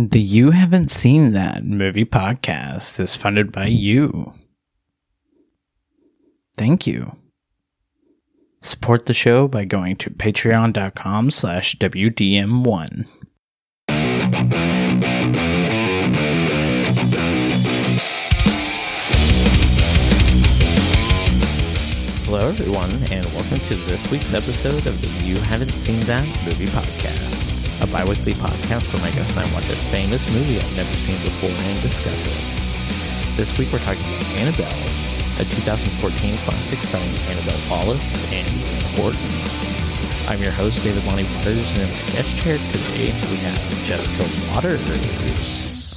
The 0.00 0.20
You 0.20 0.52
Haven't 0.52 0.92
Seen 0.92 1.32
That 1.32 1.64
movie 1.64 2.04
podcast 2.04 3.00
is 3.00 3.16
funded 3.16 3.50
by 3.50 3.66
you. 3.66 4.32
Thank 6.56 6.86
you. 6.86 7.16
Support 8.60 9.06
the 9.06 9.12
show 9.12 9.48
by 9.48 9.64
going 9.64 9.96
to 9.96 10.10
patreon.com 10.10 11.32
slash 11.32 11.74
WDM1. 11.78 13.08
Hello, 22.24 22.48
everyone, 22.48 22.92
and 23.10 23.26
welcome 23.34 23.58
to 23.58 23.74
this 23.74 24.08
week's 24.12 24.32
episode 24.32 24.86
of 24.86 25.02
the 25.02 25.26
You 25.26 25.38
Haven't 25.38 25.72
Seen 25.72 25.98
That 26.00 26.24
movie 26.44 26.66
podcast, 26.66 27.27
a 27.80 27.86
bi 27.86 28.04
weekly 28.04 28.32
podcast 28.34 28.92
where 28.92 29.02
my 29.02 29.10
guest 29.12 29.36
and 29.36 29.46
I 29.46 29.54
watch 29.54 29.68
a 29.70 29.76
famous 29.94 30.22
movie 30.32 30.58
I've 30.58 30.76
never 30.76 30.92
seen 30.98 31.16
before 31.22 31.50
and 31.50 31.82
discuss 31.82 32.26
it. 32.26 33.36
This 33.36 33.56
week 33.56 33.72
we're 33.72 33.78
talking 33.78 34.02
about 34.02 34.26
Annabelle, 34.34 34.66
a 35.38 35.44
2014 35.44 36.36
classic 36.38 36.78
starring 36.80 37.14
Annabelle 37.30 37.60
Wallis 37.70 38.32
and 38.32 38.50
Ian 38.50 38.82
Horton. 38.98 39.30
I'm 40.28 40.42
your 40.42 40.52
host, 40.52 40.82
David 40.82 41.04
Lonnie 41.04 41.24
Waters, 41.36 41.70
and 41.78 41.82
in 41.82 41.90
my 41.90 42.00
guest 42.10 42.36
chair 42.38 42.58
today 42.58 43.14
we 43.30 43.36
have 43.46 43.58
Jessica 43.84 44.26
Waters. 44.52 45.96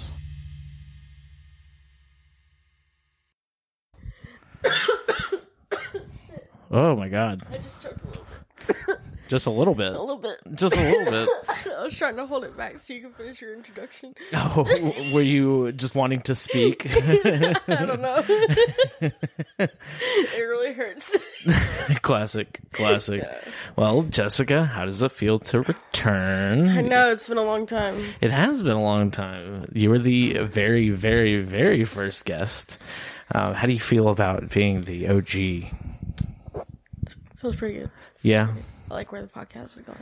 Oh 6.74 6.96
my 6.96 7.10
god. 7.10 7.46
I 7.52 7.58
just 7.58 7.84
choked 7.84 7.98
a 7.98 7.98
little 7.98 8.00
bit. 8.00 8.01
Just 9.32 9.46
a 9.46 9.50
little 9.50 9.76
bit. 9.76 9.94
A 9.94 10.02
little 10.02 10.18
bit. 10.18 10.42
Just 10.56 10.76
a 10.76 10.82
little 10.82 11.10
bit. 11.10 11.30
I 11.78 11.84
was 11.84 11.96
trying 11.96 12.18
to 12.18 12.26
hold 12.26 12.44
it 12.44 12.58
back 12.58 12.82
so 12.82 12.92
you 12.92 13.00
can 13.00 13.14
finish 13.14 13.40
your 13.40 13.56
introduction. 13.56 14.14
Oh, 14.34 14.66
were 15.14 15.22
you 15.22 15.72
just 15.72 15.96
wanting 15.96 16.20
to 16.24 16.36
speak? 16.36 16.86
I 16.94 17.54
don't 17.68 18.02
know. 18.02 18.22
it 19.00 19.72
really 20.36 20.74
hurts. 20.74 21.10
classic, 22.02 22.60
classic. 22.74 23.22
Yeah. 23.22 23.40
Well, 23.78 24.02
Jessica, 24.02 24.66
how 24.66 24.84
does 24.84 25.02
it 25.02 25.14
feel 25.14 25.40
to 25.40 25.62
return? 25.62 26.68
I 26.68 26.82
know 26.82 27.10
it's 27.12 27.30
been 27.30 27.38
a 27.38 27.44
long 27.44 27.66
time. 27.66 28.04
It 28.20 28.32
has 28.32 28.62
been 28.64 28.76
a 28.76 28.82
long 28.84 29.12
time. 29.12 29.72
You 29.74 29.92
were 29.92 30.00
the 30.00 30.40
very, 30.40 30.90
very, 30.90 31.42
very 31.42 31.86
first 31.86 32.26
guest. 32.26 32.78
Uh, 33.34 33.54
how 33.54 33.66
do 33.66 33.72
you 33.72 33.80
feel 33.80 34.10
about 34.10 34.50
being 34.50 34.82
the 34.82 35.08
OG? 35.08 35.72
Feels 37.38 37.56
pretty 37.56 37.80
good. 37.80 37.92
Yeah. 38.24 38.50
I 38.92 38.94
like 38.94 39.12
where 39.14 39.22
the 39.22 39.30
podcast 39.30 39.78
is 39.78 39.84
going. 39.86 39.98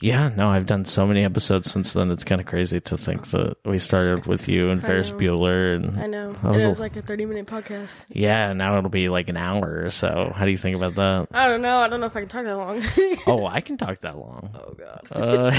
Yeah, 0.00 0.28
no, 0.28 0.48
I've 0.48 0.66
done 0.66 0.84
so 0.84 1.04
many 1.08 1.24
episodes 1.24 1.72
since 1.72 1.92
then. 1.92 2.12
It's 2.12 2.22
kind 2.22 2.40
of 2.40 2.46
crazy 2.46 2.80
to 2.82 2.96
think 2.96 3.26
that 3.30 3.56
we 3.64 3.80
started 3.80 4.26
with 4.26 4.46
you 4.46 4.70
and 4.70 4.80
I 4.80 4.86
Ferris 4.86 5.10
know. 5.10 5.16
Bueller, 5.18 5.74
and 5.74 5.98
I 5.98 6.06
know. 6.06 6.34
That 6.34 6.52
was 6.52 6.62
it 6.62 6.68
was 6.68 6.78
like 6.78 6.94
a 6.94 7.02
30 7.02 7.26
minute 7.26 7.46
podcast. 7.46 8.04
yeah, 8.10 8.52
now 8.52 8.78
it'll 8.78 8.90
be 8.90 9.08
like 9.08 9.28
an 9.28 9.36
hour 9.36 9.82
or 9.84 9.90
so. 9.90 10.30
How 10.32 10.44
do 10.44 10.52
you 10.52 10.56
think 10.56 10.76
about 10.76 10.94
that? 10.94 11.26
I 11.32 11.48
don't 11.48 11.62
know. 11.62 11.78
I 11.78 11.88
don't 11.88 11.98
know 11.98 12.06
if 12.06 12.16
I 12.16 12.20
can 12.20 12.28
talk 12.28 12.44
that 12.44 12.56
long. 12.56 12.82
Oh, 13.26 13.44
I 13.46 13.60
can 13.60 13.76
talk 13.76 14.00
that 14.00 14.16
long. 14.16 14.50
oh, 14.54 14.74
God. 14.74 15.08
Uh, 15.10 15.52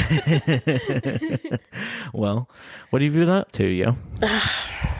well, 2.14 2.50
what 2.90 3.02
have 3.02 3.14
you 3.14 3.20
been 3.20 3.30
up 3.30 3.52
to, 3.54 3.66
yo? 3.66 3.96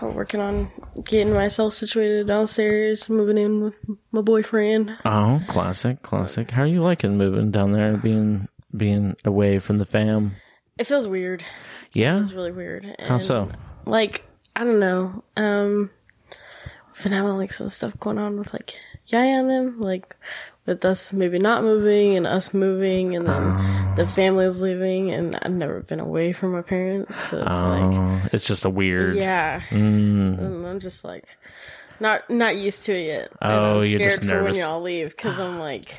I'm 0.00 0.14
working 0.14 0.40
on 0.40 0.70
getting 1.04 1.32
myself 1.32 1.74
situated 1.74 2.26
downstairs, 2.28 3.08
moving 3.08 3.36
in 3.38 3.62
with 3.62 3.84
my 4.12 4.20
boyfriend. 4.20 4.96
Oh, 5.04 5.42
classic, 5.48 6.02
classic. 6.02 6.50
How 6.52 6.62
are 6.62 6.66
you 6.66 6.82
liking 6.82 7.16
moving 7.18 7.50
down 7.50 7.72
there, 7.72 7.96
being 7.96 8.48
being 8.76 9.14
away 9.24 9.58
from 9.58 9.78
the 9.78 9.86
fam? 9.86 10.36
It 10.78 10.86
feels 10.86 11.06
weird. 11.08 11.44
Yeah, 11.92 12.20
It's 12.20 12.32
really 12.32 12.52
weird. 12.52 12.94
how 13.00 13.18
so? 13.18 13.50
like 13.86 14.24
I 14.54 14.64
don't 14.64 14.78
know. 14.80 15.24
Um, 15.36 15.90
we've 16.94 17.02
been 17.02 17.12
having 17.12 17.36
like 17.36 17.52
some 17.52 17.68
stuff 17.70 17.98
going 17.98 18.18
on 18.18 18.38
with 18.38 18.52
like 18.52 18.78
Yaya 19.06 19.38
and 19.40 19.50
them, 19.50 19.80
like 19.80 20.14
with 20.68 20.84
us 20.84 21.12
maybe 21.12 21.38
not 21.40 21.64
moving 21.64 22.16
and 22.16 22.26
us 22.26 22.54
moving, 22.54 23.16
and 23.16 23.26
then 23.26 23.94
the 23.96 24.06
family's 24.06 24.60
leaving, 24.60 25.10
and 25.10 25.34
I've 25.42 25.50
never 25.50 25.80
been 25.80 25.98
away 25.98 26.32
from 26.32 26.52
my 26.52 26.62
parents, 26.62 27.16
so 27.30 27.38
it's 27.38 27.46
like 27.48 27.82
Oh, 27.94 28.22
it's 28.32 28.46
just 28.46 28.64
a 28.64 28.70
weird. 28.70 29.16
yeah, 29.16 29.60
Mm, 29.70 30.38
and 30.38 30.66
I'm 30.66 30.78
just 30.78 31.02
like 31.04 31.24
not 32.00 32.28
not 32.30 32.56
used 32.56 32.84
to 32.84 32.92
it 32.94 33.06
yet. 33.06 33.32
Oh, 33.42 33.80
I'm 33.80 33.86
you're 33.86 33.98
scared 33.98 34.02
just 34.02 34.18
for 34.20 34.24
nervous. 34.26 34.56
when 34.56 34.64
y'all 34.64 34.80
leave 34.82 35.16
because 35.16 35.38
I'm 35.40 35.58
like. 35.58 35.94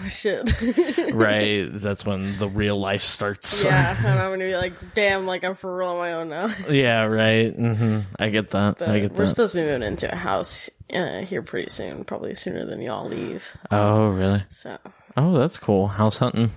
Oh, 0.00 0.08
shit. 0.08 0.50
right. 1.12 1.68
That's 1.70 2.06
when 2.06 2.38
the 2.38 2.48
real 2.48 2.78
life 2.78 3.02
starts. 3.02 3.62
yeah, 3.64 3.94
and 4.06 4.06
I'm 4.18 4.30
gonna 4.30 4.44
be 4.44 4.56
like, 4.56 4.72
damn, 4.94 5.26
like 5.26 5.44
I'm 5.44 5.54
for 5.54 5.76
real 5.76 5.88
on 5.90 5.98
my 5.98 6.12
own 6.14 6.28
now. 6.30 6.48
yeah. 6.70 7.04
Right. 7.04 7.54
hmm 7.54 8.00
I 8.18 8.30
get 8.30 8.50
that. 8.50 8.78
But 8.78 8.88
I 8.88 9.00
get 9.00 9.12
we're 9.12 9.24
that. 9.24 9.28
supposed 9.28 9.52
to 9.52 9.58
be 9.60 9.64
moving 9.66 9.82
into 9.82 10.10
a 10.12 10.16
house 10.16 10.70
uh, 10.92 11.20
here 11.20 11.42
pretty 11.42 11.68
soon, 11.70 12.04
probably 12.04 12.34
sooner 12.34 12.64
than 12.64 12.80
y'all 12.80 13.06
leave. 13.08 13.54
oh, 13.70 14.08
really? 14.10 14.44
So, 14.50 14.78
Oh, 15.16 15.36
that's 15.38 15.58
cool. 15.58 15.88
House 15.88 16.16
hunting. 16.16 16.50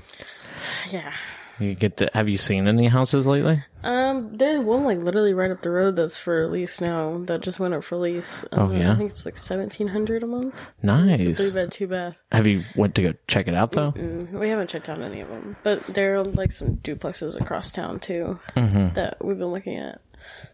yeah. 0.90 1.12
You 1.60 1.74
get 1.74 1.98
to. 1.98 2.10
Have 2.14 2.28
you 2.28 2.38
seen 2.38 2.68
any 2.68 2.88
houses 2.88 3.26
lately? 3.26 3.64
Um, 3.84 4.36
there's 4.36 4.60
one 4.66 4.84
like 4.84 4.98
literally 4.98 5.34
right 5.34 5.52
up 5.52 5.62
the 5.62 5.70
road 5.70 5.96
that's 5.96 6.18
for 6.18 6.48
lease 6.48 6.82
now. 6.82 7.18
That 7.20 7.42
just 7.42 7.60
went 7.60 7.74
up 7.74 7.84
for 7.84 7.98
lease. 7.98 8.44
Oh, 8.52 8.68
Uh, 8.68 8.72
yeah? 8.72 8.92
I 8.92 8.96
think 8.96 9.12
it's 9.12 9.26
like 9.26 9.38
seventeen 9.38 9.88
hundred 9.88 10.24
a 10.24 10.28
month. 10.28 10.56
It's 10.56 10.84
a 10.84 10.86
Nice. 10.86 11.38
three 11.38 11.52
bed, 11.54 11.72
two 11.72 11.88
bath. 11.88 12.16
Have 12.32 12.48
you 12.48 12.64
went 12.76 12.96
to 12.96 13.04
go 13.04 13.14
check 13.28 13.48
it 13.48 13.54
out 13.54 13.72
though? 13.74 13.92
Mm, 13.94 14.32
we 14.40 14.50
haven't 14.50 14.70
checked 14.70 14.90
out 14.90 15.00
any 15.02 15.22
of 15.22 15.30
them, 15.30 15.56
but 15.64 15.86
there 15.88 16.16
are 16.16 16.24
like 16.24 16.52
some 16.52 16.78
duplexes 16.78 17.40
across 17.40 17.72
town 17.72 18.00
too 18.00 18.40
Mm-hmm. 18.56 18.94
that 18.94 19.24
we've 19.24 19.38
been 19.38 19.52
looking 19.52 19.78
at. 19.78 20.02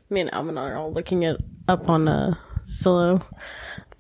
Me 0.09 0.19
and 0.21 0.33
Alvin 0.33 0.57
are 0.57 0.75
all 0.75 0.91
looking 0.91 1.23
it 1.23 1.37
up 1.69 1.89
on 1.89 2.07
uh, 2.09 2.33
Zillow, 2.67 3.23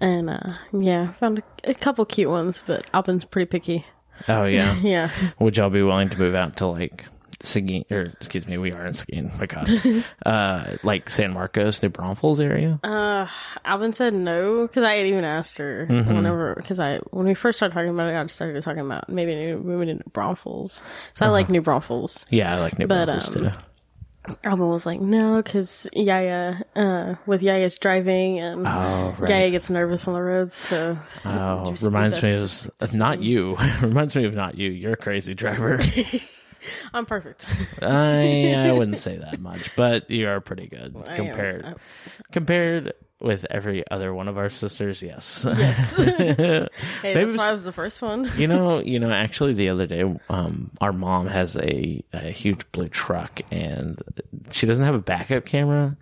and 0.01 0.29
uh, 0.29 0.53
yeah, 0.73 1.13
found 1.13 1.39
a, 1.63 1.71
a 1.71 1.73
couple 1.73 2.03
cute 2.05 2.29
ones, 2.29 2.63
but 2.67 2.85
Alvin's 2.93 3.23
pretty 3.25 3.45
picky. 3.49 3.85
Oh 4.29 4.45
yeah. 4.45 4.75
Yeah. 4.81 5.09
Would 5.39 5.57
y'all 5.57 5.69
be 5.69 5.81
willing 5.83 6.09
to 6.09 6.17
move 6.17 6.35
out 6.35 6.57
to 6.57 6.67
like 6.67 7.05
Seguin 7.43 7.85
or 7.89 8.01
excuse 8.01 8.47
me, 8.47 8.57
we 8.59 8.71
are 8.71 8.85
in 8.85 8.93
Seguin, 8.93 9.31
my 9.39 9.47
god. 9.47 9.67
uh 10.25 10.77
like 10.83 11.09
San 11.09 11.33
Marcos, 11.33 11.81
New 11.81 11.89
Braunfels 11.89 12.39
area? 12.39 12.79
Uh, 12.83 13.25
Alvin 13.65 13.93
said 13.93 14.13
no 14.13 14.67
because 14.67 14.83
I 14.83 14.93
hadn't 14.95 15.11
even 15.11 15.25
asked 15.25 15.57
her 15.57 15.87
Mm-hmm. 15.89 16.15
whenever 16.15 16.53
because 16.55 16.79
I 16.79 16.99
when 17.09 17.25
we 17.25 17.33
first 17.33 17.57
started 17.57 17.73
talking 17.73 17.89
about 17.89 18.09
it, 18.09 18.15
I 18.15 18.25
started 18.27 18.61
talking 18.63 18.81
about 18.85 19.09
maybe 19.09 19.33
new- 19.35 19.57
moving 19.57 19.87
to 19.87 19.93
New 19.95 20.11
Braunfels. 20.13 20.83
So 21.15 21.25
I 21.25 21.29
Uh-huh. 21.29 21.33
like 21.33 21.49
New 21.49 21.61
Braunfels. 21.61 22.25
yeah, 22.29 22.55
I 22.55 22.59
like 22.59 22.77
New 22.77 22.85
But, 22.87 23.05
Braunfels 23.07 23.35
um, 23.35 23.43
too. 23.45 23.51
Alvin 24.43 24.69
was 24.69 24.85
like 24.85 25.01
no 25.01 25.41
because 25.41 25.87
Yaya 25.93 26.61
uh 26.75 27.15
with 27.25 27.41
Yaya's 27.41 27.77
driving 27.79 28.39
and 28.39 28.67
Oh, 28.67 29.15
right. 29.17 29.29
Yaya 29.29 29.51
gets 29.51 29.69
nervous 29.69 30.07
on 30.07 30.13
the 30.13 30.21
roads. 30.21 30.55
So 30.55 30.97
Oh, 31.25 31.75
reminds 31.81 32.21
me 32.21 32.33
of 32.33 32.93
not 32.93 33.21
you. 33.23 33.57
reminds 33.81 34.15
me 34.15 34.25
of 34.25 34.35
not 34.35 34.57
you. 34.57 34.69
You're 34.69 34.93
a 34.93 34.97
crazy 34.97 35.33
driver. 35.33 35.81
I'm 36.93 37.07
perfect. 37.07 37.47
I 37.81 38.53
I 38.55 38.71
wouldn't 38.73 38.99
say 38.99 39.17
that 39.17 39.39
much, 39.39 39.75
but 39.75 40.09
you 40.11 40.27
are 40.29 40.39
pretty 40.39 40.67
good 40.67 40.95
I 40.95 41.15
am. 41.15 41.25
compared 41.25 41.65
I- 41.65 41.73
compared 42.31 42.93
with 43.21 43.45
every 43.49 43.83
other 43.89 44.13
one 44.13 44.27
of 44.27 44.37
our 44.37 44.49
sisters. 44.49 45.01
Yes. 45.01 45.45
yes. 45.47 45.95
hey, 45.95 46.67
Maybe 47.03 47.25
that's 47.25 47.37
why 47.37 47.49
I 47.49 47.53
was 47.53 47.63
the 47.63 47.71
first 47.71 48.01
one. 48.01 48.29
You 48.37 48.47
know, 48.47 48.79
you 48.83 48.99
know. 48.99 49.11
Actually, 49.11 49.53
the 49.53 49.69
other 49.69 49.87
day, 49.87 50.03
um, 50.29 50.71
our 50.79 50.93
mom 50.93 51.27
has 51.27 51.55
a, 51.55 52.03
a 52.13 52.29
huge 52.29 52.69
blue 52.71 52.89
truck, 52.89 53.41
and 53.51 54.01
she 54.51 54.65
doesn't 54.65 54.83
have 54.83 54.95
a 54.95 54.99
backup 54.99 55.45
camera. 55.45 55.97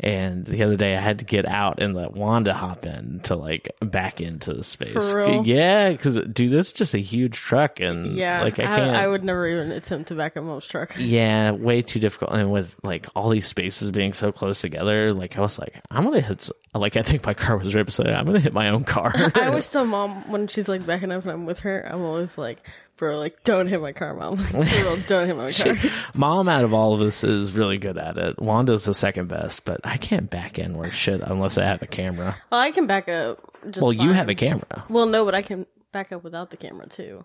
And 0.00 0.44
the 0.44 0.62
other 0.62 0.76
day, 0.76 0.96
I 0.96 1.00
had 1.00 1.18
to 1.18 1.24
get 1.24 1.46
out 1.46 1.80
and 1.80 1.94
let 1.94 2.12
Wanda 2.12 2.54
hop 2.54 2.84
in 2.86 3.20
to 3.20 3.36
like 3.36 3.74
back 3.80 4.20
into 4.20 4.52
the 4.52 4.64
space. 4.64 4.92
For 4.92 5.18
real? 5.18 5.46
Yeah, 5.46 5.90
because 5.90 6.16
dude, 6.24 6.50
that's 6.50 6.72
just 6.72 6.94
a 6.94 6.98
huge 6.98 7.36
truck, 7.36 7.80
and 7.80 8.14
Yeah, 8.14 8.42
like 8.42 8.58
I 8.58 8.64
I, 8.64 8.78
can't. 8.78 8.96
I, 8.96 9.06
would 9.06 9.24
never 9.24 9.46
even 9.46 9.72
attempt 9.72 10.08
to 10.08 10.14
back 10.14 10.36
up 10.36 10.44
mom's 10.44 10.66
truck. 10.66 10.94
yeah, 10.98 11.52
way 11.52 11.82
too 11.82 12.00
difficult. 12.00 12.32
And 12.32 12.50
with 12.50 12.74
like 12.82 13.06
all 13.14 13.28
these 13.28 13.46
spaces 13.46 13.90
being 13.90 14.12
so 14.12 14.32
close 14.32 14.60
together, 14.60 15.12
like 15.12 15.38
I 15.38 15.40
was 15.40 15.58
like, 15.58 15.80
I'm 15.90 16.04
gonna 16.04 16.20
hit. 16.20 16.48
Like 16.74 16.96
I 16.96 17.02
think 17.02 17.24
my 17.24 17.34
car 17.34 17.56
was 17.56 17.74
right 17.74 17.86
beside 17.86 18.08
it. 18.08 18.14
I'm 18.14 18.26
gonna 18.26 18.40
hit 18.40 18.52
my 18.52 18.68
own 18.68 18.84
car. 18.84 19.12
I 19.34 19.46
always 19.46 19.70
tell 19.72 19.84
mom 19.84 20.30
when 20.30 20.48
she's 20.48 20.68
like 20.68 20.84
backing 20.84 21.12
up 21.12 21.22
and 21.22 21.30
I'm 21.32 21.46
with 21.46 21.60
her, 21.60 21.86
I'm 21.88 22.02
always 22.02 22.36
like, 22.36 22.58
bro, 22.96 23.16
like 23.18 23.44
don't 23.44 23.68
hit 23.68 23.80
my 23.80 23.92
car, 23.92 24.14
mom. 24.14 24.36
Like, 24.52 25.06
don't 25.06 25.26
hit 25.26 25.36
my 25.36 25.52
car. 25.52 25.90
Mom 26.14 26.48
out 26.48 26.64
of 26.64 26.74
all 26.74 26.94
of 26.94 27.00
us 27.00 27.22
is 27.22 27.52
really 27.52 27.78
good 27.78 27.96
at 27.96 28.16
it. 28.16 28.40
Wanda's 28.40 28.84
the 28.84 28.94
second 28.94 29.28
best, 29.28 29.64
but 29.64 29.80
I 29.84 29.96
can't 29.98 30.28
back 30.28 30.58
in 30.58 30.76
worth 30.76 30.94
shit 30.94 31.20
unless 31.22 31.56
I 31.58 31.64
have 31.64 31.82
a 31.82 31.86
camera. 31.86 32.36
Well, 32.50 32.60
I 32.60 32.72
can 32.72 32.86
back 32.88 33.08
up. 33.08 33.38
Just 33.66 33.80
Well, 33.80 33.92
you 33.92 34.12
have 34.12 34.28
a 34.28 34.34
camera. 34.34 34.84
Well, 34.88 35.06
no, 35.06 35.24
but 35.24 35.34
I 35.34 35.42
can 35.42 35.66
back 35.92 36.10
up 36.12 36.24
without 36.24 36.50
the 36.50 36.56
camera 36.56 36.88
too. 36.88 37.24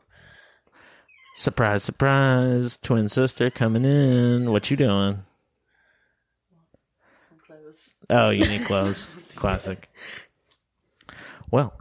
Surprise, 1.38 1.84
surprise. 1.84 2.78
Twin 2.78 3.10
sister 3.10 3.50
coming 3.50 3.86
in. 3.86 4.52
What 4.52 4.70
you 4.70 4.78
doing? 4.78 5.24
Oh, 8.10 8.30
you 8.30 8.48
need 8.48 8.66
clothes. 8.66 9.08
Classic. 9.40 9.90
Well, 11.52 11.74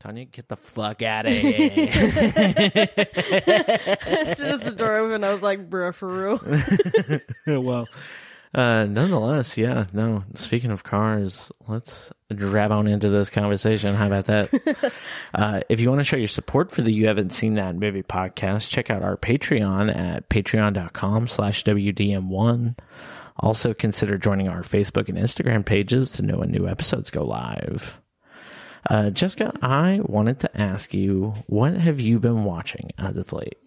Tanya, 0.00 0.24
get 0.24 0.48
the 0.48 0.56
fuck 0.56 1.00
out 1.02 1.26
of 1.26 1.32
here. 1.32 1.80
as 4.06 4.36
soon 4.36 4.48
as 4.48 4.62
the 4.62 4.74
door 4.76 4.96
opened, 4.96 5.24
I 5.24 5.32
was 5.32 5.42
like, 5.42 5.70
"Bruh, 5.70 5.94
for 5.94 6.08
real." 6.08 6.40
well, 7.62 7.86
uh, 8.52 8.84
nonetheless, 8.86 9.56
yeah, 9.56 9.86
no. 9.92 10.24
Speaking 10.34 10.72
of 10.72 10.82
cars, 10.82 11.52
let's 11.68 12.10
grab 12.34 12.72
on 12.72 12.88
into 12.88 13.10
this 13.10 13.30
conversation. 13.30 13.94
How 13.94 14.08
about 14.08 14.26
that? 14.26 14.92
uh, 15.34 15.60
if 15.68 15.80
you 15.80 15.88
want 15.88 16.00
to 16.00 16.04
show 16.04 16.16
your 16.16 16.26
support 16.26 16.72
for 16.72 16.82
the 16.82 16.92
You 16.92 17.06
Haven't 17.06 17.32
Seen 17.32 17.54
That 17.54 17.76
Movie 17.76 18.02
podcast, 18.02 18.68
check 18.68 18.90
out 18.90 19.02
our 19.02 19.16
Patreon 19.16 19.94
at 19.94 20.28
patreon.com 20.28 21.28
slash 21.28 21.62
WDM1. 21.64 22.76
Also 23.40 23.74
consider 23.74 24.16
joining 24.18 24.48
our 24.48 24.62
Facebook 24.62 25.08
and 25.08 25.18
Instagram 25.18 25.64
pages 25.64 26.10
to 26.12 26.22
know 26.22 26.38
when 26.38 26.50
new 26.50 26.66
episodes 26.66 27.10
go 27.10 27.24
live. 27.24 28.00
Uh, 28.88 29.10
Jessica, 29.10 29.52
I 29.62 30.00
wanted 30.04 30.40
to 30.40 30.60
ask 30.60 30.94
you, 30.94 31.34
what 31.46 31.74
have 31.74 32.00
you 32.00 32.18
been 32.18 32.44
watching 32.44 32.92
as 32.98 33.16
of 33.16 33.32
late? 33.32 33.58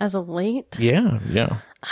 As 0.00 0.14
of 0.14 0.28
late, 0.28 0.78
Yeah, 0.78 1.18
yeah. 1.28 1.58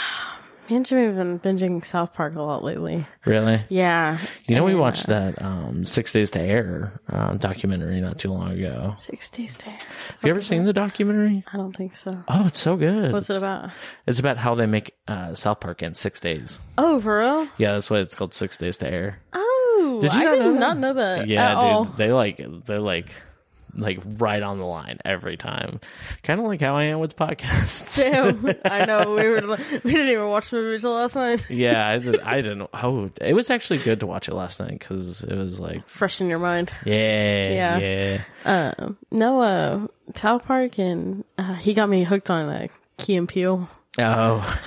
me 0.71 0.77
and 0.77 0.87
Jimmy 0.87 1.05
have 1.07 1.17
been 1.17 1.39
binging 1.41 1.85
South 1.85 2.15
Park 2.15 2.35
a 2.37 2.43
lot 2.43 2.63
lately. 2.65 3.07
Really? 3.27 3.61
Yeah, 3.69 4.19
You 4.47 4.55
know, 4.55 4.65
we 4.65 4.75
watched 4.75 5.09
uh, 5.09 5.13
that 5.33 5.43
um, 5.43 5.85
Six 5.85 6.13
Days 6.13 6.31
to 6.31 6.41
Air 6.41 7.01
um, 7.09 7.39
documentary 7.39 8.01
not 8.01 8.19
too 8.19 8.31
long 8.31 8.53
ago. 8.53 8.95
Six 8.97 9.29
Days 9.31 9.57
to 9.59 9.69
Air. 9.69 9.79
Have 9.79 10.19
you 10.25 10.31
ever 10.31 10.41
seen 10.41 10.65
the 10.65 10.73
documentary? 10.73 11.45
I 11.53 11.57
don't 11.57 11.77
think 11.77 11.97
so. 11.97 12.23
Oh, 12.29 12.47
it's 12.47 12.61
so 12.61 12.77
good. 12.77 13.13
What's 13.13 13.29
it 13.31 13.37
about? 13.37 13.71
It's 14.07 14.19
about 14.19 14.39
how 14.39 14.55
they 14.55 14.67
make 14.67 14.95
uh, 15.09 15.35
South 15.35 15.61
Park 15.61 15.83
in 15.83 15.95
six 15.95 16.21
days. 16.21 16.59
Oh, 16.79 17.01
for 17.01 17.19
real? 17.21 17.49
Yeah, 17.59 17.73
that's 17.73 17.91
why 17.91 17.99
it's 17.99 18.15
called 18.15 18.33
Six 18.33 18.57
Days 18.57 18.77
to 18.79 18.89
Air. 18.91 19.19
Oh, 19.33 19.99
Did 20.01 20.15
you 20.15 20.21
I 20.21 20.25
not 20.25 20.33
did 20.33 20.41
know 20.41 20.53
that? 20.53 20.59
not 20.61 20.79
know 20.79 20.93
that. 20.95 21.27
Yeah, 21.29 21.49
dude, 21.55 21.59
all. 21.59 21.85
they 21.85 22.13
like 22.13 22.41
they're 22.67 22.79
like 22.81 23.07
like 23.75 24.01
right 24.19 24.43
on 24.43 24.59
the 24.59 24.65
line 24.67 24.99
every 25.05 25.37
time. 25.37 25.81
Kind 26.23 26.41
of 26.41 26.47
like 26.47 26.61
how 26.61 26.77
I 26.77 26.85
am 26.85 27.01
with 27.01 27.17
podcasts. 27.17 27.97
Damn, 27.99 28.55
I 28.65 28.85
know 28.85 29.15
we 29.17 29.29
were 29.29 29.57
we 29.83 29.93
didn't 29.93 30.09
even 30.11 30.29
watch 30.29 30.51
the 30.51 30.57
movie 30.59 30.79
till 30.81 30.93
last 30.95 31.15
night. 31.15 31.45
yeah, 31.49 31.89
I, 31.89 31.99
did, 31.99 32.21
I 32.21 32.43
didn't. 32.43 32.69
Oh, 32.75 33.11
it 33.21 33.33
was 33.35 33.51
actually 33.51 33.79
good 33.79 34.01
to 34.01 34.07
watch 34.07 34.29
it 34.29 34.35
last 34.35 34.61
night 34.61 34.79
because 34.79 35.23
it 35.23 35.35
was 35.37 35.59
like, 35.59 35.89
Fresh 35.89 36.21
in 36.21 36.29
your 36.29 36.39
mind. 36.39 36.73
yeah, 36.85 37.79
Yeah. 37.79 37.79
yeah. 38.45 38.75
Um, 38.79 38.99
no, 39.11 39.41
uh, 39.41 39.87
South 40.15 40.45
Park 40.45 40.79
and 40.79 41.25
uh, 41.39 41.55
he 41.55 41.73
got 41.75 41.89
me 41.89 42.05
hooked 42.05 42.31
on 42.31 42.49
uh, 42.49 42.67
Key 42.99 43.17
and 43.17 43.29
Peele. 43.29 43.69
Oh, 43.99 44.61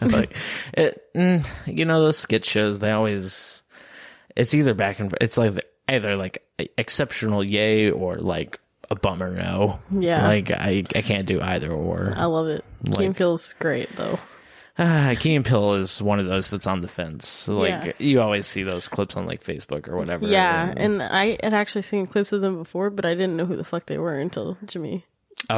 like 0.00 0.36
it. 0.74 1.02
Mm, 1.14 1.46
you 1.66 1.84
know 1.84 2.00
those 2.00 2.16
skit 2.18 2.44
shows. 2.44 2.78
They 2.78 2.90
always. 2.90 3.62
It's 4.34 4.54
either 4.54 4.72
back 4.72 4.98
and 4.98 5.14
it's 5.20 5.36
like 5.36 5.52
either 5.88 6.16
like 6.16 6.44
exceptional 6.78 7.42
yay 7.44 7.90
or 7.90 8.16
like 8.16 8.58
a 8.90 8.94
bummer 8.94 9.30
no. 9.34 9.78
Yeah. 9.90 10.26
Like 10.26 10.50
I 10.50 10.84
I 10.94 11.02
can't 11.02 11.26
do 11.26 11.40
either 11.40 11.70
or. 11.70 12.12
I 12.16 12.24
love 12.26 12.46
it. 12.48 12.64
Like- 12.84 13.00
and 13.06 13.16
Peele's 13.16 13.52
great 13.54 13.94
though. 13.96 14.18
Ah, 14.78 15.14
Key 15.18 15.34
and 15.34 15.44
Peele 15.44 15.74
is 15.74 16.00
one 16.00 16.18
of 16.18 16.24
those 16.24 16.48
that's 16.48 16.66
on 16.66 16.80
the 16.80 16.88
fence. 16.88 17.46
Like 17.46 17.68
Yeah. 17.84 17.92
you 17.98 18.22
always 18.22 18.46
see 18.46 18.62
those 18.62 18.88
clips 18.88 19.16
on 19.16 19.26
like 19.26 19.44
Facebook 19.44 19.86
or 19.86 19.96
whatever. 19.98 20.26
Yeah, 20.26 20.72
and 20.74 21.02
I 21.02 21.36
had 21.42 21.52
actually 21.52 21.82
seen 21.82 22.06
clips 22.06 22.32
of 22.32 22.40
them 22.40 22.56
before, 22.56 22.88
but 22.88 23.04
I 23.04 23.10
didn't 23.14 23.36
know 23.36 23.44
who 23.44 23.56
the 23.56 23.64
fuck 23.64 23.84
they 23.86 23.98
were 23.98 24.18
until 24.18 24.56
Jimmy. 24.64 25.04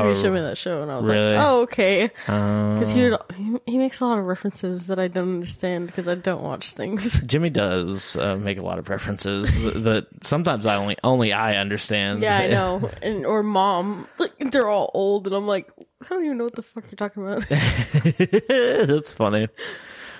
Oh, 0.02 0.14
showed 0.14 0.32
me 0.32 0.41
that 0.41 0.58
show, 0.58 0.82
and 0.82 0.91
I 0.91 0.99
was 0.99 1.08
really? 1.08 1.35
like, 1.35 1.46
"Oh, 1.46 1.61
okay." 1.62 2.11
Um, 2.29 2.79
Because 2.79 2.93
he, 2.93 3.02
would, 3.02 3.19
he 3.37 3.56
he 3.73 3.79
makes 3.79 4.00
a 4.00 4.06
lot 4.06 4.19
of 4.19 4.25
references 4.25 4.87
that 4.88 4.99
I 4.99 5.08
don't 5.08 5.35
understand 5.35 5.87
because 5.87 6.08
I 6.08 6.14
don't 6.14 6.43
watch 6.43 6.73
things. 6.73 7.20
Jimmy 7.26 7.50
does 7.50 8.17
uh, 8.17 8.37
make 8.37 8.58
a 8.58 8.62
lot 8.64 8.79
of 8.79 8.88
references 8.88 9.52
that, 9.64 9.85
that 9.85 10.06
sometimes 10.25 10.67
I 10.67 10.76
only 10.76 10.96
only 11.05 11.32
I 11.32 11.56
understand. 11.56 12.23
Yeah, 12.23 12.37
I 12.37 12.46
know. 12.49 12.91
And 13.02 13.26
or 13.26 13.43
mom, 13.43 14.06
like 14.19 14.32
they're 14.50 14.69
all 14.69 14.91
old, 14.94 15.26
and 15.26 15.35
I'm 15.37 15.46
like, 15.46 15.70
I 16.02 16.08
don't 16.08 16.25
even 16.25 16.38
know 16.38 16.44
what 16.44 16.55
the 16.55 16.62
fuck 16.62 16.85
you're 16.91 16.96
talking 16.96 17.23
about. 17.23 17.49
That's 18.87 19.14
funny. 19.14 19.49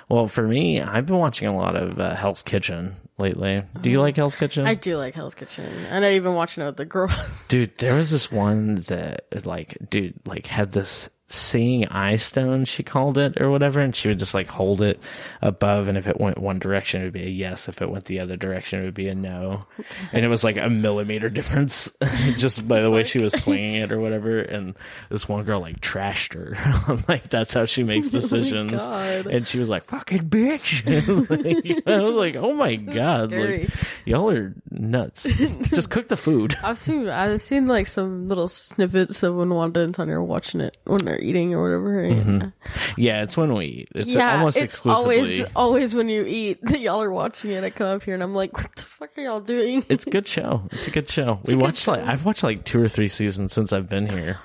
Well, 0.09 0.29
for 0.29 0.47
me, 0.47 0.81
I've 0.81 1.07
been 1.07 1.19
watching 1.19 1.49
a 1.49 1.57
lot 1.57 1.77
of 1.77 1.99
uh, 1.99 2.15
Hell's 2.15 2.43
Kitchen 2.43 2.97
lately. 3.19 3.63
Do 3.81 3.91
you 3.91 4.01
like 4.01 4.17
Hell's 4.17 4.35
Kitchen? 4.35 4.67
I 4.67 4.75
do 4.75 4.97
like 4.97 5.15
Hell's 5.15 5.35
Kitchen, 5.35 5.67
and 5.91 6.05
I 6.05 6.15
even 6.15 6.35
watching 6.35 6.63
it 6.63 6.67
with 6.67 6.77
the 6.77 6.85
girls. 6.85 7.45
dude, 7.49 7.77
there 7.79 7.95
was 7.95 8.11
this 8.11 8.31
one 8.31 8.77
that, 8.77 9.25
like, 9.47 9.77
dude, 9.89 10.15
like, 10.27 10.47
had 10.47 10.73
this 10.73 11.09
seeing 11.27 11.87
eye 11.89 12.17
stone, 12.17 12.65
she 12.65 12.83
called 12.83 13.17
it, 13.19 13.41
or 13.41 13.51
whatever, 13.51 13.81
and 13.81 13.95
she 13.97 14.09
would 14.09 14.19
just, 14.19 14.35
like, 14.35 14.49
hold 14.49 14.83
it 14.83 15.01
above, 15.41 15.89
and 15.89 15.97
if 15.97 16.07
it 16.07 16.21
went 16.21 16.39
one 16.39 16.59
direction, 16.59 17.01
it 17.01 17.05
would 17.05 17.13
be 17.13 17.25
a 17.25 17.29
yes. 17.31 17.69
If 17.69 17.81
it 17.81 17.91
went 17.91 18.05
the 18.05 18.21
other 18.21 18.37
direction, 18.37 18.81
it 18.81 18.85
would 18.85 18.95
be 18.95 19.09
a 19.09 19.15
no. 19.15 19.67
And 20.13 20.25
it 20.25 20.29
was, 20.29 20.45
like, 20.45 20.57
a 20.57 20.69
millimeter 20.69 21.31
difference 21.31 21.91
just 22.37 22.67
by 22.69 22.83
the 22.83 22.91
way 22.91 23.05
she 23.05 23.23
was 23.23 23.33
swinging 23.33 23.77
it 23.77 23.91
or 23.93 23.99
whatever. 24.01 24.39
And 24.39 24.75
this 25.09 25.29
one 25.29 25.45
girl, 25.45 25.61
like, 25.61 25.81
trashed 25.81 26.35
her. 26.35 26.55
I'm 26.93 27.05
like, 27.09 27.29
that's 27.31 27.55
how 27.55 27.65
she 27.65 27.83
makes 27.83 28.09
oh 28.09 28.11
decisions. 28.11 28.73
God. 28.73 29.27
and 29.27 29.49
she 29.49 29.59
was 29.59 29.69
like, 29.69 29.85
fucking 29.85 30.29
bitch. 30.29 30.85
like, 31.31 31.87
I 31.87 32.01
was 32.01 32.15
like, 32.15 32.37
oh 32.37 32.53
my 32.55 32.77
God. 32.77 33.33
Like, 33.33 33.71
y'all 34.05 34.31
are 34.31 34.55
nuts. 34.71 35.25
just 35.25 35.91
cook 35.91 36.09
the 36.09 36.17
food. 36.17 36.57
I've 36.63 36.79
seen 36.79 37.09
I've 37.09 37.41
seen 37.41 37.67
like 37.67 37.87
some 37.87 38.29
little 38.29 38.49
snippets 38.49 39.23
of 39.23 39.35
when 39.35 39.51
Wanda 39.51 39.81
and 39.81 39.95
Tanya 39.95 40.15
are 40.15 40.23
watching 40.23 40.61
it 40.61 40.77
when 40.85 41.07
eating 41.21 41.55
or 41.55 41.63
whatever. 41.63 42.01
and- 42.03 42.53
Yeah, 42.97 43.23
it's 43.23 43.37
when 43.37 43.55
we 43.55 43.67
eat. 43.67 43.89
It's 43.95 44.15
yeah, 44.15 44.37
almost 44.39 44.57
it's 44.57 44.65
exclusively. 44.75 45.17
always 45.19 45.45
always 45.57 45.95
when 45.95 46.09
you 46.09 46.25
eat 46.27 46.61
that 46.63 46.81
y'all 46.81 47.03
are 47.03 47.11
watching 47.11 47.51
it. 47.51 47.65
I 47.65 47.71
come 47.71 47.89
up 47.89 48.03
here 48.03 48.15
and 48.15 48.23
I'm 48.23 48.35
like, 48.35 48.57
what 48.57 48.75
the 48.77 48.83
fuck 48.83 49.11
are 49.17 49.23
y'all 49.23 49.41
doing? 49.41 49.85
It's 49.89 50.07
a 50.07 50.11
good 50.11 50.27
show. 50.29 50.63
It's 50.73 50.89
a 50.89 50.91
good 50.91 51.09
show. 51.09 51.41
we 51.45 51.53
a 51.55 51.57
good 51.57 51.63
watched 51.63 51.87
like. 51.89 52.03
I've 52.03 52.25
watched 52.25 52.43
like 52.43 52.65
two 52.65 52.83
or 52.83 52.89
three 52.89 53.09
seasons 53.09 53.53
since 53.53 53.73
I've 53.73 53.89
been 53.89 54.07
here. 54.09 54.39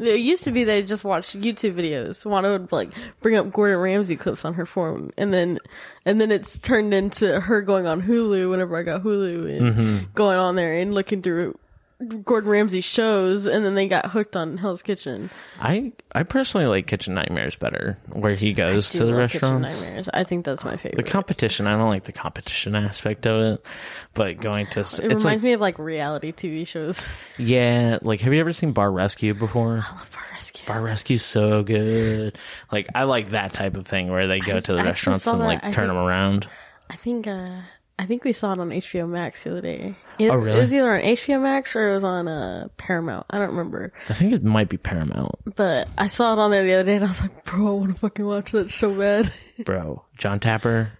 It 0.00 0.18
used 0.18 0.42
to 0.44 0.50
be 0.50 0.64
they 0.64 0.82
just 0.82 1.04
watched 1.04 1.40
YouTube 1.40 1.76
videos. 1.76 2.26
Wanda 2.26 2.50
would 2.50 2.72
like 2.72 2.90
bring 3.20 3.36
up 3.36 3.52
Gordon 3.52 3.78
Ramsay 3.78 4.16
clips 4.16 4.44
on 4.44 4.54
her 4.54 4.66
phone, 4.66 5.12
and 5.16 5.32
then 5.32 5.60
and 6.04 6.20
then 6.20 6.32
it's 6.32 6.58
turned 6.58 6.92
into 6.92 7.40
her 7.40 7.62
going 7.62 7.86
on 7.86 8.02
Hulu 8.02 8.50
whenever 8.50 8.76
I 8.76 8.82
got 8.82 9.04
Hulu 9.04 9.56
and 9.56 9.74
Mm-hmm. 9.74 10.04
going 10.14 10.36
on 10.36 10.56
there 10.56 10.74
and 10.74 10.94
looking 10.94 11.22
through 11.22 11.56
Gordon 12.04 12.50
Ramsay 12.50 12.80
shows, 12.80 13.46
and 13.46 13.64
then 13.64 13.74
they 13.74 13.88
got 13.88 14.06
hooked 14.10 14.36
on 14.36 14.56
Hell's 14.56 14.82
Kitchen. 14.82 15.30
I 15.60 15.92
I 16.12 16.22
personally 16.22 16.66
like 16.66 16.86
Kitchen 16.86 17.14
Nightmares 17.14 17.56
better, 17.56 17.98
where 18.12 18.34
he 18.34 18.52
goes 18.52 18.90
to 18.90 18.98
the 18.98 19.06
love 19.12 19.30
Kitchen 19.30 19.48
restaurants. 19.62 19.82
Nightmares. 19.82 20.08
I 20.14 20.24
think 20.24 20.44
that's 20.44 20.64
my 20.64 20.76
favorite. 20.76 21.04
The 21.04 21.10
competition, 21.10 21.66
I 21.66 21.72
don't 21.76 21.88
like 21.88 22.04
the 22.04 22.12
competition 22.12 22.74
aspect 22.76 23.26
of 23.26 23.40
it, 23.54 23.66
but 24.14 24.40
going 24.40 24.66
to 24.68 24.80
it 24.80 24.98
reminds 25.00 25.24
like 25.24 25.42
me 25.42 25.52
of 25.52 25.60
like 25.60 25.78
reality 25.78 26.32
TV 26.32 26.66
shows. 26.66 27.08
yeah, 27.38 27.98
like 28.02 28.20
have 28.20 28.32
you 28.32 28.40
ever 28.40 28.52
seen 28.52 28.72
Bar 28.72 28.90
Rescue 28.92 29.34
before? 29.34 29.72
I 29.86 29.96
love 29.96 30.10
Bar 30.12 30.22
Rescue. 30.32 30.66
Bar 30.66 30.82
Rescue's 30.82 31.24
so 31.24 31.62
good. 31.62 32.38
Like 32.72 32.88
I 32.94 33.04
like 33.04 33.28
that 33.30 33.52
type 33.52 33.76
of 33.76 33.86
thing 33.86 34.10
where 34.10 34.26
they 34.26 34.40
go 34.40 34.60
to 34.60 34.72
the 34.72 34.78
I 34.80 34.84
restaurants 34.84 35.26
and 35.26 35.40
that, 35.40 35.44
like 35.44 35.58
I 35.64 35.70
turn 35.70 35.72
think- 35.72 35.88
them 35.88 35.96
around. 35.96 36.48
I 36.90 36.96
think 36.96 37.26
uh 37.26 37.60
I 37.98 38.06
think 38.06 38.24
we 38.24 38.32
saw 38.32 38.52
it 38.52 38.58
on 38.58 38.70
HBO 38.70 39.08
Max 39.08 39.44
the 39.44 39.50
other 39.52 39.60
day. 39.60 39.94
It, 40.18 40.28
Oh, 40.30 40.34
really? 40.36 40.58
It 40.58 40.62
was 40.62 40.74
either 40.74 40.94
on 40.96 41.00
HBO 41.02 41.40
Max 41.42 41.76
or 41.76 41.90
it 41.90 41.94
was 41.94 42.04
on 42.04 42.26
uh, 42.26 42.68
Paramount. 42.76 43.26
I 43.30 43.38
don't 43.38 43.50
remember. 43.50 43.92
I 44.08 44.14
think 44.14 44.32
it 44.32 44.42
might 44.42 44.68
be 44.68 44.76
Paramount, 44.76 45.32
But 45.54 45.88
I 45.96 46.08
saw 46.08 46.32
it 46.32 46.38
on 46.40 46.50
there 46.50 46.64
the 46.64 46.74
other 46.74 46.84
day 46.84 46.96
and 46.96 47.04
I 47.04 47.08
was 47.08 47.20
like, 47.20 47.44
bro, 47.44 47.68
I 47.68 47.70
want 47.72 47.94
to 47.94 48.00
fucking 48.00 48.26
watch 48.26 48.50
that 48.52 48.70
so 48.72 48.92
bad. 48.94 49.32
bro. 49.64 50.04
Jon 50.18 50.40
Taffer. 50.40 50.90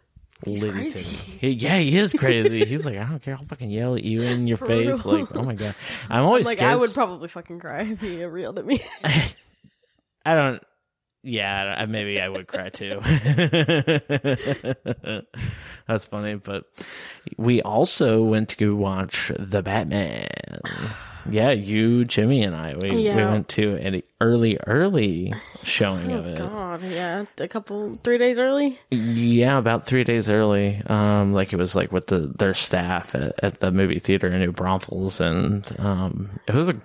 He's 0.45 0.63
crazy. 0.63 1.05
He, 1.05 1.51
yeah, 1.53 1.79
he 1.79 1.97
is 1.97 2.13
crazy. 2.13 2.65
He's 2.67 2.85
like, 2.85 2.97
I 2.99 3.05
don't 3.05 3.21
care. 3.23 3.35
I'll 3.35 3.45
fucking 3.47 3.71
yell 3.71 3.95
at 3.95 4.05
you 4.05 4.23
in 4.23 4.47
your 4.47 4.57
For 4.59 4.67
face. 4.67 5.05
real. 5.05 5.19
Like, 5.21 5.35
oh 5.37 5.43
my 5.43 5.55
god. 5.55 5.75
I'm 6.11 6.25
always 6.25 6.45
like, 6.47 6.59
scared. 6.59 6.73
I 6.73 6.77
would 6.77 6.93
probably 6.93 7.29
fucking 7.29 7.61
cry 7.61 7.83
if 7.83 8.01
he 8.01 8.23
reeled 8.25 8.59
at 8.59 8.67
me. 8.67 8.83
I 9.05 10.35
don't. 10.35 10.63
Yeah, 11.25 11.77
I- 11.79 11.87
maybe 11.87 12.21
I 12.21 12.29
would 12.29 12.47
cry 12.47 12.69
too. 12.69 13.01
That's 15.87 16.07
funny, 16.07 16.37
but 16.37 16.65
we 17.39 17.63
also 17.63 18.23
went 18.23 18.51
to 18.51 18.57
go 18.57 18.75
watch 18.75 19.33
the 19.39 19.63
Batman. 19.63 20.29
Yeah, 21.31 21.53
you, 21.53 22.05
Jimmy, 22.05 22.43
and 22.43 22.55
I. 22.55 22.75
We, 22.81 22.91
we 22.91 23.15
went 23.15 23.49
to 23.51 23.77
an 23.77 24.03
early, 24.21 24.59
early 24.67 25.33
showing 25.63 26.13
of 26.13 26.27
oh, 26.27 26.29
it. 26.29 26.39
God. 26.39 26.83
Yeah. 26.83 27.25
A 27.39 27.49
couple, 27.49 27.95
three 28.05 28.19
days 28.19 28.39
early. 28.39 28.79
Yeah, 28.91 29.57
about 29.57 29.87
three 29.87 30.05
days 30.05 30.29
early. 30.29 30.83
Um, 30.87 31.33
like 31.33 31.55
it 31.55 31.57
was 31.57 31.75
like 31.75 31.93
with 31.93 32.09
the 32.09 32.31
their 32.39 32.53
staff 32.53 33.15
at, 33.15 33.33
at 33.43 33.61
the 33.61 33.73
movie 33.73 33.99
theater 33.99 34.27
in 34.27 34.39
New 34.39 34.53
Braunfels, 34.53 35.21
and 35.21 35.65
um, 35.81 36.31
it 36.47 36.55
was 36.55 36.69
a. 36.69 36.77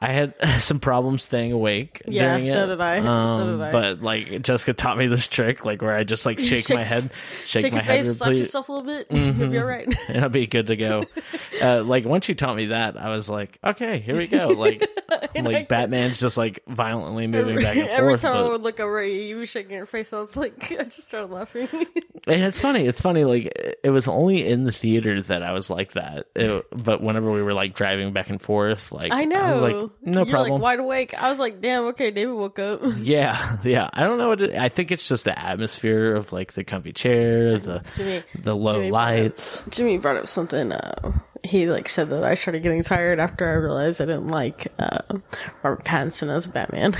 I 0.00 0.12
had 0.12 0.34
some 0.60 0.78
problems 0.80 1.24
staying 1.24 1.52
awake. 1.52 2.02
Yeah, 2.06 2.36
during 2.36 2.46
so 2.46 2.64
it. 2.64 2.66
did 2.68 2.80
I. 2.80 3.00
So 3.02 3.08
Um, 3.08 3.58
did 3.58 3.66
I. 3.66 3.70
But 3.72 4.02
like 4.02 4.42
Jessica 4.42 4.72
taught 4.72 4.96
me 4.96 5.06
this 5.08 5.26
trick, 5.26 5.64
like 5.64 5.82
where 5.82 5.94
I 5.94 6.04
just 6.04 6.24
like 6.24 6.38
shake, 6.38 6.66
Shake- 6.66 6.76
my 6.76 6.84
head, 6.84 7.10
shake, 7.46 7.62
Shake 7.62 7.72
my 7.72 7.78
your 7.78 7.82
head, 7.84 8.04
face, 8.06 8.16
slap 8.18 8.32
yourself 8.32 8.68
a 8.68 8.72
little 8.72 8.86
bit. 8.86 9.08
Mm-hmm. 9.08 9.40
You'll 9.40 9.50
be 9.50 9.58
all 9.58 9.64
right. 9.64 9.88
and 10.08 10.22
I'll 10.24 10.28
be 10.30 10.46
good 10.46 10.68
to 10.68 10.76
go. 10.76 11.02
uh, 11.62 11.82
like 11.82 12.04
once 12.04 12.28
you 12.28 12.34
taught 12.34 12.54
me 12.56 12.66
that, 12.66 12.96
I 12.96 13.08
was 13.10 13.28
like, 13.28 13.58
okay, 13.64 13.98
here 13.98 14.16
we 14.16 14.26
go. 14.28 14.48
Like, 14.48 14.86
I 15.36 15.40
like 15.40 15.68
Batman's 15.68 16.20
just 16.20 16.36
like 16.36 16.60
violently 16.66 17.26
moving 17.26 17.56
back 17.56 17.76
and 17.76 17.86
forth. 17.86 17.98
Every 17.98 18.18
time 18.18 18.32
but- 18.34 18.46
I 18.46 18.48
would 18.50 18.62
look 18.62 18.80
over 18.80 19.00
at 19.00 19.08
you, 19.10 19.20
you 19.20 19.36
were 19.36 19.46
shaking 19.46 19.72
your 19.72 19.86
face. 19.86 20.12
I 20.12 20.18
was 20.20 20.36
like, 20.36 20.70
I 20.72 20.84
just 20.84 21.08
started 21.08 21.30
laughing. 21.32 21.68
And 21.72 22.42
it's 22.44 22.60
funny. 22.60 22.86
It's 22.86 23.00
funny. 23.00 23.24
Like 23.24 23.46
it 23.82 23.90
was 23.90 24.06
only 24.06 24.46
in 24.46 24.64
the 24.64 24.72
theaters 24.72 25.28
that 25.28 25.42
I 25.42 25.52
was 25.52 25.70
like 25.70 25.92
that. 25.92 26.26
It- 26.36 26.66
but 26.84 27.02
whenever 27.02 27.30
we 27.32 27.42
were 27.42 27.54
like 27.54 27.74
driving 27.74 28.12
back 28.12 28.30
and 28.30 28.40
forth, 28.40 28.92
like 28.92 29.12
I 29.12 29.24
know. 29.24 29.60
was 29.60 29.60
like, 29.60 29.87
no 30.02 30.24
You're 30.24 30.32
problem. 30.32 30.52
like 30.52 30.62
wide 30.62 30.78
awake. 30.80 31.14
I 31.20 31.30
was 31.30 31.38
like, 31.38 31.60
damn, 31.60 31.84
okay, 31.86 32.10
David 32.10 32.34
woke 32.34 32.58
up. 32.58 32.80
yeah, 32.98 33.56
yeah. 33.62 33.90
I 33.92 34.04
don't 34.04 34.18
know 34.18 34.28
what. 34.28 34.40
It, 34.40 34.54
I 34.54 34.68
think 34.68 34.90
it's 34.90 35.08
just 35.08 35.24
the 35.24 35.38
atmosphere 35.38 36.14
of 36.14 36.32
like 36.32 36.52
the 36.52 36.64
comfy 36.64 36.92
chairs, 36.92 37.64
the 37.64 37.82
Jimmy, 37.96 38.22
the 38.36 38.56
low 38.56 38.74
Jimmy 38.74 38.90
lights. 38.90 39.64
Jimmy 39.70 39.98
brought 39.98 40.16
up 40.16 40.28
something. 40.28 40.72
Uh, 40.72 41.18
he 41.44 41.70
like 41.70 41.88
said 41.88 42.10
that 42.10 42.24
I 42.24 42.34
started 42.34 42.62
getting 42.62 42.82
tired 42.82 43.20
after 43.20 43.48
I 43.48 43.54
realized 43.54 44.00
I 44.00 44.06
didn't 44.06 44.28
like 44.28 44.72
uh, 44.78 45.00
Robert 45.62 45.84
Pattinson 45.84 46.30
as 46.30 46.46
Batman. 46.46 46.94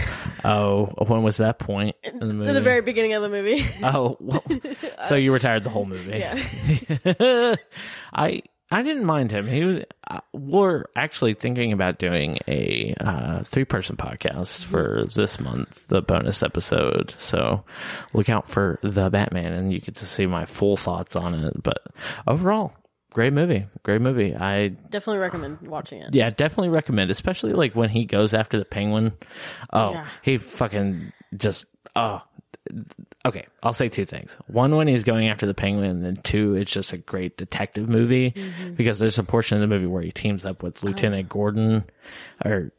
Oh, 0.45 0.87
when 1.07 1.23
was 1.23 1.39
that 1.39 1.59
point 1.59 1.97
in 2.03 2.21
the 2.21 2.27
movie? 2.27 2.49
In 2.49 2.55
the 2.55 2.61
very 2.61 2.81
beginning 2.81 3.15
of 3.15 3.23
the 3.23 3.29
movie. 3.29 3.65
oh, 3.83 4.17
well, 4.21 4.45
so 5.09 5.15
you 5.15 5.33
were 5.33 5.39
tired 5.39 5.65
the 5.65 5.71
whole 5.71 5.85
movie. 5.85 6.19
yeah. 6.19 7.55
I 8.13 8.43
I 8.71 8.83
didn't 8.83 9.05
mind 9.07 9.31
him. 9.31 9.47
He 9.47 9.65
was. 9.65 9.85
Uh, 10.07 10.21
we're 10.33 10.85
actually 10.95 11.35
thinking 11.35 11.73
about 11.73 11.99
doing 11.99 12.39
a 12.47 12.95
uh, 13.01 13.43
three 13.43 13.65
person 13.65 13.97
podcast 13.97 14.65
for 14.65 15.05
this 15.15 15.41
month, 15.41 15.87
the 15.89 16.03
bonus 16.03 16.43
episode. 16.43 17.15
So 17.19 17.65
look 18.13 18.29
out 18.29 18.49
for 18.49 18.79
the 18.83 19.09
Batman, 19.09 19.53
and 19.53 19.73
you 19.73 19.81
get 19.81 19.95
to 19.97 20.07
see 20.07 20.27
my 20.27 20.45
full 20.45 20.77
thoughts 20.77 21.17
on 21.17 21.35
it. 21.35 21.63
But 21.63 21.79
overall, 22.27 22.75
great 23.15 23.33
movie. 23.33 23.65
Great 23.85 24.03
movie. 24.03 24.35
I 24.37 24.69
Definitely 24.69 25.21
recommend 25.21 25.61
watching 25.63 26.03
it. 26.03 26.15
yeah, 26.15 26.29
definitely 26.29 26.69
recommend, 26.71 27.11
especially 27.11 27.55
like 27.55 27.75
when 27.75 27.89
he 27.89 28.05
goes 28.05 28.35
after 28.35 28.59
the 28.59 28.67
penguin. 28.67 29.13
Oh, 29.73 29.93
Yeah. 29.93 30.07
he 30.23 30.37
fucking 30.39 31.13
just 31.37 31.65
oh. 31.97 32.23
Okay, 33.29 33.47
I'll 33.63 33.73
say 33.75 33.89
two 33.89 34.05
things. 34.07 34.37
One, 34.47 34.75
when 34.75 34.89
he's 34.89 35.05
going 35.05 35.29
after 35.29 35.47
the 35.47 35.53
penguin, 35.55 35.91
and 35.91 36.05
then 36.05 36.17
two, 36.17 36.55
it's 36.55 36.73
just 36.73 36.93
a 36.93 36.97
great 36.97 37.37
detective 37.37 37.89
movie 37.89 38.35
because 38.75 38.99
there's 38.99 39.19
a 39.19 39.23
portion 39.25 39.57
of 39.57 39.61
the 39.61 39.67
movie 39.67 39.87
where 39.87 40.03
he 40.03 40.11
teams 40.11 40.45
up 40.47 40.63
with 40.63 40.83
Lieutenant 40.83 41.29
Gordon, 41.29 41.85
or 42.45 42.73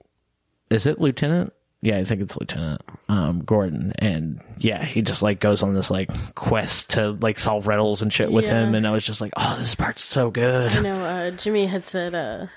is 0.72 0.88
it 0.88 1.00
Lieutenant? 1.00 1.54
Yeah, 1.82 1.98
I 1.98 2.04
think 2.04 2.22
it's 2.22 2.36
Lieutenant 2.36 2.82
um, 3.08 3.42
Gordon, 3.46 3.94
and 4.00 4.42
yeah, 4.58 4.84
he 4.84 5.02
just 5.02 5.22
like 5.22 5.40
goes 5.40 5.64
on 5.64 5.74
this 5.76 5.90
like 5.92 6.10
quest 6.36 6.90
to 6.92 7.12
like 7.22 7.40
solve 7.40 7.68
riddles 7.68 8.02
and 8.02 8.12
shit 8.12 8.32
with 8.32 8.44
Yeah. 8.46 8.64
him, 8.66 8.76
and 8.76 8.86
I 8.88 8.92
was 8.92 9.06
just 9.06 9.22
like, 9.22 9.32
oh, 9.38 9.56
this 9.60 9.76
part's 9.76 10.04
so 10.04 10.30
good. 10.32 10.76
I 10.76 10.82
know 10.82 11.06
uh, 11.06 11.32
Jimmy 11.32 11.68
had 11.68 11.86
said 11.86 12.16
uh, 12.16 12.48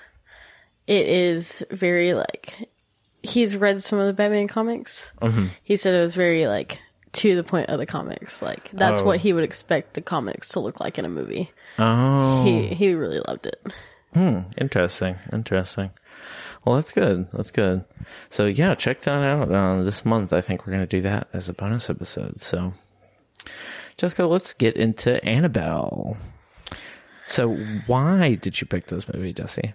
it 0.87 1.07
is 1.07 1.63
very 1.71 2.13
like 2.15 2.69
he's 3.21 3.55
read 3.55 3.81
some 3.81 3.99
of 3.99 4.07
the 4.07 4.13
Batman 4.13 4.49
comics. 4.49 5.13
Mm-hmm. 5.21 5.45
He 5.63 5.77
said 5.77 5.93
it 5.95 6.01
was 6.01 6.15
very 6.15 6.47
like 6.47 6.79
to 7.13 7.35
the 7.35 7.43
point 7.43 7.69
of 7.69 7.79
the 7.79 7.85
comics. 7.85 8.41
Like 8.41 8.69
that's 8.71 9.01
Oh. 9.01 9.05
what 9.05 9.19
he 9.19 9.33
would 9.33 9.43
expect 9.43 9.93
the 9.93 10.01
comics 10.01 10.49
to 10.49 10.59
look 10.59 10.79
like 10.79 10.97
in 10.99 11.05
a 11.05 11.09
movie. 11.09 11.51
Oh, 11.79 12.43
He 12.43 12.67
he 12.67 12.93
really 12.93 13.21
loved 13.27 13.45
it. 13.45 13.73
Hmm. 14.13 14.39
Interesting. 14.57 15.15
Interesting. 15.31 15.89
Well, 16.65 16.75
that's 16.75 16.91
good. 16.91 17.29
That's 17.31 17.51
good. 17.51 17.83
So 18.29 18.45
yeah, 18.45 18.75
check 18.75 19.01
that 19.01 19.21
out. 19.23 19.51
Uh, 19.51 19.83
this 19.83 20.05
month, 20.05 20.31
I 20.31 20.41
think 20.41 20.65
we're 20.65 20.73
going 20.73 20.83
to 20.87 20.97
do 20.97 21.01
that 21.01 21.27
as 21.33 21.49
a 21.49 21.53
bonus 21.53 21.89
episode. 21.89 22.39
So, 22.41 22.73
Jessica, 23.97 24.25
let's 24.25 24.53
get 24.53 24.75
into 24.77 25.23
Annabelle. 25.25 26.17
So, 27.27 27.55
why 27.87 28.35
did 28.35 28.59
you 28.59 28.67
pick 28.67 28.87
this 28.87 29.11
movie, 29.11 29.33
Jesse? 29.33 29.73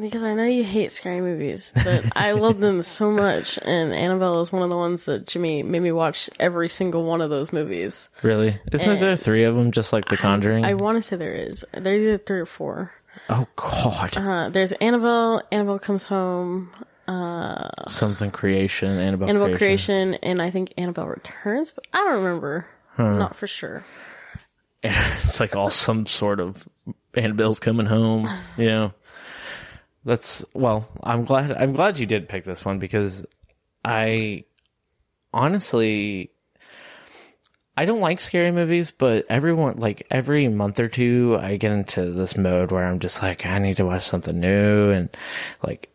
Because 0.00 0.22
I 0.22 0.34
know 0.34 0.44
you 0.44 0.64
hate 0.64 0.92
scary 0.92 1.20
movies, 1.20 1.72
but 1.84 2.04
I 2.16 2.32
love 2.32 2.60
them 2.60 2.82
so 2.82 3.10
much, 3.10 3.58
and 3.62 3.92
Annabelle 3.92 4.40
is 4.40 4.52
one 4.52 4.62
of 4.62 4.68
the 4.70 4.76
ones 4.76 5.04
that 5.06 5.26
Jimmy 5.26 5.62
made 5.62 5.80
me 5.82 5.92
watch 5.92 6.30
every 6.40 6.68
single 6.68 7.04
one 7.04 7.20
of 7.20 7.30
those 7.30 7.52
movies. 7.52 8.08
Really? 8.22 8.58
Isn't 8.72 9.00
there 9.00 9.16
three 9.16 9.44
of 9.44 9.54
them, 9.54 9.70
just 9.72 9.92
like 9.92 10.04
The 10.06 10.16
Conjuring? 10.16 10.64
I 10.64 10.74
want 10.74 10.96
to 10.96 11.02
say 11.02 11.16
there 11.16 11.32
is. 11.34 11.64
There's 11.72 12.00
either 12.00 12.18
three 12.18 12.40
or 12.40 12.46
four. 12.46 12.92
oh 13.28 13.46
God! 13.56 14.16
Uh, 14.16 14.48
there's 14.50 14.72
Annabelle. 14.72 15.42
Annabelle 15.52 15.78
comes 15.78 16.04
home. 16.06 16.70
Something 17.88 18.30
creation, 18.30 18.98
Annabelle, 18.98 19.28
Annabelle 19.28 19.56
creation. 19.56 20.10
creation, 20.10 20.14
and 20.22 20.40
I 20.42 20.50
think 20.50 20.72
Annabelle 20.78 21.06
returns, 21.06 21.70
but 21.70 21.86
I 21.92 21.98
don't 21.98 22.22
remember. 22.24 22.66
Not 22.98 23.36
for 23.36 23.46
sure. 23.46 23.84
it's 25.24 25.40
like 25.40 25.56
all 25.56 25.70
some 25.70 26.04
sort 26.04 26.40
of 26.40 26.68
Annabelle's 27.14 27.58
coming 27.58 27.86
home. 27.86 28.28
You 28.58 28.66
know, 28.66 28.94
that's 30.04 30.44
well. 30.52 30.86
I'm 31.02 31.24
glad. 31.24 31.52
I'm 31.52 31.72
glad 31.72 31.98
you 31.98 32.04
did 32.04 32.28
pick 32.28 32.44
this 32.44 32.64
one 32.64 32.78
because 32.78 33.24
I 33.82 34.44
honestly 35.32 36.30
I 37.76 37.86
don't 37.86 38.00
like 38.00 38.20
scary 38.20 38.52
movies, 38.52 38.90
but 38.90 39.24
everyone 39.30 39.78
like 39.78 40.06
every 40.10 40.48
month 40.48 40.78
or 40.78 40.88
two 40.88 41.38
I 41.40 41.56
get 41.56 41.72
into 41.72 42.12
this 42.12 42.36
mode 42.36 42.70
where 42.70 42.84
I'm 42.84 42.98
just 42.98 43.22
like 43.22 43.46
I 43.46 43.58
need 43.58 43.78
to 43.78 43.86
watch 43.86 44.04
something 44.04 44.38
new 44.38 44.90
and 44.90 45.08
like 45.66 45.93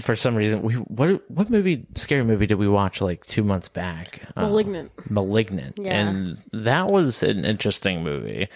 for 0.00 0.14
some 0.16 0.34
reason 0.34 0.62
we 0.62 0.74
what 0.74 1.22
what 1.30 1.48
movie 1.50 1.86
scary 1.94 2.22
movie 2.24 2.46
did 2.46 2.56
we 2.56 2.68
watch 2.68 3.00
like 3.00 3.24
2 3.26 3.42
months 3.42 3.68
back? 3.68 4.20
Uh, 4.36 4.42
Malignant. 4.42 4.92
Malignant. 5.10 5.78
Yeah. 5.78 5.98
And 6.08 6.44
that 6.52 6.88
was 6.88 7.22
an 7.22 7.44
interesting 7.44 8.02
movie. 8.02 8.48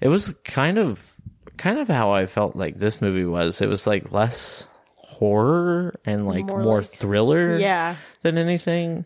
It 0.00 0.08
was 0.08 0.34
kind 0.44 0.78
of 0.78 1.14
kind 1.56 1.78
of 1.78 1.88
how 1.88 2.12
I 2.12 2.26
felt 2.26 2.56
like 2.56 2.78
this 2.78 3.00
movie 3.00 3.24
was. 3.24 3.60
It 3.60 3.68
was 3.68 3.86
like 3.86 4.12
less 4.12 4.66
horror 4.96 5.94
and 6.04 6.26
like 6.26 6.46
more, 6.46 6.62
More 6.62 6.78
like- 6.80 6.90
thriller 6.90 7.58
Yeah. 7.58 7.96
than 8.22 8.38
anything. 8.38 9.04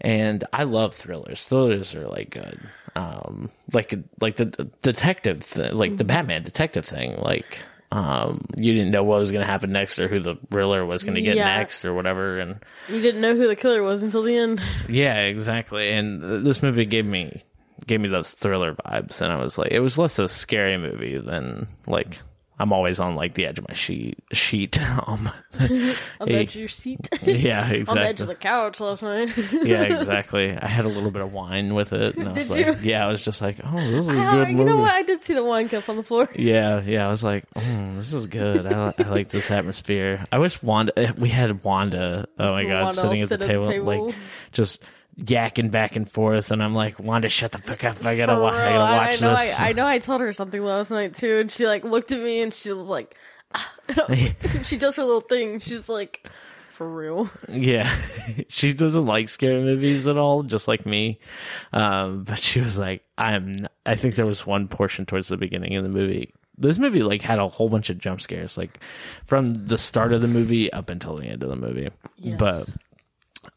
And 0.00 0.42
I 0.52 0.64
love 0.64 0.94
thrillers. 0.94 1.44
Thrillers 1.46 1.94
are 1.94 2.08
like 2.08 2.30
good. 2.30 2.58
Um 2.96 3.50
like 3.72 3.94
like 4.20 4.36
the 4.36 4.46
the 4.46 4.64
detective 4.82 5.48
th- 5.48 5.72
like 5.72 5.96
the 5.96 6.04
Batman 6.04 6.42
detective 6.42 6.84
thing 6.84 7.16
like 7.20 7.60
um 7.92 8.40
you 8.56 8.72
didn't 8.72 8.90
know 8.90 9.04
what 9.04 9.18
was 9.20 9.30
going 9.30 9.44
to 9.44 9.50
happen 9.50 9.70
next 9.70 9.98
or 9.98 10.08
who 10.08 10.18
the 10.18 10.36
thriller 10.50 10.84
was 10.86 11.04
going 11.04 11.14
to 11.14 11.20
get 11.20 11.36
Yeah. 11.36 11.44
next 11.58 11.84
or 11.84 11.92
whatever 11.92 12.38
and 12.38 12.58
You 12.88 13.02
didn't 13.02 13.20
know 13.20 13.36
who 13.36 13.46
the 13.46 13.54
killer 13.56 13.82
was 13.82 14.02
until 14.02 14.22
the 14.22 14.34
end. 14.34 14.62
yeah, 14.88 15.18
exactly. 15.18 15.90
And 15.92 16.22
th- 16.22 16.42
this 16.42 16.62
movie 16.62 16.86
gave 16.86 17.04
me 17.04 17.42
gave 17.86 18.00
me 18.00 18.08
those 18.08 18.30
thriller 18.30 18.74
vibes, 18.74 19.20
and 19.20 19.32
I 19.32 19.36
was 19.42 19.58
like, 19.58 19.72
it 19.72 19.80
was 19.80 19.98
less 19.98 20.18
a 20.20 20.28
scary 20.28 20.76
movie 20.78 21.18
than 21.18 21.66
like 21.86 22.18
I'm 22.58 22.72
always 22.72 23.00
on 23.00 23.16
like 23.16 23.34
the 23.34 23.46
edge 23.46 23.58
of 23.58 23.66
my 23.66 23.74
sheet 23.74 24.18
sheet. 24.32 24.78
um, 25.06 25.30
On 26.20 26.28
the 26.28 26.34
edge 26.36 26.50
of 26.50 26.56
your 26.60 26.68
seat. 26.68 27.08
yeah, 27.22 27.68
exactly. 27.68 27.84
On 27.88 27.96
the 27.96 28.02
edge 28.04 28.20
of 28.20 28.26
the 28.28 28.34
couch 28.34 28.78
last 28.80 29.02
night. 29.02 29.36
yeah, 29.64 29.82
exactly. 29.82 30.56
I 30.56 30.68
had 30.68 30.84
a 30.84 30.88
little 30.88 31.10
bit 31.10 31.22
of 31.22 31.32
wine 31.32 31.74
with 31.74 31.92
it, 31.92 32.16
and 32.16 32.28
I 32.28 32.32
was 32.32 32.48
Did 32.48 32.66
like, 32.68 32.82
you? 32.82 32.90
yeah, 32.90 33.04
I 33.06 33.10
was 33.10 33.20
just 33.20 33.40
like, 33.42 33.58
oh, 33.64 33.76
this 33.76 34.06
is 34.06 34.08
a 34.08 34.12
Ah, 34.20 34.32
good 34.36 34.48
you 34.48 34.54
movie. 34.56 34.70
know 34.70 34.76
what? 34.78 34.92
I 34.92 35.02
did 35.02 35.20
see 35.20 35.34
the 35.34 35.44
wine 35.44 35.68
cup 35.68 35.88
on 35.88 35.96
the 35.96 36.02
floor. 36.02 36.28
Yeah, 36.36 36.80
yeah. 36.82 37.06
I 37.06 37.10
was 37.10 37.24
like, 37.24 37.44
mm, 37.54 37.96
this 37.96 38.12
is 38.12 38.26
good. 38.28 38.66
I, 38.66 38.94
I 38.98 39.02
like 39.08 39.28
this 39.30 39.50
atmosphere. 39.50 40.24
I 40.30 40.38
wish 40.38 40.62
Wanda. 40.62 41.14
We 41.18 41.30
had 41.30 41.64
Wanda. 41.64 42.28
Oh 42.38 42.52
my 42.52 42.64
god, 42.64 42.84
Wanda 42.84 43.00
sitting 43.00 43.22
at 43.22 43.28
the, 43.28 43.38
sit 43.38 43.42
table, 43.46 43.66
table. 43.68 44.06
like 44.06 44.14
just 44.52 44.82
yakking 45.18 45.70
back 45.70 45.96
and 45.96 46.10
forth, 46.10 46.50
and 46.50 46.62
I'm 46.62 46.74
like, 46.74 46.98
Wanda, 46.98 47.28
shut 47.28 47.52
the 47.52 47.58
fuck 47.58 47.84
up. 47.84 48.04
I 48.04 48.16
gotta 48.16 48.38
watch. 48.40 48.54
I 48.54 48.72
gotta 48.72 48.78
I- 48.78 48.98
watch 49.06 49.22
I 49.22 49.26
know, 49.26 49.36
this. 49.36 49.58
I, 49.58 49.68
I 49.68 49.72
know 49.72 49.86
I 49.86 49.98
told 49.98 50.20
her 50.20 50.32
something 50.32 50.62
last 50.62 50.90
night 50.90 51.14
too, 51.14 51.38
and 51.40 51.50
she 51.50 51.66
like 51.66 51.84
looked 51.84 52.12
at 52.12 52.20
me 52.20 52.40
and 52.40 52.52
she 52.52 52.72
was 52.72 52.88
like, 52.88 53.16
ah. 53.54 53.72
Was 53.88 54.08
like- 54.08 54.64
she 54.64 54.76
does 54.76 54.96
her 54.96 55.04
little 55.04 55.20
thing. 55.20 55.60
She's 55.60 55.88
like, 55.88 56.26
for 56.70 56.88
real. 56.88 57.28
Yeah, 57.48 57.94
she 58.48 58.72
doesn't 58.72 59.04
like 59.06 59.28
scary 59.28 59.62
movies 59.62 60.06
at 60.06 60.16
all, 60.16 60.42
just 60.42 60.66
like 60.66 60.86
me. 60.86 61.18
Um, 61.72 62.24
but 62.24 62.38
she 62.38 62.60
was 62.60 62.78
like, 62.78 63.04
"I'm." 63.18 63.56
I 63.84 63.94
think 63.96 64.14
there 64.14 64.24
was 64.26 64.46
one 64.46 64.68
portion 64.68 65.04
towards 65.04 65.28
the 65.28 65.36
beginning 65.36 65.76
of 65.76 65.82
the 65.82 65.90
movie. 65.90 66.32
This 66.56 66.78
movie 66.78 67.02
like 67.02 67.20
had 67.22 67.38
a 67.38 67.48
whole 67.48 67.68
bunch 67.68 67.90
of 67.90 67.98
jump 67.98 68.20
scares, 68.22 68.56
like 68.56 68.78
from 69.26 69.52
the 69.54 69.76
start 69.76 70.12
of 70.12 70.22
the 70.22 70.28
movie 70.28 70.72
up 70.72 70.88
until 70.88 71.16
the 71.16 71.26
end 71.26 71.42
of 71.42 71.50
the 71.50 71.56
movie. 71.56 71.90
Yes. 72.16 72.38
But 72.38 72.68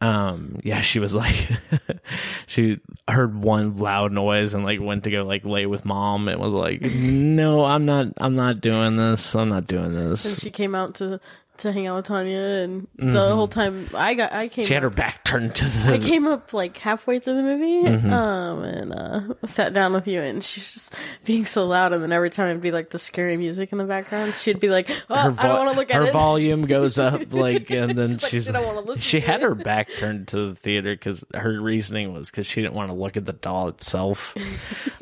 um, 0.01 0.59
yeah, 0.63 0.81
she 0.81 0.99
was 0.99 1.13
like, 1.13 1.47
she 2.47 2.79
heard 3.07 3.35
one 3.35 3.77
loud 3.77 4.11
noise 4.11 4.53
and 4.53 4.63
like 4.63 4.79
went 4.81 5.03
to 5.05 5.11
go 5.11 5.23
like 5.23 5.45
lay 5.45 5.65
with 5.65 5.85
mom. 5.85 6.27
and 6.27 6.39
was 6.39 6.53
like, 6.53 6.81
"No, 6.81 7.63
I'm 7.63 7.85
not. 7.85 8.07
I'm 8.17 8.35
not 8.35 8.61
doing 8.61 8.97
this. 8.97 9.35
I'm 9.35 9.49
not 9.49 9.67
doing 9.67 9.93
this 9.93 10.25
And 10.25 10.35
this." 10.35 10.41
she 10.41 10.51
came 10.51 10.75
out 10.75 10.95
to 10.95 11.19
to 11.59 11.71
hang 11.71 11.87
out 11.87 11.97
with 11.97 12.05
Tanya, 12.05 12.37
and 12.39 12.87
the 12.97 13.33
whole 13.35 13.47
time 13.47 13.89
I 13.93 14.13
got 14.13 14.33
I 14.33 14.47
came. 14.47 14.63
Mm-hmm. 14.63 14.67
She 14.67 14.73
had 14.73 14.83
her 14.83 14.89
up, 14.89 14.95
back 14.95 15.23
turned 15.23 15.55
to 15.55 15.65
I 15.91 15.97
came 15.97 16.27
up 16.27 16.53
like 16.53 16.77
halfway 16.77 17.19
through 17.19 17.35
the 17.35 17.43
movie, 17.43 17.89
Mm-hmm. 17.89 18.13
um, 18.13 18.63
and 18.63 18.93
uh, 18.93 19.21
sat 19.47 19.73
down 19.73 19.93
with 19.93 20.07
you, 20.07 20.21
and 20.21 20.43
she 20.43 20.59
was 20.61 20.73
just 20.73 20.93
being 21.23 21.45
so 21.45 21.65
loud, 21.67 21.93
and 21.93 22.01
then 22.03 22.11
every 22.11 22.29
time 22.29 22.49
it'd 22.49 22.61
be 22.61 22.71
like 22.71 22.89
the 22.89 22.99
scary 22.99 23.37
music 23.37 23.71
in 23.71 23.77
the 23.77 23.83
background, 23.85 24.35
she'd 24.35 24.59
be 24.59 24.69
like, 24.69 24.89
"Oh, 25.09 25.15
her 25.31 25.35
I 25.37 25.47
don't 25.47 25.59
want 25.65 25.71
to 25.73 25.77
look 25.79 25.89
at 25.91 25.95
her 25.97 26.07
it." 26.07 26.13
volume 26.13 26.63
goes 26.65 26.97
up 26.99 27.21
like 27.33 27.69
and 27.71 27.97
then 27.97 28.07
She's 28.09 28.23
like, 28.23 28.31
she's 28.31 28.49
"I 28.49 28.53
don't 28.53 28.65
wanna 28.65 28.81
listen 28.81 29.01
she 29.01 29.19
to 29.21 29.25
had 29.27 29.41
it." 29.41 29.43
her 29.43 29.55
back 29.55 29.89
turned 29.97 30.27
to 30.29 30.49
the 30.49 30.55
theater 30.55 30.93
because 30.95 31.23
her 31.33 31.59
reasoning 31.61 32.13
was 32.13 32.29
because 32.29 32.45
she 32.47 32.61
didn't 32.61 32.73
want 32.75 32.89
to 32.89 32.95
look 32.95 33.17
at 33.17 33.25
the 33.25 33.33
doll 33.33 33.67
itself 33.69 34.35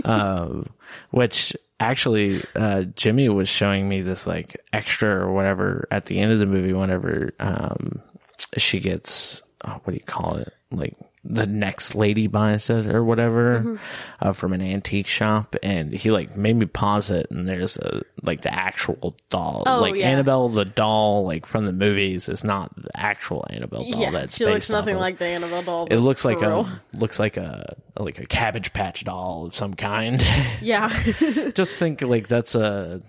um, 0.06 0.68
which 1.12 1.56
actually 1.84 2.44
uh, 2.56 2.82
jimmy 2.96 3.30
was 3.30 3.50
showing 3.50 3.88
me 3.88 4.02
this 4.02 4.26
like 4.26 4.62
extra 4.72 5.10
or 5.10 5.32
whatever 5.32 5.88
at 5.92 6.06
the 6.06 6.20
end 6.20 6.32
of 6.32 6.40
the 6.40 6.46
movie 6.46 6.74
whenever 6.74 7.34
um, 7.40 8.02
she 8.58 8.80
gets 8.80 9.42
oh, 9.64 9.80
what 9.84 9.92
do 9.92 9.94
you 9.94 10.04
call 10.06 10.36
it? 10.38 10.54
Like 10.72 10.96
the 11.26 11.46
next 11.46 11.96
lady 11.96 12.28
buys 12.28 12.70
it 12.70 12.86
or 12.86 13.02
whatever 13.04 13.60
Mm-hmm. 13.60 13.76
uh, 14.22 14.34
from 14.34 14.52
an 14.52 14.62
antique 14.62 15.08
shop, 15.08 15.56
and 15.64 15.94
he 15.94 16.12
like 16.12 16.36
made 16.36 16.56
me 16.58 16.66
pause 16.66 17.10
it, 17.10 17.32
and 17.32 17.48
there's 17.48 17.78
a 17.78 18.02
like 18.24 18.42
the 18.42 18.54
actual 18.54 19.16
doll, 19.30 19.64
Oh, 19.66 19.80
like 19.80 19.96
yeah. 19.96 20.10
Annabelle 20.10 20.50
the 20.50 20.66
doll, 20.66 21.24
like 21.26 21.46
from 21.46 21.66
the 21.66 21.72
movies, 21.72 22.28
is 22.28 22.44
not 22.44 22.76
the 22.76 22.90
actual 22.96 23.46
Annabelle 23.50 23.90
doll. 23.90 24.02
yeah, 24.02 24.12
that's 24.12 24.36
she 24.36 24.46
looks 24.46 24.70
nothing 24.70 24.96
of. 24.96 25.02
like 25.02 25.18
the 25.18 25.26
Annabelle 25.28 25.64
doll. 25.64 25.88
It 25.90 25.98
looks 25.98 26.26
like 26.26 26.42
real. 26.42 26.68
a 26.68 26.82
looks 26.98 27.20
like 27.20 27.38
a 27.38 27.78
like 27.98 28.20
a 28.20 28.26
Cabbage 28.26 28.74
Patch 28.74 29.04
doll 29.06 29.46
of 29.46 29.54
some 29.56 29.76
kind. 29.76 30.22
yeah. 30.62 30.90
Just 31.56 31.78
think 31.78 32.02
like 32.02 32.28
that's 32.28 32.54
a. 32.56 33.02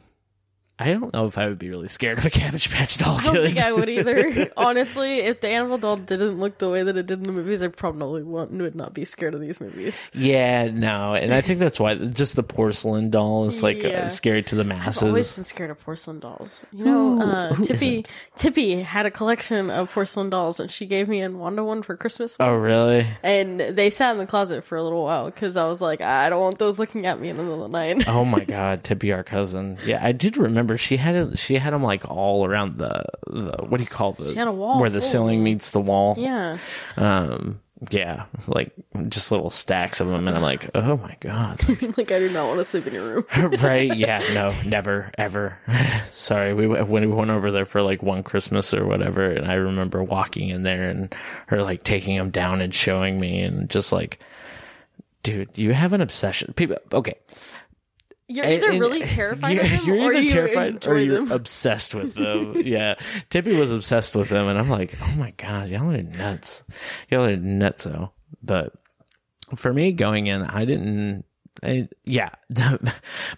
I 0.76 0.92
don't 0.92 1.14
know 1.14 1.26
if 1.26 1.38
I 1.38 1.46
would 1.46 1.60
be 1.60 1.70
really 1.70 1.86
scared 1.86 2.18
of 2.18 2.26
a 2.26 2.30
Cabbage 2.30 2.68
Patch 2.68 2.98
doll. 2.98 3.18
I 3.18 3.22
don't 3.22 3.34
kid. 3.34 3.44
think 3.54 3.58
I 3.64 3.72
would 3.72 3.88
either. 3.88 4.50
Honestly, 4.56 5.20
if 5.20 5.40
the 5.40 5.46
Annabelle 5.48 5.78
doll 5.78 5.96
didn't 5.98 6.40
look 6.40 6.58
the 6.58 6.68
way 6.68 6.82
that 6.82 6.96
it 6.96 7.06
did 7.06 7.18
in 7.20 7.24
the 7.24 7.32
movies, 7.32 7.62
I 7.62 7.68
probably 7.68 8.24
would 8.24 8.74
not 8.74 8.92
be 8.92 9.04
scared 9.04 9.34
of 9.34 9.40
these 9.40 9.60
movies. 9.60 10.10
Yeah, 10.14 10.68
no, 10.72 11.14
and 11.14 11.32
I 11.32 11.42
think 11.42 11.60
that's 11.60 11.78
why 11.78 11.94
just 11.94 12.34
the 12.34 12.42
porcelain 12.42 13.10
doll 13.10 13.46
is 13.46 13.62
like 13.62 13.84
Yeah. 13.84 14.06
uh, 14.06 14.08
scary 14.08 14.42
to 14.44 14.56
the 14.56 14.64
masses. 14.64 15.02
I've 15.04 15.08
always 15.10 15.30
been 15.32 15.44
scared 15.44 15.70
of 15.70 15.78
porcelain 15.80 16.18
dolls. 16.18 16.64
You 16.72 16.84
know, 16.86 17.20
uh, 17.22 17.54
Tippy 17.54 17.72
isn't? 17.98 18.08
Tippy 18.36 18.82
had 18.82 19.06
a 19.06 19.12
collection 19.12 19.70
of 19.70 19.92
porcelain 19.92 20.28
dolls, 20.28 20.58
and 20.58 20.72
she 20.72 20.86
gave 20.86 21.08
me 21.08 21.22
a 21.22 21.30
Wanda 21.30 21.62
one 21.62 21.84
for 21.84 21.96
Christmas. 21.96 22.36
oh, 22.40 22.52
really? 22.52 23.06
And 23.22 23.60
they 23.60 23.90
sat 23.90 24.10
in 24.10 24.18
the 24.18 24.26
closet 24.26 24.64
for 24.64 24.76
a 24.76 24.82
little 24.82 25.04
while 25.04 25.26
because 25.26 25.56
I 25.56 25.66
was 25.68 25.80
like, 25.80 26.00
I 26.00 26.30
don't 26.30 26.40
want 26.40 26.58
those 26.58 26.80
looking 26.80 27.06
at 27.06 27.20
me 27.20 27.28
in 27.28 27.36
the 27.36 27.44
middle 27.44 27.64
of 27.64 27.70
the 27.70 27.78
night. 27.78 28.08
Oh 28.08 28.24
my 28.24 28.44
god, 28.44 28.82
Tippy, 28.82 29.12
our 29.12 29.22
cousin. 29.22 29.78
Yeah, 29.84 30.00
I 30.04 30.10
did 30.10 30.36
remember 30.36 30.63
she 30.76 30.96
had. 30.96 31.38
She 31.38 31.54
had 31.56 31.72
them 31.72 31.82
like 31.82 32.10
all 32.10 32.46
around 32.46 32.78
the 32.78 33.04
the 33.26 33.56
what 33.66 33.78
do 33.78 33.82
you 33.82 33.88
call 33.88 34.12
the 34.12 34.30
She 34.30 34.36
had 34.36 34.48
a 34.48 34.52
wall 34.52 34.80
where 34.80 34.90
the 34.90 35.00
full 35.00 35.08
ceiling 35.10 35.42
meets 35.44 35.70
the 35.70 35.80
wall. 35.80 36.14
yeah, 36.18 36.58
Um. 36.96 37.60
Yeah, 37.90 38.24
like 38.46 38.72
just 39.08 39.30
little 39.30 39.50
stacks 39.50 40.00
of 40.00 40.06
them, 40.06 40.26
and 40.26 40.34
I'm 40.34 40.42
like, 40.42 40.70
oh 40.74 40.96
my 40.96 41.16
god. 41.20 41.60
like 41.98 42.12
I 42.12 42.18
do 42.18 42.30
not 42.30 42.46
want 42.46 42.60
to 42.60 42.64
sleep 42.64 42.86
in 42.86 42.94
your 42.94 43.04
room. 43.16 43.24
right? 43.60 43.94
Yeah, 43.96 44.22
no, 44.32 44.54
never, 44.64 45.10
ever. 45.18 45.58
Sorry, 46.12 46.54
we 46.54 46.66
went- 46.66 46.88
when 46.88 47.06
we 47.10 47.14
went 47.14 47.30
over 47.30 47.50
there 47.50 47.66
for 47.66 47.82
like 47.82 48.02
one 48.02 48.22
Christmas 48.22 48.72
or 48.72 48.86
whatever, 48.86 49.26
and 49.28 49.50
I 49.50 49.54
remember 49.54 50.02
walking 50.02 50.48
in 50.48 50.62
there 50.62 50.88
and 50.88 51.14
her 51.48 51.62
like 51.62 51.82
taking 51.82 52.16
them 52.16 52.30
down 52.30 52.62
and 52.62 52.74
showing 52.74 53.20
me, 53.20 53.42
and 53.42 53.68
just 53.68 53.92
like, 53.92 54.18
dude, 55.22 55.50
you 55.58 55.72
have 55.74 55.92
an 55.92 56.00
obsession. 56.00 56.54
People, 56.56 56.78
okay, 56.92 57.14
You're 58.28 58.46
either 58.46 58.70
and- 58.70 58.80
really 58.80 59.00
terrified 59.06 59.58
of 59.58 59.68
them 59.70 59.80
you're 59.84 59.96
or 59.98 60.12
you 60.14 60.30
terrified 60.30 60.86
or 60.86 60.98
you're 60.98 61.24
them. 61.24 61.30
obsessed 61.32 61.94
with 61.94 62.14
them. 62.14 62.54
yeah, 62.64 62.94
Tippy 63.30 63.54
was 63.56 63.70
obsessed 63.70 64.14
with 64.16 64.28
them, 64.30 64.48
and 64.48 64.58
I'm 64.58 64.70
like, 64.70 64.96
oh 65.02 65.12
my 65.16 65.32
god, 65.32 65.68
y'all 65.68 65.90
are 65.90 66.02
nuts. 66.02 66.64
Y'all 67.10 67.24
are 67.24 67.36
nutso. 67.36 68.10
But 68.42 68.72
for 69.56 69.72
me, 69.72 69.92
going 69.92 70.26
in, 70.26 70.42
I 70.42 70.64
didn't. 70.64 71.24
I, 71.62 71.88
yeah, 72.04 72.30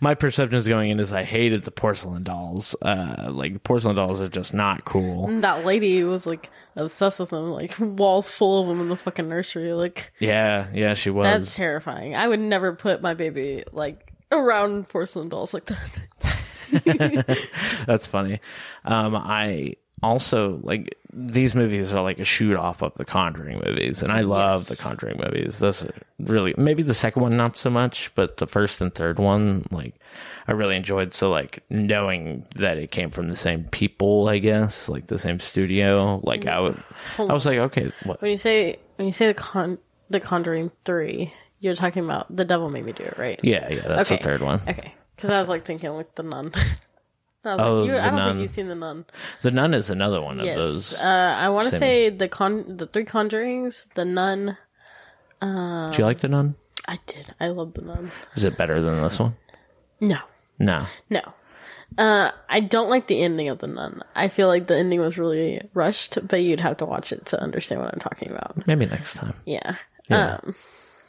my 0.00 0.14
perception 0.14 0.16
perceptions 0.16 0.66
going 0.66 0.90
in 0.90 1.00
is 1.00 1.12
I 1.12 1.23
hated 1.23 1.64
the 1.64 1.71
porcelain 1.71 2.23
dolls. 2.25 2.75
Uh, 2.81 3.28
like 3.31 3.62
porcelain 3.62 3.95
dolls 3.97 4.21
are 4.21 4.28
just 4.28 4.55
not 4.55 4.85
cool. 4.85 5.28
that 5.43 5.64
lady 5.66 6.02
was 6.02 6.26
like 6.26 6.50
obsessed 6.76 7.21
with 7.21 7.31
them, 7.31 7.50
like 7.50 7.75
walls 7.78 8.31
full 8.31 8.62
of 8.62 8.69
them 8.69 8.81
in 8.81 8.88
the 8.88 8.97
fucking 8.97 9.28
nursery. 9.28 9.73
Like 9.75 10.12
Yeah, 10.19 10.69
yeah, 10.73 10.95
she 10.95 11.11
was. 11.11 11.25
that's 11.25 11.55
terrifying. 11.55 12.16
I 12.16 12.26
would 12.26 12.40
never 12.40 12.75
put 12.75 13.02
my 13.02 13.14
baby 13.14 13.64
like 13.73 14.06
around 14.33 14.88
porcelain 14.88 15.28
dolls 15.28 15.54
like 15.54 15.66
that. 15.66 17.37
That's 17.87 18.06
funny. 18.06 18.40
Um, 18.85 19.14
I 19.16 19.76
also 20.02 20.61
like 20.62 20.97
these 21.12 21.54
movies 21.54 21.92
are 21.95 22.02
like 22.02 22.18
a 22.18 22.25
shoot 22.25 22.56
off 22.56 22.83
of 22.83 22.92
the 22.95 23.04
Conjuring 23.04 23.62
movies, 23.64 24.02
and 24.02 24.12
I 24.12 24.21
love 24.23 24.62
Yes. 24.62 24.68
the 24.68 24.83
Conjuring 24.83 25.18
movies. 25.23 25.59
Those 25.59 25.83
are 25.85 25.95
really 26.18 26.54
maybe 26.59 26.83
the 26.83 26.95
second 26.95 27.23
one 27.23 27.37
not 27.37 27.56
so 27.56 27.71
much, 27.71 28.14
but 28.14 28.37
the 28.38 28.47
first 28.47 28.80
and 28.80 28.95
third 28.95 29.18
one, 29.18 29.64
like 29.71 29.95
I 30.49 30.52
really 30.52 30.76
enjoyed. 30.76 31.14
So 31.14 31.30
like 31.30 31.62
knowing 31.71 32.45
that 32.56 32.78
it 32.78 32.90
came 32.90 33.11
from 33.11 33.28
the 33.30 33.37
same 33.37 33.64
people, 33.64 34.28
I 34.28 34.38
guess, 34.38 34.88
like 34.88 35.06
the 35.06 35.18
same 35.18 35.40
studio, 35.40 36.21
like 36.25 36.47
I 36.47 36.61
would, 36.61 36.83
I 37.18 37.33
was 37.33 37.47
like, 37.47 37.59
okay, 37.59 37.90
what? 38.04 38.21
When 38.21 38.30
you 38.30 38.37
say 38.37 38.76
when 38.97 39.06
you 39.06 39.12
say 39.12 39.28
the 39.28 39.35
con 39.35 39.78
the 40.11 40.21
Conjuring 40.21 40.71
three, 40.85 41.33
you're 41.61 41.75
talking 41.75 42.05
about 42.05 42.35
the 42.35 42.45
Devil 42.45 42.71
Made 42.71 42.85
Me 42.85 42.93
Do 42.93 43.05
It, 43.05 43.19
right? 43.19 43.41
Yeah, 43.43 43.69
yeah, 43.69 43.81
that's 43.87 44.11
Okay. 44.13 44.19
the 44.23 44.25
third 44.29 44.43
one. 44.43 44.61
Okay, 44.69 44.95
because 45.17 45.31
I 45.31 45.39
was 45.39 45.49
like 45.49 45.65
thinking 45.65 45.91
like 45.95 46.15
the 46.15 46.23
Nun. 46.23 46.53
Oh, 47.49 47.83
like, 47.83 47.87
you, 47.87 47.92
The 47.95 48.01
I 48.03 48.07
don't 48.07 48.16
Nun. 48.16 48.29
think 48.33 48.42
you've 48.42 48.51
seen 48.51 48.66
the 48.66 48.75
Nun. 48.75 49.05
The 49.42 49.53
Nun 49.53 49.73
is 49.73 49.88
another 49.88 50.21
one 50.21 50.40
of 50.40 50.47
Yes, 50.47 50.57
those. 50.57 51.01
uh, 51.01 51.37
I 51.38 51.49
want 51.51 51.69
to 51.69 51.79
say 51.79 52.09
the 52.09 52.29
con 52.29 52.77
the 52.77 52.88
three 52.88 53.05
Conjurings, 53.05 53.87
the 53.95 54.05
Nun. 54.05 54.59
Do 55.40 55.92
you 55.97 56.05
like 56.05 56.19
the 56.19 56.27
Nun? 56.29 56.57
I 56.88 56.99
did. 57.07 57.33
I 57.38 57.49
love 57.49 57.75
the 57.75 57.83
Nun. 57.83 58.11
Is 58.35 58.42
it 58.42 58.57
better 58.57 58.83
than 58.83 59.01
this 59.01 59.21
one? 59.21 59.37
No, 60.01 60.19
No. 60.59 60.87
no. 61.09 61.21
Uh, 61.97 62.33
I 62.49 62.59
don't 62.59 62.90
like 62.90 63.07
the 63.07 63.23
ending 63.23 63.49
of 63.49 63.61
the 63.61 63.69
Nun. 63.69 64.03
I 64.16 64.27
feel 64.27 64.49
like 64.49 64.66
the 64.66 64.77
ending 64.77 64.99
was 64.99 65.16
really 65.16 65.61
rushed, 65.73 66.19
but 66.27 66.42
you'd 66.42 66.59
have 66.61 66.79
to 66.79 66.85
watch 66.85 67.12
it 67.12 67.27
to 67.27 67.40
understand 67.40 67.81
what 67.81 67.95
I'm 67.95 68.01
talking 68.01 68.31
about. 68.33 68.66
Maybe 68.66 68.87
next 68.87 69.14
time. 69.14 69.35
Yeah. 69.45 69.77
Yeah. 70.11 70.40
Um, 70.42 70.55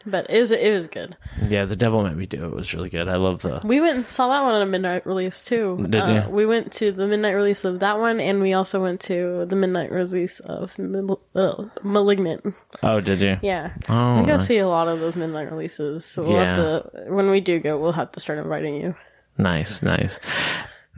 but 0.09 0.29
it 0.29 0.39
was 0.39 0.51
it 0.51 0.71
was 0.73 0.87
good. 0.87 1.15
Yeah, 1.47 1.65
The 1.65 1.75
Devil 1.75 2.03
Made 2.03 2.15
Me 2.15 2.25
Do 2.25 2.45
It 2.45 2.53
was 2.55 2.73
really 2.73 2.89
good. 2.89 3.07
I 3.07 3.17
love 3.17 3.41
the. 3.41 3.61
We 3.63 3.79
went 3.81 3.97
and 3.97 4.07
saw 4.07 4.29
that 4.29 4.41
one 4.43 4.55
at 4.55 4.61
a 4.61 4.65
midnight 4.65 5.05
release 5.05 5.43
too. 5.43 5.77
Did 5.89 5.95
uh, 6.01 6.23
you? 6.27 6.33
We 6.33 6.45
went 6.45 6.71
to 6.73 6.91
the 6.91 7.05
midnight 7.07 7.33
release 7.33 7.65
of 7.65 7.79
that 7.79 7.99
one, 7.99 8.19
and 8.19 8.41
we 8.41 8.53
also 8.53 8.81
went 8.81 9.01
to 9.01 9.45
the 9.47 9.55
midnight 9.55 9.91
release 9.91 10.39
of 10.39 10.77
Mal- 10.79 11.19
uh, 11.35 11.65
Malignant. 11.83 12.53
Oh, 12.81 12.99
did 13.01 13.19
you? 13.19 13.37
Yeah, 13.41 13.73
Oh, 13.89 14.21
we 14.21 14.25
go 14.25 14.37
nice. 14.37 14.47
see 14.47 14.57
a 14.59 14.67
lot 14.67 14.87
of 14.87 14.99
those 14.99 15.17
midnight 15.17 15.51
releases. 15.51 16.05
So 16.05 16.23
we'll 16.23 16.37
have 16.37 16.57
Yeah. 16.57 16.63
to 16.63 17.05
when 17.13 17.29
we 17.29 17.41
do 17.41 17.59
go, 17.59 17.77
we'll 17.79 17.91
have 17.93 18.11
to 18.13 18.19
start 18.19 18.39
inviting 18.39 18.75
you. 18.75 18.95
Nice, 19.37 19.83
nice. 19.83 20.19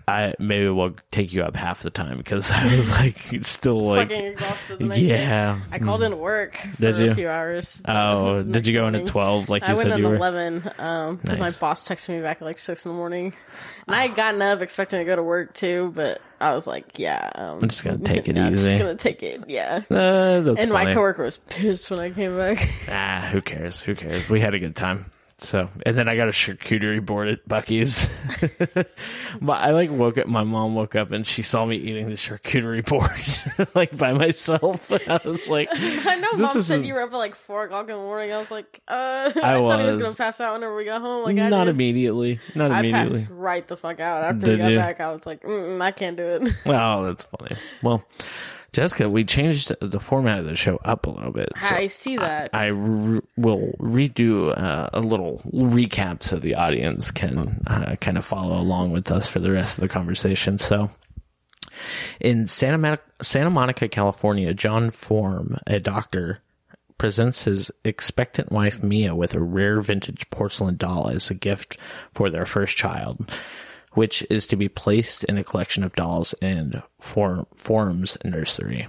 I 0.10 0.34
maybe 0.39 0.67
we'll 0.69 0.95
take 1.12 1.32
you 1.34 1.43
up 1.43 1.56
half 1.56 1.82
the 1.84 1.89
time 1.89 2.17
because 2.17 2.50
I 2.52 2.65
was 2.76 2.89
like 2.89 3.17
still 3.43 3.82
like 3.86 4.10
Fucking 4.10 4.26
exhausted. 4.26 4.80
The 4.80 4.84
next 4.86 5.00
day. 5.00 5.08
yeah. 5.08 5.60
I 5.72 5.80
called 5.80 6.02
into 6.04 6.17
work 6.17 6.58
for 6.58 6.82
Did 6.82 6.98
you? 6.98 7.12
a 7.12 7.15
few 7.15 7.30
hours. 7.30 7.82
Oh, 7.88 8.41
did 8.43 8.65
you 8.67 8.74
go 8.74 8.88
in 8.88 8.95
at 8.95 9.06
twelve 9.06 9.50
like 9.50 9.62
you 9.63 9.69
I 9.69 9.74
went 9.76 9.89
said 9.89 10.00
you 10.00 10.08
were? 10.08 10.15
eleven 10.15 10.69
um, 10.80 11.17
because 11.17 11.39
my 11.39 11.52
boss 11.52 11.88
texted 11.88 12.10
me 12.10 12.22
back 12.22 12.38
at 12.41 12.45
like 12.45 12.58
six 12.58 12.86
in 12.86 12.91
the 12.91 12.98
morning, 12.98 13.34
and 13.88 13.95
I 13.95 14.08
had 14.08 14.15
gotten 14.15 14.41
up 14.41 14.62
expecting 14.62 15.00
to 15.00 15.06
go 15.06 15.15
to 15.15 15.24
work 15.24 15.54
too, 15.54 15.91
but 15.95 16.22
I 16.41 16.54
was 16.56 16.65
like, 16.65 16.98
"Yeah, 16.98 17.30
um, 17.36 17.60
I'm 17.62 17.69
just 17.69 17.84
gonna 17.84 18.00
take 18.00 18.28
it 18.28 18.38
easy. 18.38 18.39
I'm 18.45 18.54
just 18.56 18.72
gonna 18.72 18.95
take 18.95 19.22
it, 19.24 19.43
yeah." 19.48 19.82
Uh, 19.91 20.41
and 20.45 20.58
funny. 20.58 20.72
my 20.72 20.93
coworker 20.93 21.24
was 21.24 21.38
pissed 21.38 21.91
when 21.91 22.00
I 22.00 22.10
came 22.12 22.36
back. 22.38 22.67
ah, 22.88 23.28
who 23.32 23.41
cares? 23.41 23.82
Who 23.82 23.93
cares? 23.95 24.30
We 24.30 24.39
had 24.39 24.56
a 24.56 24.60
good 24.60 24.76
time. 24.76 25.12
So, 25.41 25.69
and 25.86 25.95
then 25.95 26.10
I 26.10 26.17
got 26.17 26.28
a 26.28 26.32
charcuterie 26.32 27.04
board 27.06 27.30
at 27.30 27.47
Buc-ee's. 27.47 28.10
but 29.41 29.54
I 29.63 29.71
like 29.71 29.89
woke 29.89 30.17
up. 30.17 30.28
My 30.28 30.43
mom 30.43 30.75
woke 30.75 30.95
up 30.95 31.12
and 31.12 31.25
she 31.25 31.43
saw 31.43 31.65
me 31.65 31.78
eating 31.78 32.08
the 32.10 32.15
charcuterie 32.15 32.86
board 32.86 33.69
like 33.75 33.97
by 33.97 34.12
myself. 34.13 34.91
And 34.99 35.02
I 35.08 35.21
was 35.23 35.47
like, 35.47 35.69
I 35.71 36.15
know 36.15 36.28
mom 36.34 36.62
said 36.62 36.86
you 36.86 36.93
were 36.93 37.02
up 37.02 37.13
at 37.13 37.17
like 37.17 37.36
four 37.36 37.63
o'clock 37.63 37.84
in 37.89 37.95
the 37.95 38.02
morning. 38.02 38.34
I 38.34 38.38
was 38.38 38.52
like, 38.52 38.82
uh, 38.88 38.93
I, 38.93 39.32
I 39.56 39.58
thought 39.60 39.80
he 39.80 39.86
was 39.86 39.95
was. 39.95 40.04
gonna 40.04 40.15
pass 40.15 40.41
out 40.41 40.54
whenever 40.56 40.75
we 40.75 40.84
got 40.84 40.99
home. 40.99 41.23
Like 41.23 41.38
I 41.38 41.47
not 41.49 41.65
did. 41.65 41.75
immediately, 41.75 42.39
not 42.54 42.71
I 42.71 42.80
immediately. 42.80 43.19
passed 43.21 43.32
right 43.32 43.65
the 43.67 43.78
fuck 43.78 43.99
out 44.02 44.23
after 44.23 44.45
Did 44.45 44.52
we 44.52 44.58
got 44.58 44.71
you? 44.71 44.78
back. 44.78 44.99
I 44.99 45.12
was 45.13 45.25
like, 45.25 45.41
Mm-mm, 45.43 45.82
I 45.82 45.91
can't 45.91 46.17
do 46.17 46.28
it. 46.28 46.54
Well, 46.65 47.04
that's 47.04 47.25
funny. 47.25 47.56
Well, 47.82 48.04
Jessica, 48.72 49.10
we 49.10 49.24
changed 49.24 49.74
the 49.82 50.00
format 50.00 50.40
of 50.40 50.46
the 50.46 50.56
show 50.56 50.78
up 50.86 51.06
a 51.08 51.10
little 51.10 51.32
bit. 51.32 51.50
so 51.62 51.76
I 51.76 51.88
see 51.88 52.18
that. 52.18 52.52
I 52.54 52.68
re- 52.68 53.22
will 53.38 53.74
redo 53.80 54.56
uh, 54.58 54.90
a 54.94 55.00
little 55.00 55.42
recap 55.54 56.24
so 56.24 56.38
the 56.38 56.56
audience 56.56 57.12
can 57.12 57.62
uh, 57.68 57.96
kind 58.00 58.18
of 58.18 58.26
follow 58.26 58.60
along 58.60 58.92
with 58.92 59.12
us 59.12 59.28
for 59.28 59.40
the 59.40 59.52
rest 59.52 59.78
of 59.78 59.82
the 59.82 59.88
conversation. 59.88 60.58
So, 60.58 60.90
in 62.20 62.48
Santa, 62.48 62.78
Mon- 62.78 62.98
Santa 63.22 63.50
Monica, 63.50 63.88
California, 63.88 64.54
John 64.54 64.92
Form, 64.92 65.58
a 65.66 65.80
doctor, 65.80 66.42
presents 66.98 67.44
his 67.46 67.72
expectant 67.86 68.52
wife 68.52 68.84
Mia 68.84 69.16
with 69.16 69.34
a 69.34 69.40
rare 69.40 69.80
vintage 69.82 70.30
porcelain 70.30 70.76
doll 70.76 71.10
as 71.10 71.30
a 71.30 71.34
gift 71.34 71.78
for 72.12 72.30
their 72.30 72.46
first 72.46 72.76
child, 72.78 73.26
which 73.93 74.25
is 74.30 74.47
to 74.47 74.56
be 74.56 74.69
placed 74.69 75.23
in 75.25 75.38
a 75.38 75.43
collection 75.43 75.84
of 75.84 75.95
dolls 75.95 76.34
in 76.41 76.82
Form- 76.99 77.47
Form's 77.56 78.17
nursery. 78.23 78.88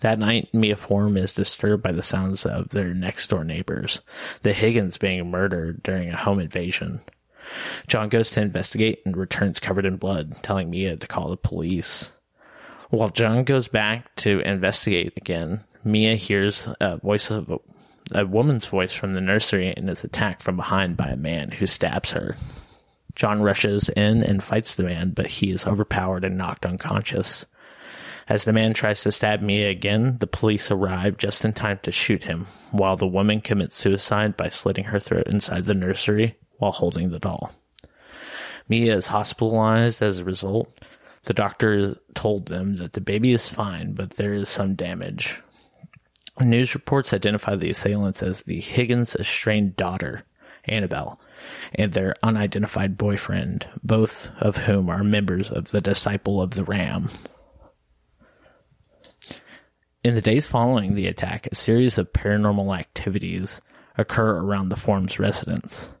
That 0.00 0.18
night, 0.18 0.52
Mia 0.52 0.76
Form 0.76 1.16
is 1.16 1.32
disturbed 1.32 1.82
by 1.82 1.92
the 1.92 2.02
sounds 2.02 2.44
of 2.44 2.70
their 2.70 2.92
next 2.92 3.28
door 3.28 3.44
neighbors, 3.44 4.02
the 4.42 4.52
Higgins 4.52 4.98
being 4.98 5.30
murdered 5.30 5.82
during 5.82 6.10
a 6.10 6.16
home 6.16 6.40
invasion. 6.40 7.00
John 7.86 8.08
goes 8.08 8.30
to 8.32 8.42
investigate 8.42 9.00
and 9.04 9.16
returns 9.16 9.60
covered 9.60 9.86
in 9.86 9.96
blood, 9.96 10.34
telling 10.42 10.70
Mia 10.70 10.96
to 10.96 11.06
call 11.06 11.30
the 11.30 11.36
police. 11.36 12.12
While 12.90 13.10
John 13.10 13.44
goes 13.44 13.68
back 13.68 14.14
to 14.16 14.40
investigate 14.40 15.14
again, 15.16 15.64
Mia 15.84 16.16
hears 16.16 16.68
a 16.80 16.96
voice 16.98 17.30
of 17.30 17.50
a, 17.50 17.58
a 18.12 18.26
woman's 18.26 18.66
voice 18.66 18.92
from 18.92 19.14
the 19.14 19.20
nursery 19.20 19.72
and 19.74 19.88
is 19.88 20.04
attacked 20.04 20.42
from 20.42 20.56
behind 20.56 20.96
by 20.96 21.08
a 21.08 21.16
man 21.16 21.50
who 21.50 21.66
stabs 21.66 22.10
her. 22.12 22.36
John 23.14 23.42
rushes 23.42 23.88
in 23.90 24.22
and 24.22 24.42
fights 24.42 24.74
the 24.74 24.82
man, 24.82 25.10
but 25.10 25.26
he 25.26 25.50
is 25.50 25.66
overpowered 25.66 26.24
and 26.24 26.36
knocked 26.36 26.66
unconscious. 26.66 27.46
As 28.26 28.44
the 28.44 28.52
man 28.52 28.72
tries 28.72 29.02
to 29.02 29.12
stab 29.12 29.40
Mia 29.40 29.68
again, 29.70 30.16
the 30.18 30.26
police 30.26 30.70
arrive 30.70 31.18
just 31.18 31.44
in 31.44 31.52
time 31.52 31.78
to 31.82 31.92
shoot 31.92 32.24
him, 32.24 32.46
while 32.70 32.96
the 32.96 33.06
woman 33.06 33.40
commits 33.40 33.76
suicide 33.76 34.36
by 34.36 34.48
slitting 34.48 34.84
her 34.84 34.98
throat 34.98 35.26
inside 35.26 35.64
the 35.64 35.74
nursery 35.74 36.36
while 36.56 36.72
holding 36.72 37.10
the 37.10 37.18
doll. 37.18 37.52
Mia 38.68 38.96
is 38.96 39.08
hospitalized 39.08 40.00
as 40.00 40.18
a 40.18 40.24
result. 40.24 40.72
The 41.24 41.34
doctor 41.34 41.96
told 42.14 42.46
them 42.46 42.76
that 42.76 42.94
the 42.94 43.00
baby 43.00 43.32
is 43.32 43.48
fine, 43.48 43.92
but 43.92 44.10
there 44.10 44.32
is 44.32 44.48
some 44.48 44.74
damage. 44.74 45.42
News 46.40 46.74
reports 46.74 47.12
identify 47.12 47.56
the 47.56 47.70
assailants 47.70 48.22
as 48.22 48.42
the 48.42 48.60
Higgins 48.60 49.14
estranged 49.16 49.76
daughter, 49.76 50.24
Annabelle, 50.66 51.20
and 51.74 51.92
their 51.92 52.14
unidentified 52.22 52.96
boyfriend, 52.96 53.66
both 53.82 54.30
of 54.38 54.58
whom 54.58 54.88
are 54.88 55.04
members 55.04 55.50
of 55.50 55.68
the 55.68 55.80
Disciple 55.80 56.40
of 56.40 56.52
the 56.52 56.64
Ram. 56.64 57.10
In 60.02 60.14
the 60.14 60.20
days 60.20 60.46
following 60.46 60.94
the 60.94 61.06
attack, 61.06 61.48
a 61.50 61.54
series 61.54 61.96
of 61.96 62.12
paranormal 62.12 62.78
activities 62.78 63.60
occur 63.96 64.36
around 64.36 64.68
the 64.68 64.76
form's 64.76 65.18
residence. 65.18 65.94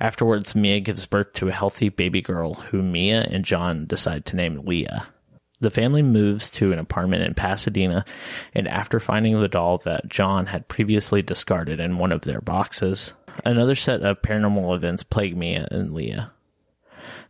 Afterwards, 0.00 0.54
Mia 0.54 0.80
gives 0.80 1.06
birth 1.06 1.32
to 1.34 1.48
a 1.48 1.52
healthy 1.52 1.88
baby 1.88 2.20
girl 2.20 2.54
who 2.54 2.82
Mia 2.82 3.22
and 3.22 3.44
John 3.44 3.86
decide 3.86 4.26
to 4.26 4.36
name 4.36 4.62
Leah. 4.64 5.06
The 5.60 5.70
family 5.70 6.02
moves 6.02 6.50
to 6.52 6.72
an 6.72 6.78
apartment 6.78 7.22
in 7.22 7.34
Pasadena, 7.34 8.04
and 8.54 8.66
after 8.66 8.98
finding 8.98 9.40
the 9.40 9.48
doll 9.48 9.78
that 9.78 10.08
John 10.08 10.46
had 10.46 10.68
previously 10.68 11.22
discarded 11.22 11.80
in 11.80 11.96
one 11.96 12.12
of 12.12 12.22
their 12.22 12.40
boxes, 12.40 13.12
another 13.44 13.74
set 13.74 14.02
of 14.02 14.22
paranormal 14.22 14.74
events 14.74 15.02
plague 15.02 15.36
Mia 15.36 15.68
and 15.70 15.94
Leah. 15.94 16.32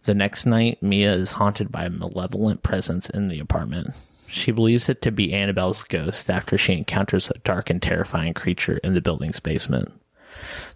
The 0.04 0.14
next 0.14 0.44
night, 0.46 0.82
Mia 0.82 1.12
is 1.14 1.32
haunted 1.32 1.72
by 1.72 1.84
a 1.84 1.90
malevolent 1.90 2.62
presence 2.62 3.08
in 3.08 3.28
the 3.28 3.40
apartment. 3.40 3.94
She 4.26 4.50
believes 4.50 4.88
it 4.88 5.00
to 5.02 5.12
be 5.12 5.32
Annabelle's 5.32 5.84
ghost 5.84 6.28
after 6.28 6.58
she 6.58 6.74
encounters 6.74 7.30
a 7.30 7.38
dark 7.38 7.70
and 7.70 7.80
terrifying 7.80 8.34
creature 8.34 8.78
in 8.78 8.94
the 8.94 9.00
building's 9.00 9.40
basement. 9.40 9.92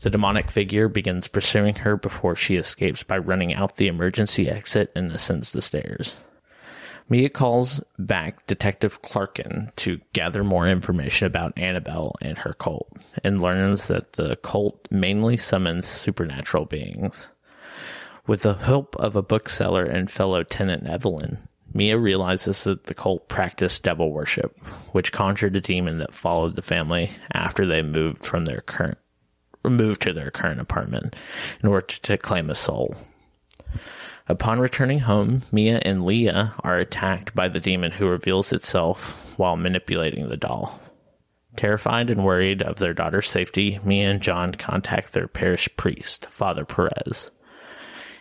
The 0.00 0.10
demonic 0.10 0.50
figure 0.50 0.88
begins 0.88 1.28
pursuing 1.28 1.74
her 1.76 1.96
before 1.96 2.36
she 2.36 2.56
escapes 2.56 3.02
by 3.02 3.18
running 3.18 3.52
out 3.52 3.76
the 3.76 3.88
emergency 3.88 4.48
exit 4.48 4.92
and 4.94 5.12
ascends 5.12 5.50
the 5.50 5.60
stairs. 5.60 6.14
Mia 7.10 7.30
calls 7.30 7.82
back 7.98 8.46
Detective 8.46 9.00
Clarkin 9.00 9.74
to 9.76 10.00
gather 10.12 10.44
more 10.44 10.68
information 10.68 11.26
about 11.26 11.56
Annabelle 11.56 12.14
and 12.20 12.36
her 12.38 12.52
cult, 12.52 12.92
and 13.24 13.40
learns 13.40 13.86
that 13.86 14.12
the 14.12 14.36
cult 14.36 14.86
mainly 14.90 15.38
summons 15.38 15.86
supernatural 15.86 16.66
beings. 16.66 17.30
With 18.26 18.42
the 18.42 18.54
help 18.54 18.94
of 18.96 19.16
a 19.16 19.22
bookseller 19.22 19.84
and 19.84 20.10
fellow 20.10 20.42
tenant 20.42 20.86
Evelyn, 20.86 21.38
Mia 21.72 21.96
realizes 21.96 22.64
that 22.64 22.84
the 22.84 22.94
cult 22.94 23.26
practiced 23.28 23.82
devil 23.82 24.12
worship, 24.12 24.58
which 24.92 25.12
conjured 25.12 25.56
a 25.56 25.62
demon 25.62 25.98
that 25.98 26.14
followed 26.14 26.56
the 26.56 26.62
family 26.62 27.10
after 27.32 27.64
they 27.64 27.82
moved 27.82 28.26
from 28.26 28.44
their 28.44 28.60
current 28.60 28.98
moved 29.64 30.02
to 30.02 30.12
their 30.12 30.30
current 30.30 30.60
apartment 30.60 31.14
in 31.62 31.68
order 31.68 31.86
to 31.86 32.16
claim 32.16 32.48
a 32.48 32.54
soul. 32.54 32.96
Upon 34.28 34.60
returning 34.60 35.00
home, 35.00 35.42
Mia 35.50 35.80
and 35.82 36.04
Leah 36.04 36.54
are 36.60 36.76
attacked 36.76 37.34
by 37.34 37.48
the 37.48 37.60
demon 37.60 37.92
who 37.92 38.06
reveals 38.06 38.52
itself 38.52 39.34
while 39.38 39.56
manipulating 39.56 40.28
the 40.28 40.36
doll. 40.36 40.78
Terrified 41.56 42.10
and 42.10 42.24
worried 42.24 42.62
of 42.62 42.76
their 42.76 42.92
daughter's 42.92 43.28
safety, 43.28 43.80
Mia 43.82 44.10
and 44.10 44.20
John 44.20 44.52
contact 44.52 45.14
their 45.14 45.28
parish 45.28 45.68
priest, 45.78 46.26
Father 46.26 46.66
Perez. 46.66 47.30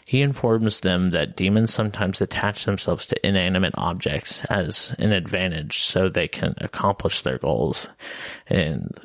He 0.06 0.22
informs 0.22 0.80
them 0.80 1.12
that 1.12 1.36
demons 1.36 1.74
sometimes 1.74 2.22
attach 2.22 2.64
themselves 2.64 3.06
to 3.08 3.28
inanimate 3.28 3.74
objects 3.76 4.46
as 4.46 4.96
an 5.00 5.12
advantage 5.12 5.80
so 5.80 6.08
they 6.08 6.30
can 6.30 6.56
accomplish 6.60 7.22
their 7.22 7.38
goals, 7.38 7.90
and 8.48 8.98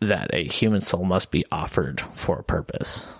that 0.00 0.32
a 0.32 0.44
human 0.44 0.82
soul 0.82 1.04
must 1.04 1.32
be 1.32 1.44
offered 1.50 2.00
for 2.00 2.38
a 2.38 2.44
purpose. 2.44 3.12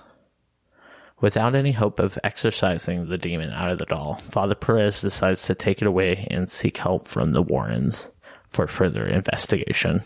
Without 1.24 1.54
any 1.54 1.72
hope 1.72 1.98
of 2.00 2.18
exorcising 2.22 3.08
the 3.08 3.16
demon 3.16 3.50
out 3.50 3.70
of 3.70 3.78
the 3.78 3.87
doll, 3.87 4.16
Father 4.16 4.54
Perez 4.54 5.00
decides 5.00 5.44
to 5.44 5.54
take 5.54 5.80
it 5.80 5.88
away 5.88 6.28
and 6.30 6.50
seek 6.50 6.76
help 6.76 7.08
from 7.08 7.32
the 7.32 7.40
Warrens 7.40 8.10
for 8.50 8.66
further 8.66 9.06
investigation. 9.06 10.02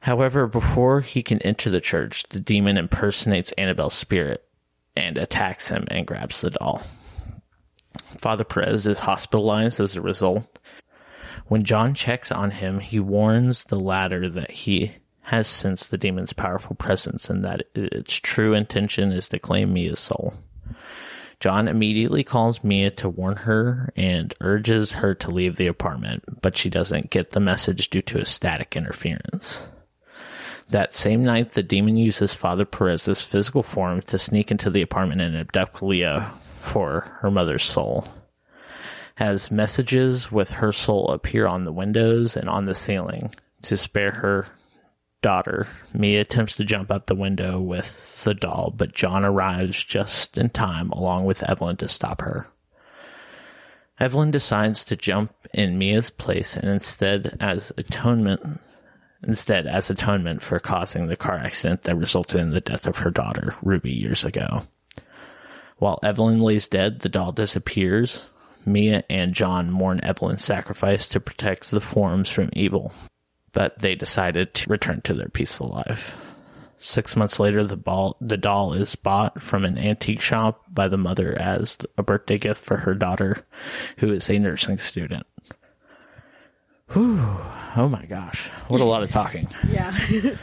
However, 0.00 0.46
before 0.46 1.02
he 1.02 1.22
can 1.22 1.42
enter 1.42 1.68
the 1.68 1.82
church, 1.82 2.24
the 2.30 2.40
demon 2.40 2.78
impersonates 2.78 3.52
Annabelle's 3.58 3.92
spirit 3.92 4.42
and 4.96 5.18
attacks 5.18 5.68
him 5.68 5.84
and 5.88 6.06
grabs 6.06 6.40
the 6.40 6.48
doll. 6.48 6.80
Father 8.16 8.44
Perez 8.44 8.86
is 8.86 9.00
hospitalized 9.00 9.80
as 9.80 9.96
a 9.96 10.00
result. 10.00 10.58
When 11.48 11.64
John 11.64 11.92
checks 11.92 12.32
on 12.32 12.52
him, 12.52 12.80
he 12.80 13.00
warns 13.00 13.64
the 13.64 13.78
latter 13.78 14.30
that 14.30 14.50
he 14.50 14.94
has 15.28 15.46
sensed 15.46 15.90
the 15.90 15.98
demon's 15.98 16.32
powerful 16.32 16.74
presence 16.74 17.28
and 17.28 17.44
that 17.44 17.62
its 17.74 18.14
true 18.14 18.54
intention 18.54 19.12
is 19.12 19.28
to 19.28 19.38
claim 19.38 19.70
Mia's 19.70 20.00
soul. 20.00 20.32
John 21.38 21.68
immediately 21.68 22.24
calls 22.24 22.64
Mia 22.64 22.90
to 22.92 23.10
warn 23.10 23.36
her 23.36 23.92
and 23.94 24.32
urges 24.40 24.92
her 24.92 25.14
to 25.16 25.30
leave 25.30 25.56
the 25.56 25.66
apartment, 25.66 26.40
but 26.40 26.56
she 26.56 26.70
doesn't 26.70 27.10
get 27.10 27.32
the 27.32 27.40
message 27.40 27.90
due 27.90 28.00
to 28.00 28.20
a 28.20 28.24
static 28.24 28.74
interference. 28.74 29.66
That 30.70 30.94
same 30.94 31.24
night, 31.24 31.50
the 31.50 31.62
demon 31.62 31.98
uses 31.98 32.32
Father 32.32 32.64
Perez's 32.64 33.20
physical 33.20 33.62
form 33.62 34.00
to 34.02 34.18
sneak 34.18 34.50
into 34.50 34.70
the 34.70 34.82
apartment 34.82 35.20
and 35.20 35.36
abduct 35.36 35.82
Leah 35.82 36.32
for 36.62 37.18
her 37.20 37.30
mother's 37.30 37.64
soul. 37.64 38.08
As 39.18 39.50
messages 39.50 40.32
with 40.32 40.52
her 40.52 40.72
soul 40.72 41.10
appear 41.10 41.46
on 41.46 41.66
the 41.66 41.72
windows 41.72 42.34
and 42.34 42.48
on 42.48 42.64
the 42.64 42.74
ceiling 42.74 43.34
to 43.60 43.76
spare 43.76 44.12
her 44.12 44.46
daughter, 45.22 45.68
Mia 45.92 46.20
attempts 46.20 46.56
to 46.56 46.64
jump 46.64 46.90
out 46.90 47.06
the 47.06 47.14
window 47.14 47.60
with 47.60 48.22
the 48.24 48.34
doll, 48.34 48.72
but 48.76 48.94
John 48.94 49.24
arrives 49.24 49.82
just 49.82 50.38
in 50.38 50.50
time 50.50 50.90
along 50.90 51.24
with 51.24 51.42
Evelyn 51.42 51.76
to 51.78 51.88
stop 51.88 52.20
her. 52.22 52.46
Evelyn 54.00 54.30
decides 54.30 54.84
to 54.84 54.96
jump 54.96 55.32
in 55.52 55.78
Mia's 55.78 56.10
place 56.10 56.56
and 56.56 56.68
instead 56.68 57.36
as 57.40 57.72
atonement 57.76 58.60
instead 59.26 59.66
as 59.66 59.90
atonement 59.90 60.40
for 60.40 60.60
causing 60.60 61.08
the 61.08 61.16
car 61.16 61.34
accident 61.34 61.82
that 61.82 61.96
resulted 61.96 62.40
in 62.40 62.50
the 62.50 62.60
death 62.60 62.86
of 62.86 62.98
her 62.98 63.10
daughter, 63.10 63.56
Ruby, 63.62 63.90
years 63.90 64.24
ago. 64.24 64.62
While 65.78 65.98
Evelyn 66.04 66.40
lays 66.40 66.68
dead, 66.68 67.00
the 67.00 67.08
doll 67.08 67.32
disappears. 67.32 68.30
Mia 68.64 69.02
and 69.10 69.34
John 69.34 69.70
mourn 69.70 70.00
Evelyn's 70.04 70.44
sacrifice 70.44 71.08
to 71.08 71.20
protect 71.20 71.70
the 71.70 71.80
forms 71.80 72.28
from 72.28 72.50
evil, 72.52 72.92
but 73.52 73.78
they 73.78 73.94
decided 73.94 74.54
to 74.54 74.70
return 74.70 75.00
to 75.02 75.14
their 75.14 75.28
peaceful 75.28 75.68
life. 75.68 76.16
Six 76.80 77.16
months 77.16 77.40
later, 77.40 77.64
the, 77.64 77.76
ball, 77.76 78.16
the 78.20 78.36
doll 78.36 78.72
is 78.72 78.94
bought 78.94 79.42
from 79.42 79.64
an 79.64 79.76
antique 79.76 80.20
shop 80.20 80.62
by 80.70 80.86
the 80.86 80.96
mother 80.96 81.36
as 81.40 81.76
a 81.96 82.04
birthday 82.04 82.38
gift 82.38 82.64
for 82.64 82.78
her 82.78 82.94
daughter, 82.94 83.44
who 83.96 84.12
is 84.12 84.30
a 84.30 84.38
nursing 84.38 84.78
student. 84.78 85.26
Whew. 86.92 87.18
Oh 87.76 87.88
my 87.90 88.06
gosh. 88.06 88.48
What 88.68 88.80
a 88.80 88.84
lot 88.84 89.02
of 89.02 89.10
talking. 89.10 89.48
Yeah. 89.68 89.96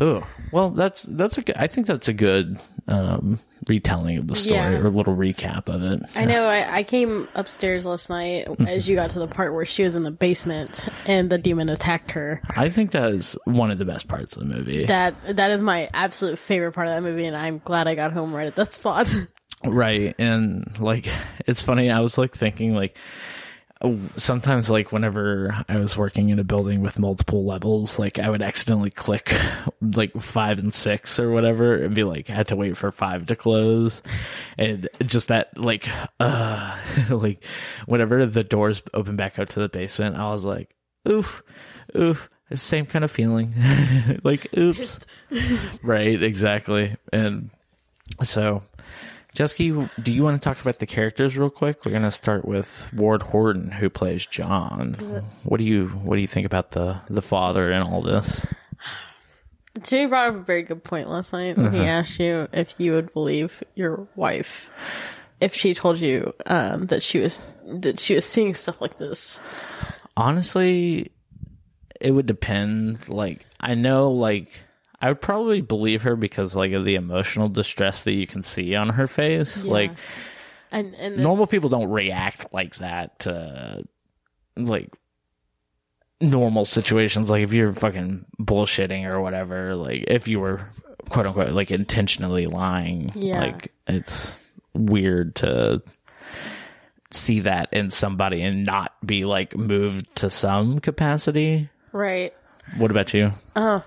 Oh, 0.00 0.26
well, 0.52 0.70
that's, 0.70 1.02
that's 1.02 1.36
a 1.38 1.42
good, 1.42 1.56
I 1.56 1.66
think 1.66 1.86
that's 1.86 2.08
a 2.08 2.12
good, 2.12 2.58
um, 2.88 3.38
retelling 3.68 4.16
of 4.18 4.26
the 4.26 4.34
story 4.34 4.56
Yeah. 4.58 4.78
or 4.80 4.86
a 4.86 4.90
little 4.90 5.14
recap 5.14 5.68
of 5.68 5.82
it. 5.82 6.00
I 6.16 6.24
know. 6.24 6.46
I, 6.48 6.76
I 6.78 6.82
came 6.82 7.28
upstairs 7.34 7.84
last 7.84 8.08
night 8.08 8.48
as 8.66 8.88
you 8.88 8.96
got 8.96 9.10
to 9.10 9.18
the 9.18 9.26
part 9.26 9.52
where 9.52 9.66
she 9.66 9.82
was 9.84 9.96
in 9.96 10.02
the 10.02 10.10
basement 10.10 10.88
and 11.06 11.28
the 11.30 11.36
demon 11.38 11.68
attacked 11.68 12.12
her. 12.12 12.40
I 12.56 12.70
think 12.70 12.92
that 12.92 13.12
is 13.12 13.36
one 13.44 13.70
of 13.70 13.78
the 13.78 13.84
best 13.84 14.08
parts 14.08 14.34
of 14.34 14.40
the 14.40 14.54
movie. 14.54 14.86
That 14.86 15.14
that 15.36 15.50
is 15.50 15.60
my 15.62 15.90
absolute 15.92 16.38
favorite 16.38 16.72
part 16.72 16.88
of 16.88 16.94
that 16.94 17.02
movie, 17.02 17.26
and 17.26 17.36
I'm 17.36 17.58
glad 17.62 17.86
I 17.86 17.94
got 17.94 18.12
home 18.12 18.34
right 18.34 18.46
at 18.46 18.56
that 18.56 18.72
spot. 18.74 19.12
Right. 19.62 20.14
And 20.18 20.74
like, 20.80 21.06
it's 21.46 21.60
funny. 21.62 21.90
I 21.90 22.00
was 22.00 22.16
like 22.16 22.34
thinking 22.34 22.74
like, 22.74 22.96
sometimes 24.16 24.68
like 24.68 24.92
whenever 24.92 25.56
I 25.68 25.78
was 25.78 25.96
working 25.96 26.28
in 26.28 26.38
a 26.38 26.44
building 26.44 26.82
with 26.82 26.98
multiple 26.98 27.44
levels, 27.46 27.98
like 27.98 28.18
I 28.18 28.28
would 28.28 28.42
accidentally 28.42 28.90
click 28.90 29.34
like 29.80 30.12
five 30.20 30.58
and 30.58 30.74
six 30.74 31.18
or 31.18 31.30
whatever 31.30 31.76
and 31.76 31.94
be 31.94 32.04
like, 32.04 32.28
I 32.28 32.34
had 32.34 32.48
to 32.48 32.56
wait 32.56 32.76
for 32.76 32.92
five 32.92 33.26
to 33.26 33.36
close. 33.36 34.02
And 34.58 34.88
just 35.02 35.28
that 35.28 35.56
like, 35.56 35.88
uh, 36.18 36.78
like 37.10 37.42
whenever 37.86 38.26
the 38.26 38.44
doors 38.44 38.82
open 38.92 39.16
back 39.16 39.38
up 39.38 39.48
to 39.50 39.60
the 39.60 39.68
basement, 39.68 40.16
I 40.16 40.30
was 40.30 40.44
like, 40.44 40.74
oof, 41.08 41.42
oof. 41.96 42.28
Same 42.52 42.84
kind 42.84 43.04
of 43.04 43.12
feeling. 43.12 43.54
like, 44.24 44.48
oops. 44.58 44.98
right. 45.82 46.20
Exactly. 46.20 46.96
And 47.12 47.50
so, 48.24 48.62
Jesky, 49.34 49.70
do 50.02 50.12
you 50.12 50.22
want 50.22 50.40
to 50.40 50.44
talk 50.44 50.60
about 50.60 50.78
the 50.80 50.86
characters 50.86 51.36
real 51.36 51.50
quick? 51.50 51.84
We're 51.84 51.92
gonna 51.92 52.10
start 52.10 52.44
with 52.44 52.88
Ward 52.92 53.22
Horton, 53.22 53.70
who 53.70 53.88
plays 53.88 54.26
John. 54.26 54.94
What 55.44 55.58
do 55.58 55.64
you 55.64 55.88
What 55.88 56.16
do 56.16 56.20
you 56.20 56.26
think 56.26 56.46
about 56.46 56.72
the 56.72 57.00
the 57.08 57.22
father 57.22 57.70
and 57.70 57.84
all 57.84 58.02
this? 58.02 58.46
Jimmy 59.82 60.06
brought 60.06 60.28
up 60.30 60.34
a 60.34 60.40
very 60.40 60.64
good 60.64 60.82
point 60.82 61.08
last 61.08 61.32
night 61.32 61.56
when 61.56 61.72
he 61.72 61.80
asked 61.80 62.18
you 62.18 62.48
if 62.52 62.74
you 62.78 62.92
would 62.92 63.12
believe 63.12 63.62
your 63.76 64.08
wife 64.16 64.68
if 65.40 65.54
she 65.54 65.74
told 65.74 65.98
you 65.98 66.34
um, 66.46 66.86
that 66.86 67.02
she 67.02 67.18
was 67.18 67.40
that 67.66 68.00
she 68.00 68.14
was 68.14 68.24
seeing 68.24 68.54
stuff 68.54 68.80
like 68.80 68.98
this. 68.98 69.40
Honestly, 70.16 71.12
it 72.00 72.10
would 72.10 72.26
depend. 72.26 73.08
Like, 73.08 73.46
I 73.58 73.74
know, 73.74 74.10
like, 74.10 74.60
I 75.00 75.08
would 75.08 75.20
probably 75.20 75.60
believe 75.62 76.02
her 76.02 76.14
because, 76.16 76.54
like, 76.54 76.72
of 76.72 76.84
the 76.84 76.94
emotional 76.96 77.48
distress 77.48 78.02
that 78.04 78.12
you 78.12 78.26
can 78.26 78.42
see 78.42 78.74
on 78.74 78.90
her 78.90 79.06
face. 79.06 79.64
Yeah. 79.64 79.72
Like, 79.72 79.92
And 80.70 80.94
and 80.94 81.16
normal 81.18 81.46
people 81.46 81.68
don't 81.70 81.90
react 81.90 82.52
like 82.52 82.76
that 82.76 83.18
to, 83.20 83.84
like, 84.56 84.90
normal 86.20 86.64
situations. 86.64 87.30
Like, 87.30 87.42
if 87.42 87.52
you're 87.52 87.72
fucking 87.72 88.26
bullshitting 88.40 89.06
or 89.06 89.20
whatever, 89.20 89.74
like, 89.74 90.04
if 90.08 90.28
you 90.28 90.38
were, 90.40 90.68
quote 91.08 91.26
unquote, 91.26 91.52
like, 91.52 91.70
intentionally 91.70 92.46
lying, 92.46 93.10
Yeah. 93.14 93.40
like, 93.40 93.72
it's 93.86 94.40
weird 94.74 95.34
to 95.36 95.82
see 97.10 97.40
that 97.40 97.68
in 97.72 97.90
somebody 97.90 98.40
and 98.42 98.64
not 98.64 98.92
be 99.04 99.24
like 99.24 99.56
moved 99.56 100.14
to 100.14 100.30
some 100.30 100.78
capacity. 100.78 101.68
right. 101.92 102.32
What 102.76 102.92
about 102.92 103.12
you? 103.12 103.32
Uh, 103.56 103.80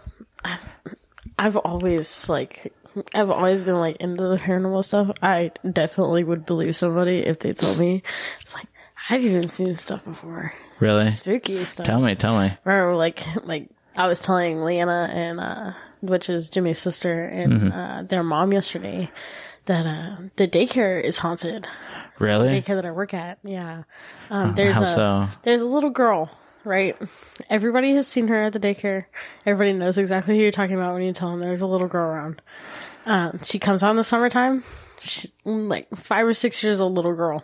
I've 1.38 1.58
always 1.58 2.30
like 2.30 2.74
I've 3.13 3.30
always 3.30 3.63
been 3.63 3.80
like 3.80 3.98
into 3.98 4.24
the 4.28 4.38
paranormal 4.38 4.84
stuff. 4.84 5.12
I 5.22 5.52
definitely 5.69 6.24
would 6.24 6.46
believe 6.46 6.76
somebody 6.76 7.19
if 7.19 7.39
they 7.39 7.54
told 7.54 7.78
me 7.80 8.04
it's 8.41 8.54
like 8.54 8.67
I've 9.10 9.24
even 9.26 9.50
seen 9.50 9.76
stuff 9.76 10.06
before. 10.06 10.54
Really? 10.80 11.10
Spooky 11.12 11.63
stuff. 11.65 11.86
Tell 11.86 12.00
me, 12.02 12.15
tell 12.15 12.39
me. 12.39 12.54
Or 12.65 12.96
like 12.96 13.22
like 13.46 13.69
I 13.96 14.08
was 14.08 14.22
telling 14.22 14.63
Leanna 14.63 15.10
and 15.12 15.39
uh 15.39 15.74
which 16.02 16.30
is 16.30 16.50
Jimmy's 16.50 16.80
sister 16.80 17.26
and 17.26 17.54
Mm-hmm. 17.54 17.72
uh 17.72 18.04
their 18.04 18.24
mom 18.24 18.52
yesterday 18.54 19.10
that 19.65 19.86
uh 19.86 20.17
the 20.36 20.48
daycare 20.48 21.04
is 21.04 21.17
haunted. 21.17 21.67
Really? 22.19 22.50
Daycare 22.62 22.76
that 22.76 22.86
I 22.86 22.91
work 22.91 23.13
at. 23.13 23.39
Yeah. 23.43 23.84
Um 24.30 24.56
there's 24.56 24.76
How 24.76 24.82
a 24.84 24.86
so? 24.86 25.28
there's 25.43 25.62
a 25.62 25.67
little 25.67 25.89
girl, 25.89 26.30
right? 26.63 26.95
Everybody 27.49 27.95
has 27.95 28.08
seen 28.08 28.28
her 28.28 28.43
at 28.43 28.54
the 28.54 28.60
daycare. 28.60 29.06
Everybody 29.45 29.78
knows 29.78 29.97
exactly 29.97 30.36
who 30.36 30.41
you're 30.41 30.52
talking 30.52 30.76
about 30.76 30.93
when 30.93 31.04
you 31.04 31.13
tell 31.13 31.32
them 31.32 31.41
there's 31.41 31.62
a 31.62 31.67
little 31.67 31.88
girl 31.88 32.06
around. 32.06 32.41
Um, 33.06 33.39
she 33.43 33.60
comes 33.60 33.84
out 33.84 33.91
in 33.91 33.97
the 33.97 34.04
summertime. 34.04 34.63
She's 35.02 35.32
like 35.43 35.89
five 35.95 36.26
or 36.26 36.34
six 36.34 36.63
years 36.63 36.80
old 36.80 36.95
little 36.95 37.13
girl. 37.13 37.43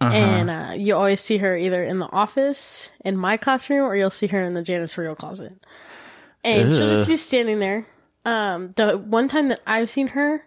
And 0.00 0.48
uh, 0.48 0.72
you 0.76 0.94
always 0.94 1.20
see 1.20 1.38
her 1.38 1.56
either 1.56 1.82
in 1.82 1.98
the 1.98 2.06
office, 2.06 2.90
in 3.04 3.16
my 3.16 3.36
classroom, 3.36 3.80
or 3.80 3.96
you'll 3.96 4.10
see 4.10 4.28
her 4.28 4.42
in 4.44 4.54
the 4.54 4.62
janitorial 4.62 5.16
closet. 5.16 5.52
And 6.44 6.72
she'll 6.74 6.86
just 6.86 7.08
be 7.08 7.16
standing 7.16 7.58
there. 7.58 7.86
Um, 8.24 8.70
the 8.76 8.96
one 8.96 9.26
time 9.28 9.48
that 9.48 9.60
I've 9.66 9.90
seen 9.90 10.08
her, 10.08 10.44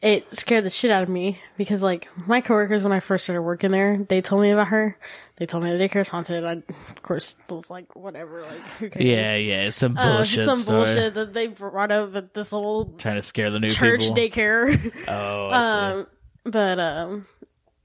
it 0.00 0.32
scared 0.36 0.64
the 0.64 0.70
shit 0.70 0.90
out 0.90 1.02
of 1.02 1.08
me 1.08 1.40
because, 1.56 1.82
like, 1.82 2.08
my 2.26 2.40
coworkers 2.40 2.84
when 2.84 2.92
I 2.92 3.00
first 3.00 3.24
started 3.24 3.42
working 3.42 3.70
there, 3.72 3.98
they 4.08 4.20
told 4.20 4.42
me 4.42 4.50
about 4.50 4.68
her. 4.68 4.96
They 5.38 5.46
told 5.46 5.64
me 5.64 5.70
the 5.76 5.78
daycare's 5.78 6.08
haunted. 6.08 6.44
I, 6.44 6.52
of 6.68 7.02
course, 7.02 7.34
was 7.48 7.68
like, 7.70 7.94
whatever. 7.96 8.42
Like, 8.42 8.60
who 8.78 8.90
cares? 8.90 9.04
Yeah, 9.04 9.34
yeah. 9.36 9.66
It's 9.68 9.76
some 9.76 9.96
Uh, 9.96 10.16
bullshit 10.16 10.44
some 10.44 10.56
story. 10.58 10.84
bullshit 10.84 11.14
that 11.14 11.32
they 11.32 11.46
brought 11.48 11.90
up 11.90 12.14
at 12.14 12.34
this 12.34 12.52
little 12.52 12.86
Trying 12.98 13.16
to 13.16 13.22
scare 13.22 13.50
the 13.50 13.58
new 13.60 13.70
church 13.70 14.00
people. 14.02 14.16
daycare. 14.16 14.92
oh, 15.08 15.48
I 15.50 15.62
see. 15.62 15.98
Um, 16.00 16.06
but 16.44 16.78
um, 16.80 17.26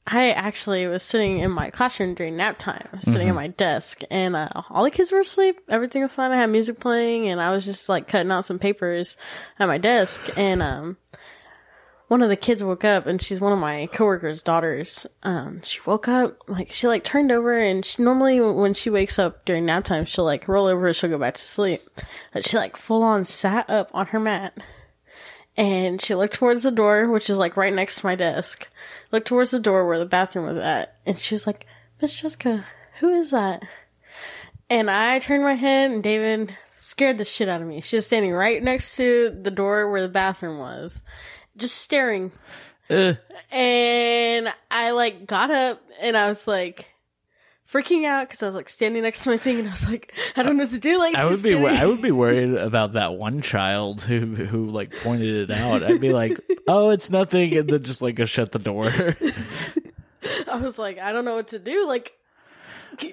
I 0.07 0.31
actually 0.31 0.85
was 0.87 1.01
sitting 1.03 1.39
in 1.39 1.49
my 1.51 1.69
classroom 1.69 2.13
during 2.13 2.37
nap 2.37 2.57
time, 2.59 2.87
sitting 2.99 3.21
Mm-hmm. 3.21 3.29
at 3.29 3.35
my 3.35 3.47
desk, 3.47 4.01
and 4.11 4.35
uh, 4.35 4.49
all 4.69 4.83
the 4.83 4.91
kids 4.91 5.11
were 5.11 5.19
asleep. 5.21 5.59
Everything 5.69 6.01
was 6.01 6.13
fine. 6.15 6.31
I 6.31 6.37
had 6.37 6.49
music 6.49 6.79
playing, 6.79 7.27
and 7.29 7.41
I 7.41 7.51
was 7.51 7.65
just 7.65 7.89
like 7.89 8.07
cutting 8.07 8.31
out 8.31 8.45
some 8.45 8.59
papers 8.59 9.17
at 9.59 9.67
my 9.67 9.77
desk. 9.77 10.27
And 10.37 10.61
um, 10.61 10.97
one 12.13 12.21
of 12.21 12.29
the 12.29 12.35
kids 12.35 12.63
woke 12.63 12.85
up, 12.85 13.07
and 13.07 13.19
she's 13.19 13.41
one 13.41 13.53
of 13.53 13.57
my 13.57 13.89
coworkers' 13.91 14.43
daughters. 14.43 15.07
Um, 15.23 15.63
she 15.63 15.79
woke 15.83 16.07
up 16.07 16.37
like 16.47 16.71
she 16.71 16.87
like 16.87 17.03
turned 17.03 17.31
over, 17.31 17.57
and 17.57 17.83
she 17.83 18.03
normally 18.03 18.39
when 18.39 18.75
she 18.75 18.91
wakes 18.91 19.17
up 19.17 19.45
during 19.45 19.65
nap 19.65 19.85
time, 19.85 20.05
she'll 20.05 20.23
like 20.23 20.47
roll 20.47 20.67
over, 20.67 20.85
and 20.85 20.95
she'll 20.95 21.09
go 21.09 21.17
back 21.17 21.37
to 21.37 21.41
sleep. 21.41 21.81
But 22.31 22.45
she 22.45 22.55
like 22.55 22.77
full 22.77 23.01
on 23.01 23.25
sat 23.25 23.67
up 23.67 23.89
on 23.95 24.05
her 24.05 24.19
mat 24.19 24.55
and 25.57 25.99
she 25.99 26.13
looked 26.13 26.35
towards 26.35 26.61
the 26.61 26.69
door, 26.69 27.09
which 27.09 27.31
is 27.31 27.39
like 27.39 27.57
right 27.57 27.73
next 27.73 27.99
to 27.99 28.05
my 28.05 28.13
desk. 28.13 28.67
Looked 29.11 29.27
towards 29.27 29.49
the 29.49 29.59
door 29.59 29.87
where 29.87 29.97
the 29.97 30.05
bathroom 30.05 30.45
was 30.45 30.59
at, 30.59 30.95
and 31.07 31.17
she 31.17 31.33
was 31.33 31.47
like, 31.47 31.65
"Miss 31.99 32.21
Jessica, 32.21 32.63
who 32.99 33.09
is 33.09 33.31
that?" 33.31 33.63
And 34.69 34.87
I 34.87 35.17
turned 35.17 35.43
my 35.43 35.55
head, 35.55 35.89
and 35.89 36.03
David 36.03 36.55
scared 36.75 37.17
the 37.17 37.25
shit 37.25 37.49
out 37.49 37.61
of 37.61 37.67
me. 37.67 37.81
She 37.81 37.95
was 37.95 38.05
standing 38.05 38.33
right 38.33 38.61
next 38.61 38.97
to 38.97 39.35
the 39.41 39.49
door 39.49 39.89
where 39.89 40.03
the 40.03 40.09
bathroom 40.09 40.59
was, 40.59 41.01
just 41.57 41.75
staring. 41.77 42.31
Uh, 42.89 43.13
And 43.51 44.53
I 44.71 44.91
like 44.91 45.25
got 45.27 45.51
up, 45.51 45.81
and 46.01 46.17
I 46.17 46.27
was 46.29 46.47
like. 46.47 46.89
Freaking 47.71 48.05
out 48.05 48.27
because 48.27 48.43
I 48.43 48.45
was 48.45 48.53
like 48.53 48.69
standing 48.69 49.01
next 49.01 49.23
to 49.23 49.31
my 49.31 49.37
thing 49.37 49.57
and 49.57 49.67
I 49.67 49.71
was 49.71 49.89
like, 49.89 50.13
I 50.35 50.43
don't 50.43 50.57
know 50.57 50.63
what 50.65 50.69
to 50.73 50.79
do. 50.79 50.99
Like, 50.99 51.15
I 51.15 51.25
would 51.25 51.41
be 51.41 51.49
standing- 51.53 51.65
I 51.75 51.87
would 51.87 52.03
be 52.03 52.11
worried 52.11 52.53
about 52.53 52.91
that 52.91 53.15
one 53.15 53.41
child 53.41 54.03
who 54.03 54.19
who 54.35 54.69
like 54.69 54.93
pointed 55.01 55.49
it 55.49 55.51
out. 55.57 55.81
I'd 55.81 55.99
be 55.99 56.13
like, 56.13 56.39
"Oh, 56.67 56.91
it's 56.91 57.09
nothing," 57.09 57.57
and 57.57 57.67
then 57.67 57.81
just 57.81 57.99
like 57.99 58.13
go 58.13 58.25
shut 58.25 58.51
the 58.51 58.59
door. 58.59 58.91
I 60.51 60.57
was 60.57 60.77
like, 60.77 60.99
I 60.99 61.11
don't 61.13 61.25
know 61.25 61.33
what 61.33 61.47
to 61.47 61.57
do. 61.57 61.87
Like, 61.87 62.13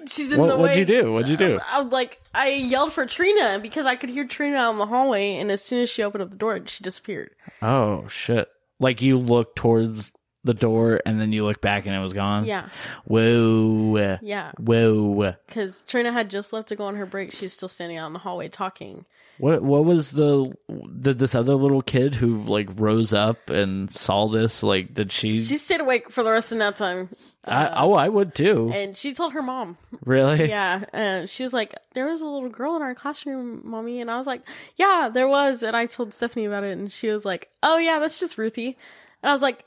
she's 0.07 0.31
in 0.31 0.39
what, 0.39 0.47
the 0.49 0.55
way. 0.57 0.61
what'd 0.61 0.77
you 0.77 0.85
do? 0.85 1.11
What'd 1.11 1.29
you 1.29 1.37
do? 1.37 1.59
I 1.67 1.81
was 1.81 1.91
like, 1.91 2.21
I 2.35 2.49
yelled 2.51 2.93
for 2.93 3.07
Trina 3.07 3.57
because 3.59 3.87
I 3.87 3.95
could 3.95 4.09
hear 4.09 4.25
Trina 4.27 4.57
out 4.57 4.73
in 4.73 4.77
the 4.77 4.85
hallway, 4.85 5.37
and 5.37 5.49
as 5.49 5.63
soon 5.63 5.81
as 5.81 5.89
she 5.89 6.03
opened 6.03 6.21
up 6.21 6.29
the 6.29 6.37
door, 6.37 6.59
she 6.67 6.83
disappeared. 6.83 7.31
Oh 7.61 8.07
shit! 8.07 8.49
Like 8.79 9.01
you 9.01 9.17
look 9.19 9.55
towards 9.55 10.11
the 10.43 10.53
door 10.55 10.99
and 11.05 11.21
then 11.21 11.31
you 11.31 11.45
look 11.45 11.61
back 11.61 11.85
and 11.85 11.95
it 11.95 11.99
was 11.99 12.13
gone. 12.13 12.45
Yeah, 12.45 12.69
Whoa. 13.05 14.17
yeah. 14.21 14.51
Whoa. 14.57 15.35
Because 15.47 15.83
Trina 15.83 16.11
had 16.11 16.29
just 16.29 16.51
left 16.51 16.69
to 16.69 16.75
go 16.75 16.85
on 16.85 16.95
her 16.95 17.05
break. 17.05 17.31
She 17.31 17.45
was 17.45 17.53
still 17.53 17.69
standing 17.69 17.97
out 17.97 18.07
in 18.07 18.13
the 18.13 18.19
hallway 18.19 18.49
talking. 18.49 19.05
What 19.37 19.63
what 19.63 19.85
was 19.85 20.11
the 20.11 20.53
did 20.99 21.19
this 21.19 21.35
other 21.35 21.55
little 21.55 21.81
kid 21.81 22.15
who 22.15 22.41
like 22.43 22.69
rose 22.75 23.13
up 23.13 23.49
and 23.49 23.93
saw 23.93 24.27
this 24.27 24.61
like 24.61 24.93
did 24.93 25.11
she, 25.11 25.43
She 25.43 25.57
stayed 25.57 25.81
awake 25.81 26.11
for 26.11 26.23
the 26.23 26.31
rest 26.31 26.51
of 26.51 26.57
that 26.59 26.75
time, 26.75 27.09
I, 27.43 27.69
oh 27.83 27.93
I 27.93 28.07
would 28.07 28.35
too. 28.35 28.71
and 28.73 28.95
she 28.95 29.13
told 29.15 29.33
her 29.33 29.41
mom. 29.41 29.77
really? 30.05 30.47
Yeah, 30.47 30.83
and 30.93 31.27
she 31.29 31.41
was 31.41 31.53
like, 31.53 31.73
"There 31.93 32.05
was 32.05 32.21
a 32.21 32.27
little 32.27 32.49
girl 32.49 32.75
in 32.75 32.81
our 32.83 32.93
classroom, 32.93 33.61
mommy," 33.63 33.99
and 33.99 34.11
I 34.11 34.17
was 34.17 34.27
like, 34.27 34.43
"Yeah, 34.75 35.09
there 35.11 35.27
was." 35.27 35.63
And 35.63 35.75
I 35.75 35.87
told 35.87 36.13
Stephanie 36.13 36.45
about 36.45 36.63
it, 36.63 36.77
and 36.77 36.91
she 36.91 37.07
was 37.09 37.25
like, 37.25 37.49
"Oh 37.63 37.77
yeah, 37.77 37.97
that's 37.99 38.19
just 38.19 38.37
Ruthie," 38.37 38.77
and 39.23 39.29
I 39.29 39.33
was 39.33 39.41
like, 39.41 39.65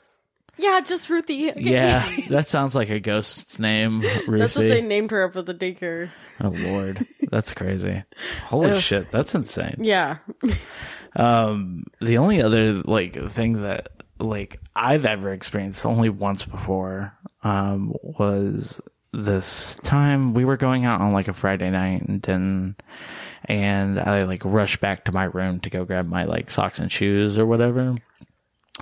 "Yeah, 0.57 0.79
just 0.79 1.09
Ruthie." 1.09 1.51
Okay. 1.51 1.61
Yeah, 1.71 2.01
that 2.29 2.47
sounds 2.47 2.75
like 2.75 2.89
a 2.89 3.01
ghost's 3.01 3.59
name, 3.59 3.99
That's 4.25 4.55
what 4.55 4.63
they 4.67 4.81
named 4.81 5.11
her 5.11 5.25
up 5.25 5.35
at 5.35 5.45
the 5.45 5.53
daycare. 5.53 6.11
Oh 6.39 6.49
lord, 6.49 7.05
that's 7.29 7.53
crazy. 7.53 8.03
Holy 8.45 8.79
shit, 8.79 9.11
that's 9.11 9.35
insane. 9.35 9.75
Yeah. 9.79 10.19
Um, 11.15 11.85
the 12.01 12.17
only 12.17 12.41
other 12.41 12.73
like 12.73 13.15
thing 13.31 13.63
that 13.63 13.89
like 14.19 14.59
I've 14.75 15.05
ever 15.05 15.31
experienced 15.33 15.85
only 15.85 16.09
once 16.09 16.45
before 16.45 17.13
um 17.45 17.93
was 18.01 18.81
this 19.13 19.75
time 19.75 20.33
we 20.33 20.43
were 20.43 20.57
going 20.57 20.83
out 20.83 20.99
on 20.99 21.11
like 21.11 21.29
a 21.29 21.33
Friday 21.33 21.69
night 21.69 22.01
and 22.01 22.21
then 22.21 22.75
and 23.45 23.99
I 23.99 24.23
like 24.23 24.43
rushed 24.43 24.81
back 24.81 25.05
to 25.05 25.11
my 25.11 25.25
room 25.25 25.59
to 25.61 25.69
go 25.69 25.85
grab 25.85 26.07
my 26.07 26.25
like 26.25 26.49
socks 26.49 26.79
and 26.79 26.91
shoes 26.91 27.37
or 27.37 27.45
whatever. 27.45 27.95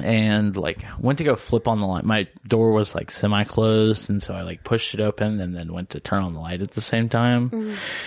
And 0.02 0.58
like 0.58 0.84
went 0.98 1.20
to 1.20 1.24
go 1.24 1.36
flip 1.36 1.68
on 1.68 1.80
the 1.80 1.86
light. 1.86 2.04
My 2.04 2.28
door 2.48 2.72
was 2.72 2.96
like 2.96 3.12
semi 3.12 3.44
closed, 3.44 4.10
and 4.10 4.24
so 4.24 4.34
I 4.34 4.42
like 4.42 4.64
pushed 4.64 4.96
it 4.96 5.02
open 5.02 5.40
and 5.40 5.56
then 5.56 5.72
went 5.72 5.92
to 5.92 6.00
turn 6.00 6.24
on 6.24 6.34
the 6.34 6.40
light 6.40 6.62
at 6.64 6.72
the 6.72 6.82
same 6.82 7.10
time. 7.10 7.50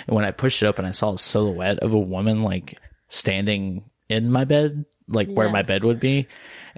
And 0.08 0.16
when 0.16 0.24
I 0.24 0.32
pushed 0.32 0.62
it 0.62 0.66
open, 0.66 0.84
I 0.84 0.90
saw 0.90 1.12
a 1.12 1.18
silhouette 1.18 1.78
of 1.80 1.92
a 1.92 1.98
woman 1.98 2.42
like 2.42 2.76
standing 3.08 3.84
in 4.08 4.32
my 4.32 4.44
bed, 4.44 4.84
like 5.08 5.28
where 5.28 5.46
Yeah. 5.46 5.52
my 5.52 5.62
bed 5.62 5.84
would 5.84 6.00
be. 6.00 6.26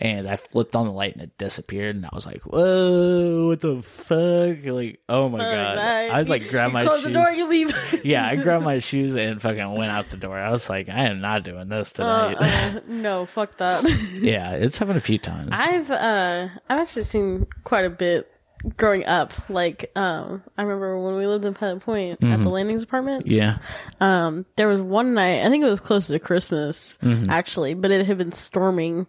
And 0.00 0.28
I 0.28 0.36
flipped 0.36 0.76
on 0.76 0.86
the 0.86 0.92
light 0.92 1.14
and 1.14 1.24
it 1.24 1.36
disappeared. 1.38 1.96
And 1.96 2.06
I 2.06 2.10
was 2.12 2.24
like, 2.24 2.42
"Whoa, 2.42 3.48
what 3.48 3.60
the 3.60 3.82
fuck!" 3.82 4.64
Like, 4.64 5.00
oh 5.08 5.28
my 5.28 5.38
god! 5.38 5.76
I 5.78 6.20
like 6.22 6.52
you 6.52 6.58
my 6.70 6.84
close 6.84 6.98
shoes. 7.00 7.04
the 7.04 7.10
door, 7.14 7.30
you 7.32 7.48
leave. 7.48 8.00
yeah, 8.04 8.24
I 8.24 8.36
grabbed 8.36 8.64
my 8.64 8.78
shoes 8.90 9.16
and 9.16 9.42
fucking 9.42 9.72
went 9.74 9.90
out 9.90 10.08
the 10.10 10.16
door. 10.16 10.38
I 10.38 10.52
was 10.52 10.70
like, 10.70 10.88
I 10.88 11.06
am 11.08 11.20
not 11.20 11.42
doing 11.42 11.68
this 11.68 11.92
Uh, 11.98 12.32
tonight. 12.32 12.76
uh, 12.76 12.80
no, 12.86 13.26
fuck 13.26 13.56
that. 13.56 13.82
yeah, 14.20 14.52
it's 14.52 14.78
happened 14.78 14.98
a 14.98 15.00
few 15.00 15.18
times. 15.18 15.48
I've 15.50 15.90
uh, 15.90 16.46
I've 16.68 16.78
actually 16.80 17.04
seen 17.04 17.48
quite 17.64 17.84
a 17.84 17.90
bit 17.90 18.30
growing 18.76 19.04
up. 19.04 19.32
Like, 19.48 19.90
um, 19.96 20.42
I 20.56 20.62
remember 20.62 20.98
when 20.98 21.16
we 21.16 21.26
lived 21.26 21.44
in 21.44 21.54
Pilot 21.54 21.80
Point 21.82 22.22
at 22.22 22.42
the 22.42 22.48
Landings 22.48 22.82
Apartments. 22.82 23.28
Mm-hmm. 23.28 23.34
yeah. 23.36 23.58
Um, 24.00 24.46
there 24.56 24.68
was 24.68 24.80
one 24.80 25.14
night, 25.14 25.44
I 25.44 25.48
think 25.50 25.64
it 25.64 25.68
was 25.70 25.80
close 25.80 26.08
to 26.08 26.18
Christmas, 26.18 26.98
Mm-hmm. 27.02 27.30
actually, 27.30 27.74
but 27.74 27.90
it 27.90 28.06
had 28.06 28.18
been 28.18 28.32
storming. 28.32 29.06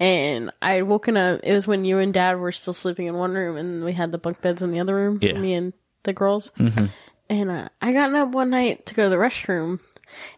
And 0.00 0.52
I 0.62 0.74
had 0.74 0.84
woken 0.84 1.16
up, 1.16 1.40
it 1.42 1.52
was 1.52 1.66
when 1.66 1.84
you 1.84 1.98
and 1.98 2.14
dad 2.14 2.34
were 2.38 2.52
still 2.52 2.72
sleeping 2.74 3.06
in 3.06 3.16
one 3.16 3.32
room 3.34 3.56
and 3.56 3.84
we 3.84 3.92
had 3.92 4.12
the 4.12 4.18
bunk 4.18 4.40
beds 4.40 4.62
in 4.62 4.70
the 4.70 4.80
other 4.80 4.94
room, 4.94 5.18
Yeah. 5.20 5.32
Mm-hmm. 5.32 5.42
me 5.42 5.54
and 5.54 5.72
the 6.04 6.12
girls. 6.12 6.52
And, 7.30 7.50
uh, 7.50 7.68
I 7.82 7.92
got 7.92 8.14
up 8.14 8.28
one 8.30 8.48
night 8.50 8.86
to 8.86 8.94
go 8.94 9.04
to 9.04 9.08
the 9.10 9.16
restroom. 9.16 9.80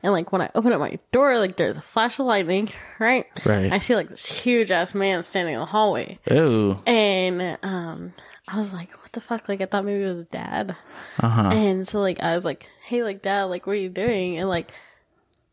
And 0.03 0.13
like 0.13 0.33
when 0.33 0.43
I 0.43 0.51
open 0.55 0.73
up 0.73 0.81
my 0.81 0.99
door, 1.13 1.39
like 1.39 1.57
there's 1.57 1.77
a 1.77 1.81
flash 1.83 2.19
of 2.19 2.27
lightning, 2.27 2.71
right? 2.99 3.27
Right. 3.47 3.71
I 3.73 3.79
see 3.79 3.95
like 3.95 4.09
this 4.09 4.27
huge 4.27 4.71
ass 4.73 4.95
man 4.95 5.23
standing 5.23 5.55
in 5.55 5.61
the 5.61 5.67
hallway. 5.67 6.19
Oh, 6.31 6.81
And, 6.87 7.59
um, 7.63 8.13
I 8.53 8.57
was 8.57 8.73
like, 8.73 8.91
what 9.01 9.13
the 9.13 9.21
fuck? 9.21 9.49
Like, 9.49 9.61
I 9.61 9.67
thought 9.67 9.85
maybe 9.85 10.03
it 10.03 10.09
was 10.09 10.25
dad. 10.25 10.75
Uh-huh. 11.21 11.51
And 11.51 11.87
so, 11.87 12.01
like, 12.01 12.21
I 12.21 12.35
was 12.35 12.45
like, 12.45 12.67
hey, 12.85 13.05
like, 13.05 13.23
dad, 13.23 13.45
like, 13.45 13.67
what 13.67 13.75
are 13.75 13.81
you 13.81 13.89
doing? 13.89 14.39
And, 14.39 14.49
like, 14.49 14.73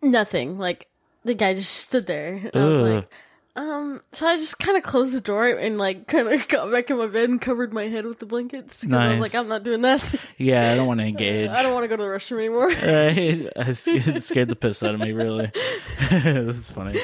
nothing. 0.02 0.58
Like, 0.58 0.88
the 1.24 1.36
guy 1.36 1.54
just 1.54 1.76
stood 1.76 2.08
there. 2.08 2.50
And 2.54 2.56
I 2.56 2.68
was 2.70 2.94
like, 2.94 3.10
um, 3.56 4.02
so 4.14 4.28
I 4.28 4.38
just 4.38 4.58
kind 4.58 4.78
of 4.78 4.84
closed 4.84 5.16
the 5.16 5.22
door 5.22 5.48
and, 5.48 5.78
like, 5.78 6.08
kind 6.08 6.28
of 6.28 6.48
got 6.48 6.72
back 6.72 6.90
in 6.90 6.98
my 6.98 7.06
bed 7.06 7.30
and 7.30 7.40
covered 7.40 7.72
my 7.72 7.84
head 7.84 8.06
with 8.06 8.18
the 8.18 8.26
blankets. 8.26 8.82
Because 8.82 8.98
I 8.98 9.12
was 9.12 9.20
like, 9.20 9.36
I'm 9.36 9.48
not 9.48 9.64
doing 9.64 9.84
that. 9.84 10.16
Yeah, 10.38 10.72
I 10.72 10.76
don't 10.76 10.88
want 10.88 11.00
to 11.00 11.06
engage. 11.06 11.50
I 11.52 11.62
don't 11.62 11.74
want 11.74 11.84
to 11.84 11.88
go 11.88 11.98
to 11.98 12.04
the 12.04 12.10
restroom 12.10 12.40
anymore. 12.40 12.68
Right? 12.88 13.52
I 13.56 13.74
scared, 13.74 14.24
scared 14.24 14.50
the 14.50 14.56
piss 14.56 14.82
out 14.82 14.96
of 14.96 15.00
me. 15.00 15.12
Really, 15.12 15.52
this 16.10 16.58
is 16.58 16.72
funny. 16.72 17.00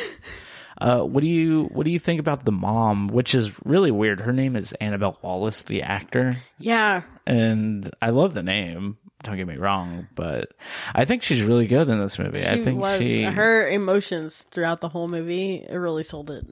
Uh, 0.80 1.02
what 1.02 1.22
do 1.22 1.28
you 1.28 1.66
what 1.66 1.86
do 1.86 1.92
you 1.92 2.00
think 2.00 2.20
about 2.20 2.46
the 2.46 2.52
mom? 2.52 3.08
Which 3.08 3.36
is 3.36 3.52
really 3.66 3.92
weird. 3.92 4.22
Her 4.22 4.34
name 4.34 4.56
is 4.56 4.74
Annabelle 4.74 5.18
Wallis, 5.22 5.64
the 5.64 5.84
actor, 5.84 6.36
yeah. 6.60 7.04
and 7.26 7.90
I 8.02 8.10
love 8.10 8.34
the 8.34 8.44
name. 8.44 8.98
Don't 9.24 9.38
get 9.38 9.48
me 9.48 9.56
wrong, 9.56 10.08
but 10.16 10.52
I 10.94 11.06
think 11.06 11.24
she's 11.24 11.42
really 11.44 11.68
good 11.68 11.88
in 11.88 11.98
this 12.00 12.20
movie. 12.20 12.40
She 12.40 12.48
I 12.48 12.62
think 12.62 12.78
was, 12.78 13.00
she, 13.00 13.24
her 13.24 13.70
emotions 13.70 14.44
throughout 14.52 14.82
the 14.82 14.90
whole 14.90 15.08
movie, 15.08 15.66
it 15.68 15.76
really 15.76 16.04
sold 16.04 16.30
it. 16.30 16.46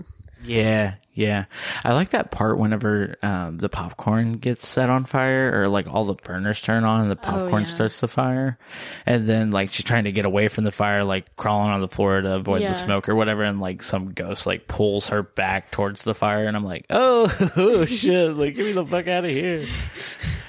Yeah, 0.43 0.95
yeah. 1.13 1.45
I 1.83 1.93
like 1.93 2.09
that 2.11 2.31
part 2.31 2.57
whenever 2.57 3.15
um, 3.21 3.57
the 3.57 3.69
popcorn 3.69 4.33
gets 4.33 4.67
set 4.67 4.89
on 4.89 5.03
fire, 5.05 5.51
or 5.61 5.67
like 5.67 5.87
all 5.87 6.05
the 6.05 6.13
burners 6.15 6.61
turn 6.61 6.83
on 6.83 7.01
and 7.01 7.11
the 7.11 7.15
popcorn 7.15 7.53
Oh, 7.53 7.57
yeah. 7.59 7.65
starts 7.65 7.99
to 7.99 8.07
fire, 8.07 8.57
and 9.05 9.25
then 9.25 9.51
like 9.51 9.71
she's 9.71 9.85
trying 9.85 10.05
to 10.05 10.11
get 10.11 10.25
away 10.25 10.47
from 10.47 10.63
the 10.63 10.71
fire, 10.71 11.03
like 11.03 11.35
crawling 11.35 11.69
on 11.71 11.81
the 11.81 11.87
floor 11.87 12.21
to 12.21 12.35
avoid 12.35 12.61
Yeah. 12.61 12.69
the 12.69 12.75
smoke 12.75 13.09
or 13.09 13.15
whatever, 13.15 13.43
and 13.43 13.59
like 13.59 13.83
some 13.83 14.13
ghost 14.13 14.45
like 14.47 14.67
pulls 14.67 15.09
her 15.09 15.23
back 15.23 15.71
towards 15.71 16.03
the 16.03 16.15
fire, 16.15 16.45
and 16.47 16.55
I'm 16.57 16.65
like, 16.65 16.85
oh, 16.89 17.51
oh 17.57 17.85
shit, 17.85 18.33
like 18.35 18.55
get 18.55 18.65
me 18.65 18.71
the 18.73 18.85
fuck 18.85 19.07
out 19.07 19.25
of 19.25 19.31
here. 19.31 19.67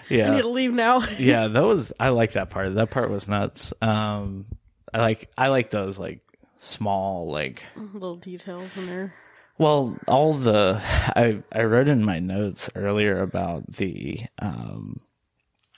Yeah, 0.08 0.30
I 0.32 0.34
need 0.36 0.42
to 0.42 0.48
leave 0.48 0.72
now. 0.72 1.02
yeah, 1.18 1.48
that 1.48 1.62
was 1.64 1.92
I 1.98 2.10
like 2.10 2.32
that 2.32 2.50
part. 2.50 2.74
That 2.74 2.90
part 2.90 3.10
was 3.10 3.28
nuts. 3.28 3.72
Um, 3.80 4.46
I 4.92 5.00
like 5.00 5.30
I 5.38 5.48
like 5.48 5.70
those 5.70 5.98
like 5.98 6.20
small 6.58 7.30
like 7.32 7.64
Little 7.76 8.16
details 8.16 8.76
in 8.76 8.86
there. 8.86 9.14
Well, 9.62 9.96
all 10.08 10.34
the 10.34 10.80
I 10.82 11.42
I 11.52 11.62
wrote 11.64 11.88
in 11.88 12.04
my 12.04 12.18
notes 12.18 12.68
earlier 12.74 13.20
about 13.20 13.70
the 13.72 14.18
um 14.40 15.00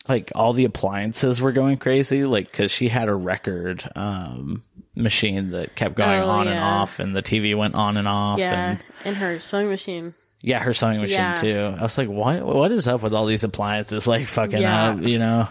like 0.08 0.32
all 0.34 0.52
the 0.52 0.64
appliances 0.64 1.40
were 1.40 1.52
going 1.52 1.76
crazy 1.78 2.24
like 2.24 2.52
cuz 2.52 2.70
she 2.70 2.88
had 2.88 3.08
a 3.08 3.14
record 3.14 3.88
um 3.96 4.62
machine 4.96 5.50
that 5.50 5.74
kept 5.74 5.94
going 5.96 6.22
Oh, 6.22 6.28
on 6.28 6.46
and 6.48 6.56
yeah. 6.56 6.64
off 6.66 6.98
and 7.00 7.14
the 7.16 7.22
TV 7.22 7.56
went 7.56 7.74
on 7.74 7.96
and 7.96 8.06
off 8.08 8.38
Yeah, 8.38 8.70
and 8.70 8.84
and 9.04 9.16
her 9.16 9.40
sewing 9.40 9.68
machine. 9.68 10.14
yeah, 10.42 10.58
her 10.60 10.74
sewing 10.74 11.00
machine 11.00 11.18
Yeah. 11.18 11.34
too. 11.34 11.74
I 11.78 11.82
was 11.82 11.96
like, 11.98 12.08
"What 12.08 12.44
what 12.44 12.70
is 12.72 12.86
up 12.86 13.02
with 13.02 13.14
all 13.14 13.26
these 13.26 13.44
appliances 13.44 14.06
like 14.06 14.26
fucking 14.26 14.60
Yeah. 14.60 14.90
up, 14.90 15.00
you 15.02 15.18
know?" 15.18 15.48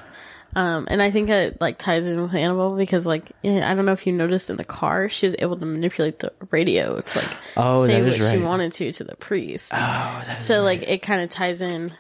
Um, 0.55 0.87
and 0.89 1.01
I 1.01 1.09
think 1.11 1.29
it 1.29 1.59
like 1.59 1.77
ties 1.77 2.05
in 2.05 2.21
with 2.21 2.33
Annabelle 2.33 2.75
because 2.75 3.05
like 3.05 3.31
I 3.43 3.73
don't 3.73 3.85
know 3.85 3.91
if 3.91 4.05
you 4.05 4.13
noticed 4.13 4.49
in 4.49 4.55
the 4.57 4.63
car 4.63 5.09
she 5.09 5.25
was 5.25 5.35
able 5.39 5.57
to 5.57 5.65
manipulate 5.65 6.19
the 6.19 6.31
radio 6.51 7.01
to 7.01 7.17
like 7.19 7.27
Oh, 7.57 7.85
say 7.87 8.01
what 8.01 8.19
is 8.19 8.29
she 8.29 8.37
wanted 8.37 8.73
to 8.73 8.91
to 8.91 9.03
the 9.03 9.15
priest. 9.15 9.71
Oh, 9.73 9.77
that's 10.27 10.45
so 10.45 10.61
like 10.61 10.83
it 10.83 11.01
kind 11.01 11.21
of 11.21 11.29
ties 11.29 11.61
in. 11.61 11.93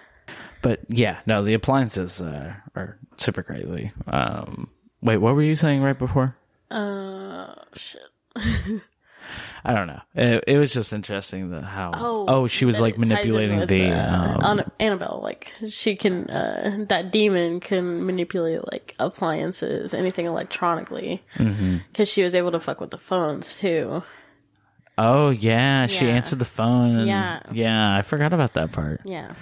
But 0.61 0.81
yeah, 0.87 1.19
no, 1.25 1.43
the 1.43 1.55
appliances 1.55 2.21
uh, 2.21 2.53
are 2.75 2.97
super 3.17 3.43
crazy. 3.43 3.91
Um, 4.07 4.69
wait, 5.01 5.17
what 5.17 5.35
were 5.35 5.43
you 5.43 5.55
saying 5.55 5.81
right 5.81 5.97
before? 5.97 6.35
Uh, 6.71 7.53
shit. 7.75 8.01
I 9.65 9.73
don't 9.73 9.87
know. 9.87 10.01
It, 10.13 10.43
it 10.47 10.57
was 10.57 10.73
just 10.73 10.91
interesting 10.91 11.51
that 11.51 11.63
how 11.63 11.91
Oh, 11.95 12.25
oh 12.27 12.47
she 12.47 12.65
was 12.65 12.79
like 12.81 12.95
it 12.95 12.97
ties 12.97 13.03
in 13.03 13.09
manipulating 13.09 13.65
the 13.65 13.91
uh, 13.91 14.37
um, 14.41 14.61
Annabelle. 14.79 15.21
Like 15.23 15.53
she 15.69 15.95
can, 15.95 16.29
uh, 16.29 16.85
that 16.89 17.11
demon 17.11 17.59
can 17.61 18.05
manipulate 18.05 18.69
like 18.71 18.93
appliances, 18.99 19.93
anything 19.93 20.25
electronically, 20.25 21.23
because 21.37 21.55
Mm-hmm. 21.55 22.03
she 22.03 22.23
was 22.23 22.35
able 22.35 22.51
to 22.51 22.59
fuck 22.59 22.81
with 22.81 22.89
the 22.91 22.97
phones 22.97 23.57
too. 23.57 24.03
oh 24.97 25.29
yeah 25.31 25.87
she 25.87 26.07
answered 26.09 26.39
the 26.39 26.45
phone 26.45 26.97
and, 26.97 27.07
Yeah. 27.07 27.39
yeah 27.51 27.95
I 27.95 28.01
forgot 28.03 28.31
about 28.33 28.53
that 28.53 28.71
part 28.73 29.01
Yeah, 29.05 29.33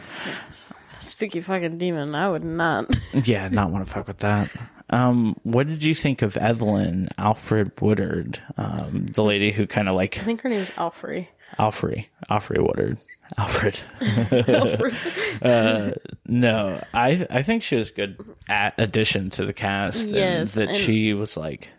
it's 0.47 0.71
a 1.01 1.03
spooky 1.03 1.41
fucking 1.41 1.77
demon. 1.77 2.15
I 2.15 2.29
would 2.29 2.43
not. 2.43 2.85
yeah 3.13 3.49
not 3.49 3.71
want 3.71 3.85
to 3.85 3.91
fuck 3.91 4.07
with 4.07 4.19
that 4.19 4.49
um 4.91 5.35
what 5.43 5.67
did 5.67 5.83
you 5.83 5.95
think 5.95 6.21
of 6.21 6.35
Evelyn 6.37 7.07
Alfred 7.17 7.71
Woodard 7.81 8.41
um 8.57 9.05
the 9.07 9.23
lady 9.23 9.51
who 9.51 9.65
kind 9.67 9.87
of 9.89 9.95
like 9.95 10.17
I 10.19 10.21
think 10.23 10.41
her 10.41 10.49
name's 10.49 10.71
Alfrey. 10.71 11.27
Alfred 11.57 12.05
Alfred 12.29 12.61
Woodard 12.61 12.97
Alfred 13.37 13.79
uh, 15.41 15.91
no, 16.27 16.83
I 16.93 17.25
I 17.29 17.41
think 17.41 17.63
she 17.63 17.75
was 17.77 17.89
a 17.89 17.93
good 17.93 18.25
a- 18.49 18.73
addition 18.77 19.29
to 19.31 19.45
the 19.45 19.53
cast. 19.53 20.07
and 20.07 20.15
Yes, 20.15 20.51
that 20.53 20.69
and- 20.69 20.77
she 20.77 21.13
was 21.13 21.37
like, 21.37 21.69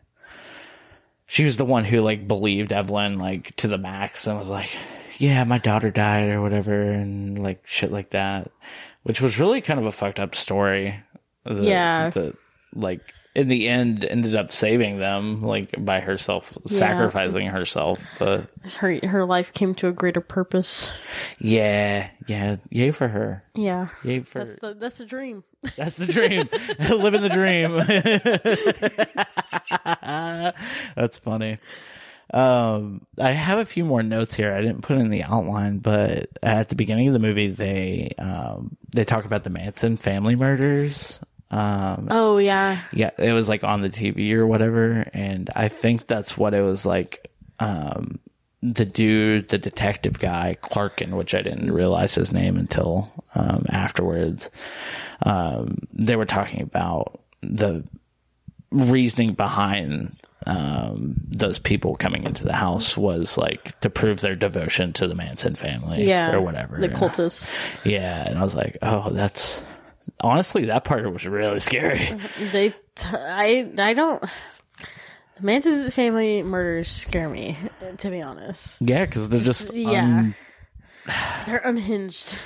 she 1.26 1.44
was 1.44 1.56
the 1.58 1.64
one 1.64 1.84
who 1.84 2.00
like 2.00 2.26
believed 2.26 2.72
Evelyn 2.72 3.18
like 3.18 3.54
to 3.56 3.68
the 3.68 3.78
max 3.78 4.26
and 4.26 4.38
was 4.38 4.48
like, 4.48 4.70
yeah, 5.18 5.44
my 5.44 5.58
daughter 5.58 5.90
died 5.90 6.30
or 6.30 6.40
whatever, 6.40 6.72
and 6.90 7.38
like 7.42 7.66
shit 7.66 7.92
like 7.92 8.10
that, 8.10 8.50
which 9.02 9.20
was 9.20 9.38
really 9.38 9.60
kind 9.60 9.78
of 9.80 9.86
a 9.86 9.92
fucked 9.92 10.20
up 10.20 10.34
story. 10.34 11.00
The- 11.44 11.62
Yeah. 11.64 12.10
the- 12.10 12.34
like 12.74 13.00
in 13.34 13.48
the 13.48 13.66
end 13.68 14.04
ended 14.04 14.34
up 14.36 14.50
saving 14.52 14.98
them 14.98 15.40
like 15.42 15.74
by 15.82 16.00
herself 16.00 16.56
sacrificing 16.66 17.46
herself 17.46 17.98
but 18.18 18.46
Her 18.76 18.98
her 19.06 19.24
life 19.24 19.52
came 19.54 19.74
to 19.76 19.88
a 19.88 19.92
greater 19.92 20.20
purpose. 20.20 20.90
yeah 21.38 22.10
yeah 22.26 22.56
yay 22.70 22.90
for 22.90 23.08
her 23.08 23.42
Yeah, 23.54 23.88
yay 24.04 24.20
for 24.20 24.44
that's 24.44 24.58
the 24.60 24.74
that's 24.74 24.98
the 24.98 25.06
dream. 25.06 25.44
That's 25.76 25.94
the 25.94 26.06
dream. 26.06 26.48
Living 26.90 27.22
the 27.22 27.28
dream. 27.28 27.76
That's 30.96 31.18
funny. 31.18 31.58
Um, 32.34 33.02
I 33.18 33.30
have 33.30 33.58
a 33.58 33.64
few 33.64 33.84
more 33.84 34.02
notes 34.02 34.34
here. 34.34 34.52
I 34.52 34.60
didn't 34.60 34.82
put 34.82 34.98
in 34.98 35.10
the 35.10 35.22
outline, 35.22 35.78
but 35.78 36.30
at 36.42 36.68
the 36.68 36.74
beginning 36.74 37.06
of 37.08 37.12
the 37.12 37.18
movie, 37.20 37.48
they 37.48 38.12
um, 38.18 38.76
they 38.94 39.04
talk 39.04 39.24
about 39.24 39.44
the 39.44 39.50
Manson 39.50 39.96
family 39.96 40.34
murders. 40.34 41.20
Um, 41.52 42.08
Oh 42.10 42.38
yeah, 42.38 42.80
yeah, 42.92 43.10
it 43.18 43.32
was 43.32 43.48
like 43.48 43.62
on 43.62 43.82
the 43.82 43.90
TV 43.90 44.32
or 44.32 44.46
whatever, 44.46 45.06
and 45.12 45.50
I 45.54 45.68
think 45.68 46.06
that's 46.06 46.36
what 46.36 46.54
it 46.54 46.62
was 46.62 46.84
like. 46.86 47.30
Um, 47.60 48.18
the 48.62 48.84
dude, 48.84 49.48
the 49.48 49.58
detective 49.58 50.18
guy, 50.20 50.56
Clarkin, 50.62 51.10
which 51.10 51.34
I 51.34 51.42
didn't 51.42 51.72
realize 51.72 52.14
his 52.14 52.32
name 52.32 52.56
until 52.56 53.12
um, 53.34 53.66
afterwards. 53.68 54.50
Um, 55.26 55.78
they 55.92 56.14
were 56.16 56.26
talking 56.26 56.62
about 56.62 57.20
the 57.42 57.84
reasoning 58.70 59.34
behind 59.34 60.16
um, 60.46 61.14
those 61.28 61.58
people 61.58 61.96
coming 61.96 62.24
into 62.24 62.44
the 62.44 62.52
house 62.52 62.96
was 62.96 63.36
like 63.36 63.78
to 63.80 63.90
prove 63.90 64.20
their 64.20 64.36
devotion 64.36 64.92
to 64.94 65.06
the 65.06 65.14
Manson 65.14 65.54
family, 65.54 66.04
yeah, 66.04 66.32
or 66.32 66.40
whatever. 66.40 66.78
The 66.78 66.88
cultists. 66.88 67.68
yeah, 67.84 68.26
and 68.26 68.38
I 68.38 68.42
was 68.42 68.54
like, 68.54 68.78
oh, 68.82 69.10
that's 69.10 69.62
honestly 70.22 70.66
that 70.66 70.84
part 70.84 71.10
was 71.12 71.26
really 71.26 71.60
scary. 71.60 72.18
They, 72.52 72.70
t- 72.70 73.08
I, 73.12 73.70
I 73.78 73.94
don't. 73.94 74.22
The 75.36 75.42
Manson 75.42 75.90
family 75.90 76.42
murders 76.42 76.90
scare 76.90 77.28
me, 77.28 77.56
to 77.98 78.10
be 78.10 78.20
honest. 78.20 78.80
Yeah, 78.80 79.04
because 79.06 79.28
they're 79.28 79.40
just, 79.40 79.72
yeah. 79.72 80.04
um, 80.04 80.34
They're 81.46 81.62
unhinged. 81.64 82.36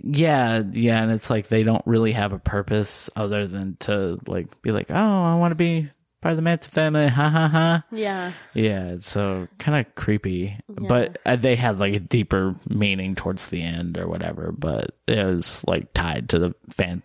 yeah, 0.00 0.62
yeah, 0.72 1.02
and 1.02 1.10
it's 1.12 1.28
like 1.30 1.48
they 1.48 1.62
don't 1.64 1.86
really 1.86 2.12
have 2.12 2.32
a 2.32 2.38
purpose 2.38 3.10
other 3.16 3.46
than 3.46 3.76
to 3.80 4.18
like 4.26 4.62
be 4.62 4.70
like, 4.70 4.86
oh, 4.90 4.94
I 5.24 5.36
want 5.36 5.52
to 5.52 5.56
be 5.56 5.90
part 6.22 6.32
of 6.32 6.36
the 6.36 6.42
Manson 6.42 6.72
family, 6.72 7.08
ha 7.08 7.28
ha 7.28 7.48
ha. 7.48 7.84
Yeah, 7.92 8.32
Yeah, 8.54 8.96
so 9.00 9.48
kind 9.58 9.84
of 9.84 9.94
creepy, 9.94 10.58
but 10.68 11.18
uh, 11.26 11.36
they 11.36 11.56
had 11.56 11.78
like 11.80 11.94
a 11.94 12.00
deeper 12.00 12.54
meaning 12.68 13.14
towards 13.14 13.46
the 13.48 13.62
end 13.62 13.98
or 13.98 14.08
whatever. 14.08 14.52
But 14.52 14.92
it 15.06 15.24
was 15.24 15.64
like 15.66 15.92
tied 15.92 16.30
to 16.30 16.38
the 16.38 16.54
fan. 16.70 17.02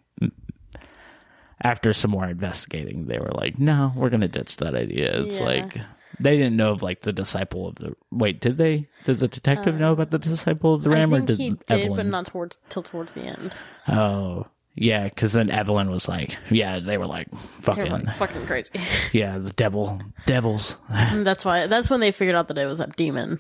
After 1.64 1.94
some 1.94 2.12
more 2.12 2.26
investigating, 2.28 3.06
they 3.06 3.20
were 3.20 3.32
like, 3.34 3.60
"No, 3.60 3.94
we're 3.96 4.10
gonna 4.10 4.28
ditch 4.28 4.58
that 4.58 4.74
idea." 4.76 5.22
It's 5.24 5.40
Yeah. 5.40 5.46
like 5.46 5.78
they 6.20 6.36
didn't 6.38 6.56
know 6.58 6.72
of 6.72 6.82
like 6.84 7.02
the 7.02 7.14
disciple 7.14 7.68
of 7.68 7.76
the. 7.76 7.94
Wait, 8.12 8.42
did 8.42 8.58
they? 8.58 8.88
Did 9.06 9.20
the 9.20 9.28
detective 9.28 9.80
know 9.80 9.94
about 9.94 10.12
the 10.12 10.20
disciple 10.20 10.74
of 10.74 10.84
the 10.84 10.90
Uh, 10.92 10.94
I 10.94 10.98
ram, 11.00 11.14
or 11.14 11.18
think 11.18 11.28
did 11.28 11.38
he 11.38 11.50
did, 11.52 11.62
Evelyn? 11.70 11.96
but 11.96 12.06
not 12.08 12.26
towards 12.28 12.58
till 12.70 12.84
towards 12.84 13.14
the 13.14 13.22
end. 13.22 13.54
Oh, 13.88 14.48
yeah, 14.76 15.04
because 15.06 15.34
then 15.34 15.50
Evelyn 15.52 15.92
was 15.92 16.08
like, 16.08 16.36
"Yeah," 16.50 16.80
they 16.80 16.98
were 16.98 17.06
like, 17.08 17.28
"Fucking 17.62 17.92
like 17.92 18.14
fucking 18.16 18.46
crazy. 18.48 18.72
yeah, 19.12 19.38
the 19.38 19.52
devil, 19.52 20.02
devils." 20.26 20.78
And 20.90 21.26
that's 21.28 21.46
why. 21.46 21.68
That's 21.68 21.90
when 21.90 22.00
they 22.00 22.12
figured 22.12 22.36
out 22.36 22.48
that 22.48 22.58
it 22.58 22.66
was 22.66 22.80
a 22.80 22.88
demon 22.88 23.40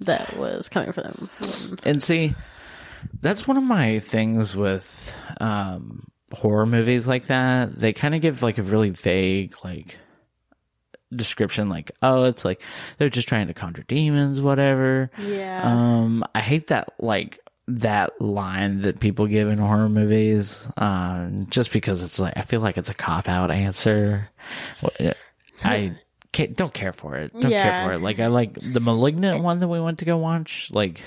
that 0.00 0.36
was 0.36 0.68
coming 0.68 0.92
for 0.92 1.02
them. 1.02 1.28
And 1.84 2.02
see, 2.02 2.34
that's 3.22 3.48
one 3.48 3.56
of 3.56 3.64
my 3.64 3.98
things 3.98 4.54
with 4.56 5.12
um, 5.40 6.06
horror 6.32 6.66
movies 6.66 7.06
like 7.06 7.26
that. 7.26 7.74
They 7.74 7.92
kind 7.92 8.14
of 8.14 8.20
give 8.20 8.42
like 8.42 8.58
a 8.58 8.62
really 8.62 8.90
vague 8.90 9.54
like 9.64 9.98
description, 11.14 11.68
like, 11.68 11.92
oh, 12.02 12.24
it's 12.24 12.44
like 12.44 12.62
they're 12.98 13.10
just 13.10 13.28
trying 13.28 13.46
to 13.48 13.54
conjure 13.54 13.84
demons, 13.84 14.40
whatever. 14.40 15.10
Yeah. 15.18 15.62
Um, 15.64 16.24
I 16.34 16.40
hate 16.40 16.68
that 16.68 16.92
like 16.98 17.40
that 17.68 18.20
line 18.20 18.82
that 18.82 19.00
people 19.00 19.26
give 19.26 19.48
in 19.48 19.58
horror 19.58 19.88
movies, 19.88 20.68
um, 20.76 21.46
just 21.50 21.72
because 21.72 22.02
it's 22.02 22.18
like 22.18 22.34
I 22.36 22.42
feel 22.42 22.60
like 22.60 22.78
it's 22.78 22.90
a 22.90 22.94
cop 22.94 23.28
out 23.28 23.50
answer. 23.50 24.28
I 25.64 25.96
don't 26.32 26.74
care 26.74 26.92
for 26.92 27.16
it. 27.16 27.32
Don't 27.32 27.50
care 27.50 27.84
for 27.84 27.92
it. 27.94 28.02
Like 28.02 28.20
I 28.20 28.26
like 28.26 28.54
the 28.60 28.80
malignant 28.80 29.42
one 29.42 29.60
that 29.60 29.68
we 29.68 29.80
went 29.80 30.00
to 30.00 30.04
go 30.04 30.16
watch. 30.16 30.70
Like 30.72 31.02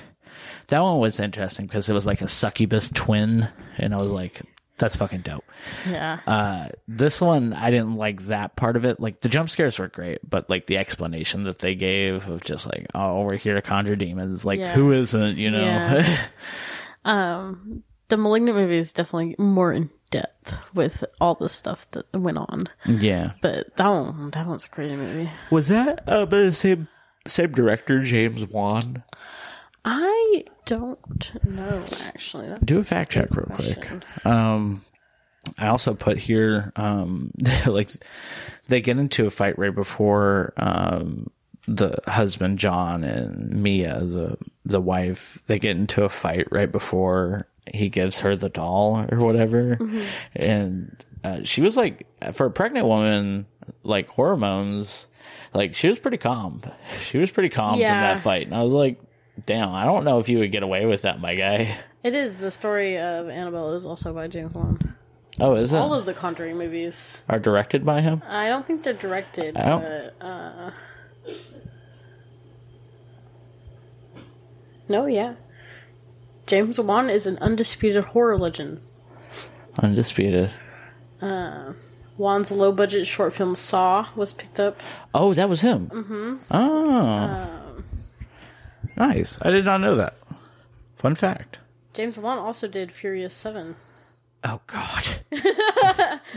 that 0.67 0.79
one 0.81 0.99
was 0.99 1.19
interesting 1.19 1.65
because 1.65 1.89
it 1.89 1.93
was 1.93 2.05
like 2.05 2.21
a 2.21 2.27
succubus 2.27 2.89
twin, 2.89 3.49
and 3.77 3.93
I 3.93 3.97
was 3.97 4.11
like, 4.11 4.41
that's 4.79 4.95
fucking 4.95 5.21
dope. 5.21 5.43
Yeah. 5.87 6.19
Uh, 6.25 6.69
this 6.87 7.21
one, 7.21 7.53
I 7.53 7.69
didn't 7.69 7.95
like 7.95 8.23
that 8.27 8.55
part 8.55 8.75
of 8.75 8.85
it. 8.85 8.99
Like 8.99 9.21
the 9.21 9.29
jump 9.29 9.49
scares 9.49 9.77
were 9.77 9.87
great, 9.89 10.27
but 10.27 10.49
like 10.49 10.65
the 10.67 10.77
explanation 10.77 11.43
that 11.43 11.59
they 11.59 11.75
gave 11.75 12.27
of 12.27 12.43
just 12.43 12.65
like, 12.65 12.87
oh, 12.95 13.21
we're 13.23 13.37
here 13.37 13.55
to 13.55 13.61
conjure 13.61 13.95
demons. 13.95 14.45
Like 14.45 14.59
Yeah. 14.59 14.73
who 14.73 14.91
isn't, 14.93 15.37
you 15.37 15.51
know? 15.51 15.61
Yeah. 15.63 16.17
um, 17.05 17.83
the 18.07 18.17
Malignant 18.17 18.57
movie 18.57 18.77
is 18.77 18.93
definitely 18.93 19.35
more 19.37 19.71
in 19.71 19.89
depth 20.11 20.55
with 20.73 21.03
all 21.21 21.35
the 21.35 21.49
stuff 21.49 21.89
that 21.91 22.05
went 22.13 22.37
on. 22.37 22.67
yeah. 22.87 23.33
But 23.41 23.75
that 23.75 23.87
one, 23.87 24.31
that 24.31 24.47
one's 24.47 24.65
a 24.65 24.69
crazy 24.69 24.95
movie. 24.95 25.29
Was 25.51 25.67
that 25.67 26.03
uh, 26.07 26.25
by 26.25 26.39
the 26.39 26.53
same 26.53 26.87
same 27.27 27.51
director, 27.51 28.01
James 28.01 28.49
Wan? 28.49 29.03
I 29.85 30.43
don't 30.65 31.31
know 31.45 31.83
actually. 32.05 32.47
That's 32.49 32.63
Do 32.63 32.79
a 32.79 32.83
fact 32.83 33.11
check 33.11 33.29
real 33.35 33.45
quick. 33.47 33.89
Um, 34.25 34.81
I 35.57 35.67
also 35.67 35.93
put 35.93 36.17
here, 36.17 36.71
um, 36.75 37.31
like 37.65 37.89
they 38.67 38.81
get 38.81 38.97
into 38.97 39.25
a 39.25 39.29
fight 39.29 39.57
right 39.57 39.73
before, 39.73 40.53
um, 40.57 41.27
the 41.67 41.97
husband 42.07 42.57
John 42.59 43.03
and 43.03 43.49
Mia, 43.61 43.99
the 44.03 44.37
the 44.65 44.81
wife, 44.81 45.41
they 45.47 45.59
get 45.59 45.77
into 45.77 46.03
a 46.03 46.09
fight 46.09 46.47
right 46.51 46.71
before 46.71 47.47
he 47.71 47.89
gives 47.89 48.19
her 48.21 48.35
the 48.35 48.49
doll 48.49 49.05
or 49.11 49.19
whatever, 49.19 49.77
and 50.35 51.03
uh, 51.23 51.39
she 51.43 51.61
was 51.61 51.77
like, 51.77 52.07
for 52.33 52.47
a 52.47 52.51
pregnant 52.51 52.87
woman, 52.87 53.45
like 53.83 54.07
hormones, 54.07 55.05
like 55.53 55.75
she 55.75 55.87
was 55.89 55.99
pretty 55.99 56.17
calm. 56.17 56.61
She 57.03 57.17
was 57.19 57.29
pretty 57.29 57.49
calm 57.49 57.79
Yeah. 57.79 57.89
from 57.91 58.15
that 58.17 58.23
fight, 58.23 58.47
and 58.47 58.55
I 58.55 58.63
was 58.63 58.73
like, 58.73 58.99
damn, 59.45 59.69
I 59.73 59.85
don't 59.85 60.03
know 60.03 60.19
if 60.19 60.29
you 60.29 60.39
would 60.39 60.51
get 60.51 60.63
away 60.63 60.85
with 60.85 61.03
that, 61.03 61.19
my 61.19 61.35
guy. 61.35 61.75
It 62.03 62.15
is 62.15 62.37
the 62.37 62.49
story 62.51 62.97
of 62.97 63.27
Annabelle 63.29 63.75
is 63.75 63.85
also 63.85 64.13
by 64.13 64.27
James 64.27 64.53
Wan. 64.53 64.95
Oh, 65.39 65.55
is 65.55 65.71
it? 65.73 65.77
All 65.77 65.93
of 65.93 66.05
the 66.05 66.13
Conjuring 66.13 66.57
movies. 66.57 67.21
are 67.29 67.39
directed 67.39 67.85
by 67.85 68.01
him. 68.01 68.21
I 68.27 68.47
don't 68.47 68.65
think 68.65 68.83
they're 68.83 68.93
directed, 68.93 69.57
I 69.57 69.65
don't- 69.65 69.81
but 69.81 70.25
uh, 70.25 70.71
no, 74.87 75.05
yeah. 75.05 75.35
James 76.47 76.79
Wan 76.79 77.09
is 77.09 77.27
an 77.27 77.37
undisputed 77.39 78.05
horror 78.05 78.37
legend. 78.37 78.81
Undisputed. 79.81 80.51
Uh, 81.21 81.73
Wan's 82.17 82.49
low 82.51 82.71
budget 82.71 83.05
short 83.07 83.33
film 83.33 83.55
Saw 83.55 84.07
was 84.15 84.33
picked 84.33 84.59
up. 84.59 84.79
Oh, 85.13 85.33
that 85.33 85.47
was 85.47 85.61
him. 85.61 85.87
Mm-hmm. 85.93 86.35
Oh, 86.51 87.58
nice. 88.99 89.37
I 89.41 89.49
did 89.49 89.65
not 89.65 89.81
know 89.81 89.95
that. 89.95 90.15
Fun 90.95 91.15
fact. 91.15 91.57
James 91.93 92.17
Wan 92.17 92.37
also 92.37 92.67
did 92.67 92.91
Furious 92.91 93.33
7. 93.33 93.75
Oh 94.43 94.61
God, 94.67 95.07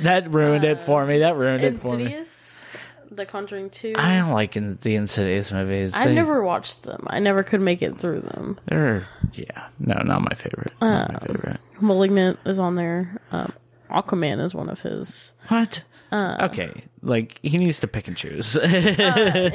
that 0.01 0.25
ruined 0.33 0.65
it 0.65 0.81
for 0.81 1.07
me. 1.07 1.19
That 1.21 1.37
ruined 1.37 1.63
it 1.63 1.81
for 1.81 1.97
me. 1.97 2.05
Insidious, 2.05 2.65
The 3.11 3.27
Conjuring 3.27 3.71
2. 3.71 3.93
I 3.97 4.17
don't 4.19 4.33
like 4.33 4.57
in, 4.57 4.77
the 4.83 4.97
Insidious 4.97 5.53
movies. 5.53 5.93
I've 5.95 6.09
They- 6.09 6.15
never 6.15 6.43
watched 6.43 6.83
them. 6.83 7.05
I 7.09 7.21
never 7.21 7.43
could 7.45 7.61
make 7.61 7.83
it 7.83 7.99
through 7.99 8.23
them. 8.23 8.59
They're 8.67 9.07
yeah, 9.35 9.69
no, 9.79 9.95
not 10.05 10.23
my 10.23 10.35
favorite. 10.35 10.73
Not 10.81 11.11
Um, 11.11 11.13
my 11.15 11.19
favorite. 11.21 11.61
Malignant 11.81 12.39
is 12.45 12.59
on 12.59 12.75
there. 12.75 13.21
Um, 13.31 13.53
Aquaman 13.91 14.41
is 14.41 14.55
one 14.55 14.69
of 14.69 14.81
his. 14.83 15.33
What? 15.49 15.83
uh, 16.11 16.49
okay, 16.51 16.85
like 17.03 17.39
he 17.43 17.59
needs 17.59 17.81
to 17.81 17.89
pick 17.89 18.09
and 18.09 18.17
choose. 18.17 18.57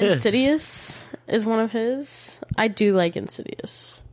Insidious 0.02 1.02
is 1.28 1.46
one 1.46 1.60
of 1.60 1.72
his. 1.72 2.40
I 2.58 2.68
do 2.68 2.94
like 2.96 3.16
Insidious. 3.16 4.04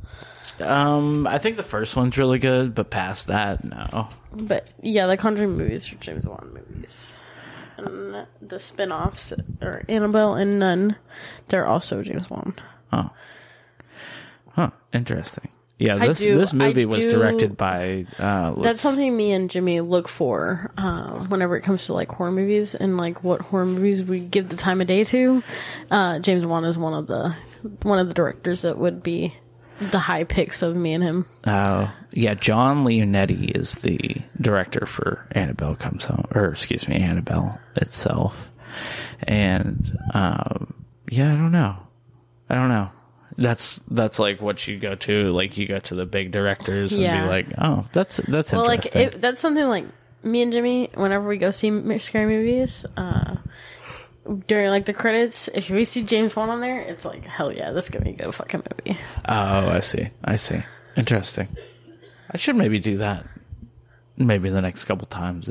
um, 0.61 1.26
I 1.26 1.39
think 1.39 1.57
the 1.57 1.62
first 1.62 1.97
one's 1.97 2.16
really 2.16 2.39
good, 2.39 2.74
but 2.74 2.91
past 2.91 3.26
that, 3.28 3.64
no. 3.64 4.09
But 4.32 4.68
yeah, 4.82 5.07
the 5.07 5.16
Conjuring 5.16 5.57
movies 5.57 5.93
are 5.93 5.97
James 5.97 6.26
Wan 6.26 6.51
movies. 6.55 7.07
And 7.76 8.26
the 8.41 8.61
spin 8.61 8.93
offs 8.93 9.32
are 9.61 9.82
Annabelle 9.89 10.35
and 10.35 10.61
Nun. 10.61 10.97
They're 11.49 11.66
also 11.66 12.03
James 12.03 12.30
Wan. 12.30 12.55
Oh. 12.93 13.11
Huh. 14.53 14.70
Interesting. 14.93 15.49
Yeah, 15.78 15.98
this 15.98 16.18
do- 16.18 16.34
this 16.36 16.52
movie 16.52 16.82
I 16.82 16.86
was 16.86 16.98
do- 17.04 17.10
directed 17.10 17.56
by 17.56 18.06
uh 18.18 18.52
That's 18.62 18.80
something 18.80 19.14
me 19.16 19.32
and 19.32 19.50
Jimmy 19.50 19.80
look 19.80 20.08
for 20.08 20.70
uh, 20.78 21.24
whenever 21.26 21.56
it 21.56 21.62
comes 21.62 21.86
to 21.86 21.94
like 21.94 22.10
horror 22.12 22.30
movies 22.30 22.74
and 22.76 22.96
like 22.96 23.24
what 23.24 23.40
horror 23.42 23.66
movies 23.66 24.02
we 24.04 24.20
give 24.20 24.48
the 24.48 24.56
time 24.56 24.80
of 24.80 24.86
day 24.86 25.02
to. 25.04 25.42
Uh, 25.90 26.20
James 26.20 26.46
Wan 26.46 26.64
is 26.64 26.78
one 26.78 26.94
of 26.94 27.06
the 27.08 27.34
one 27.82 27.98
of 27.98 28.06
the 28.08 28.14
directors 28.14 28.62
that 28.62 28.78
would 28.78 29.02
be 29.02 29.34
the 29.80 29.98
high 29.98 30.22
picks 30.22 30.62
of 30.62 30.76
me 30.76 30.92
and 30.92 31.02
him. 31.02 31.26
Oh, 31.46 31.92
yeah, 32.12 32.34
John 32.34 32.84
Leonetti 32.84 33.50
is 33.56 33.72
the 33.76 33.98
director 34.40 34.86
for 34.86 35.26
Annabelle 35.32 35.74
Comes 35.74 36.04
Home, 36.04 36.26
or 36.32 36.46
excuse 36.50 36.86
me, 36.86 36.96
Annabelle 36.96 37.58
itself. 37.74 38.52
And 39.26 39.98
um 40.14 40.72
yeah, 41.10 41.32
I 41.32 41.36
don't 41.36 41.52
know. 41.52 41.76
I 42.48 42.54
don't 42.54 42.68
know. 42.68 42.90
That's 43.37 43.80
that's 43.91 44.18
like 44.18 44.41
what 44.41 44.66
you 44.68 44.78
go 44.78 44.95
to, 44.95 45.32
like 45.32 45.57
you 45.59 45.66
go 45.66 45.78
to 45.80 45.95
the 45.95 46.07
big 46.07 46.30
directors 46.30 46.93
and 46.93 47.03
Yeah. 47.03 47.22
be 47.22 47.28
like, 47.28 47.47
"Oh, 47.59 47.85
that's 47.93 48.18
that's 48.18 48.53
interesting. 48.53 48.57
Well, 48.59 48.66
like 48.66 48.87
interesting." 48.87 49.18
it, 49.18 49.20
that's 49.20 49.41
something 49.41 49.66
like 49.66 49.87
me 50.22 50.43
and 50.43 50.53
Jimmy. 50.53 50.91
Whenever 50.95 51.26
we 51.26 51.37
go 51.39 51.51
see 51.51 51.68
m- 51.68 51.99
scary 51.99 52.26
movies, 52.26 52.87
uh, 52.97 53.37
during 54.47 54.70
like 54.70 54.85
the 54.85 54.93
credits, 54.95 55.49
if 55.53 55.68
we 55.68 55.85
see 55.85 56.03
James 56.03 56.35
Wan 56.37 56.49
on 56.49 56.61
there, 56.61 56.80
it's 56.80 57.05
like 57.05 57.24
hell 57.24 57.53
yeah, 57.53 57.72
this 57.72 57.85
is 57.87 57.91
gonna 57.91 58.05
be 58.05 58.12
a 58.12 58.14
good 58.14 58.35
fucking 58.35 58.62
movie. 58.85 58.99
oh, 59.28 59.68
I 59.68 59.80
see. 59.80 60.09
I 60.24 60.37
see. 60.37 60.62
Interesting. 60.97 61.49
I 62.30 62.37
should 62.37 62.57
maybe 62.57 62.78
do 62.78 62.99
that. 62.99 63.26
Maybe 64.16 64.49
the 64.49 64.62
next 64.62 64.85
couple 64.85 65.07
times. 65.09 65.51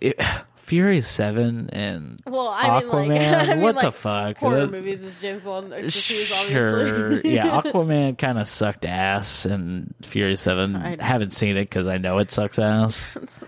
It, 0.00 0.18
Fury 0.60 1.00
Seven 1.00 1.68
and 1.72 2.20
Well, 2.26 2.48
I 2.48 2.80
mean, 2.80 2.90
Aquaman. 2.90 3.08
like, 3.08 3.48
I 3.48 3.54
mean, 3.54 3.62
what 3.62 3.74
like, 3.76 3.84
the 3.86 3.92
fuck? 3.92 4.36
Horror 4.38 4.60
That- 4.60 4.70
movies 4.70 5.02
is 5.02 5.20
James 5.20 5.44
expertise, 5.44 6.26
Sure. 6.28 6.78
obviously. 6.78 7.34
yeah, 7.34 7.60
Aquaman 7.64 8.16
kind 8.18 8.38
of 8.38 8.46
sucked 8.48 8.84
ass, 8.84 9.44
and 9.46 9.94
Fury 10.02 10.36
Seven. 10.36 10.76
I 10.76 11.02
haven't 11.02 11.32
seen 11.32 11.56
it 11.56 11.64
because 11.64 11.86
I 11.86 11.98
know 11.98 12.18
it 12.18 12.30
sucks 12.30 12.58
ass. 12.58 13.44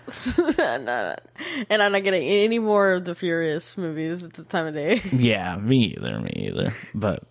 And 0.58 1.82
I'm 1.82 1.92
not 1.92 2.02
getting 2.04 2.22
any 2.24 2.58
more 2.58 2.92
of 2.92 3.04
the 3.04 3.14
Furious 3.14 3.76
movies 3.76 4.24
at 4.24 4.34
the 4.34 4.44
time 4.44 4.66
of 4.66 4.74
day. 4.74 5.00
yeah, 5.12 5.56
me 5.56 5.94
either. 5.96 6.18
Me 6.20 6.30
either. 6.48 6.74
But 6.94 7.22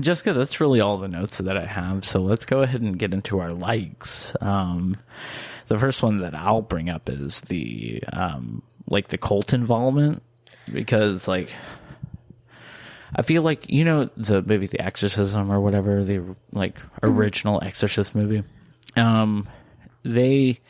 Jessica, 0.00 0.32
that's 0.32 0.60
really 0.60 0.80
all 0.80 0.98
the 0.98 1.08
notes 1.08 1.38
that 1.38 1.56
I 1.56 1.64
have. 1.64 2.04
So 2.04 2.20
let's 2.20 2.44
go 2.44 2.62
ahead 2.62 2.80
and 2.80 2.98
get 2.98 3.14
into 3.14 3.38
our 3.38 3.52
likes. 3.52 4.34
Um, 4.40 4.96
the 5.68 5.78
first 5.78 6.02
one 6.02 6.18
that 6.18 6.34
I'll 6.34 6.62
bring 6.62 6.88
up 6.88 7.08
is 7.08 7.40
the 7.42 8.02
um, 8.12 8.62
like 8.88 9.08
the 9.08 9.18
cult 9.18 9.52
involvement 9.52 10.22
because 10.72 11.28
like 11.28 11.54
I 13.14 13.22
feel 13.22 13.42
like 13.42 13.70
you 13.70 13.84
know 13.84 14.10
the 14.16 14.42
movie 14.42 14.66
The 14.66 14.80
Exorcism 14.80 15.50
or 15.50 15.60
whatever 15.60 16.04
the 16.04 16.36
like 16.52 16.78
original 17.02 17.62
Exorcist 17.62 18.14
movie. 18.14 18.42
Um, 18.96 19.48
they 20.02 20.60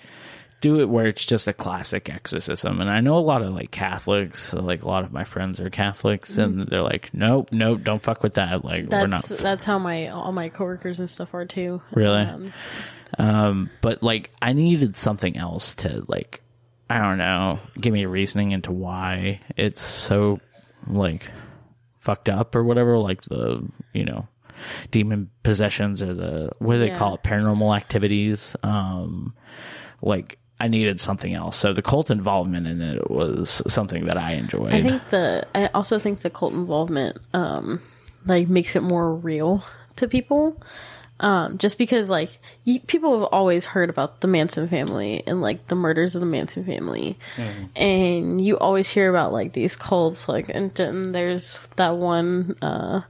do 0.66 0.80
it 0.80 0.88
where 0.88 1.06
it's 1.06 1.24
just 1.24 1.46
a 1.46 1.52
classic 1.52 2.08
exorcism, 2.10 2.80
and 2.80 2.90
I 2.90 3.00
know 3.00 3.16
a 3.16 3.20
lot 3.20 3.42
of 3.42 3.54
like 3.54 3.70
Catholics, 3.70 4.52
like 4.52 4.82
a 4.82 4.88
lot 4.88 5.04
of 5.04 5.12
my 5.12 5.24
friends 5.24 5.60
are 5.60 5.70
Catholics, 5.70 6.38
and 6.38 6.66
they're 6.68 6.82
like, 6.82 7.12
nope, 7.14 7.50
nope, 7.52 7.82
don't 7.82 8.02
fuck 8.02 8.22
with 8.22 8.34
that. 8.34 8.64
Like 8.64 8.86
we're 8.88 9.06
not 9.06 9.24
That's 9.24 9.42
that's 9.42 9.64
how 9.64 9.78
my 9.78 10.08
all 10.08 10.32
my 10.32 10.48
coworkers 10.48 11.00
and 11.00 11.08
stuff 11.08 11.34
are 11.34 11.44
too. 11.46 11.80
Really? 11.92 12.22
Um, 12.22 12.52
Um, 13.18 13.70
but 13.80 14.02
like 14.02 14.30
I 14.42 14.52
needed 14.52 14.96
something 14.96 15.36
else 15.36 15.76
to 15.76 16.04
like 16.08 16.42
I 16.90 16.98
don't 16.98 17.18
know, 17.18 17.58
give 17.80 17.92
me 17.92 18.04
a 18.04 18.08
reasoning 18.08 18.52
into 18.52 18.72
why 18.72 19.40
it's 19.56 19.80
so 19.82 20.40
like 20.86 21.30
fucked 22.00 22.28
up 22.28 22.54
or 22.54 22.62
whatever, 22.64 22.98
like 22.98 23.22
the 23.22 23.66
you 23.92 24.04
know 24.04 24.26
demon 24.90 25.30
possessions 25.42 26.02
or 26.02 26.14
the 26.14 26.50
what 26.58 26.74
do 26.74 26.78
they 26.80 26.88
Yeah. 26.88 26.96
call 26.98 27.14
it, 27.14 27.22
paranormal 27.22 27.76
activities. 27.76 28.56
Um, 28.62 29.34
like 30.02 30.38
I 30.58 30.68
needed 30.68 31.00
something 31.00 31.34
else, 31.34 31.56
so 31.56 31.72
the 31.72 31.82
cult 31.82 32.10
involvement 32.10 32.66
in 32.66 32.80
it 32.80 33.10
was 33.10 33.62
something 33.66 34.06
that 34.06 34.16
I 34.16 34.32
enjoyed. 34.32 34.72
I 34.72 34.82
think 34.82 35.08
the 35.10 35.46
I 35.54 35.66
also 35.74 35.98
think 35.98 36.20
the 36.20 36.30
cult 36.30 36.54
involvement 36.54 37.18
um 37.34 37.80
like 38.24 38.48
makes 38.48 38.74
it 38.74 38.82
more 38.82 39.14
real 39.14 39.62
to 39.96 40.08
people. 40.08 40.60
Um, 41.18 41.56
just 41.56 41.78
because 41.78 42.10
like 42.10 42.38
y- 42.66 42.82
people 42.86 43.18
have 43.20 43.28
always 43.32 43.64
heard 43.64 43.88
about 43.88 44.20
the 44.20 44.28
Manson 44.28 44.68
family 44.68 45.22
and 45.26 45.40
like 45.40 45.66
the 45.68 45.74
murders 45.74 46.14
of 46.14 46.20
the 46.20 46.26
Manson 46.26 46.64
family, 46.64 47.18
and 47.74 48.44
you 48.44 48.58
always 48.58 48.86
hear 48.88 49.08
about 49.08 49.32
like 49.32 49.54
these 49.54 49.76
cults. 49.76 50.28
Like, 50.28 50.50
and 50.50 50.70
then 50.72 51.12
there's 51.12 51.58
that 51.76 51.96
one 51.96 52.56
uh, 52.60 53.00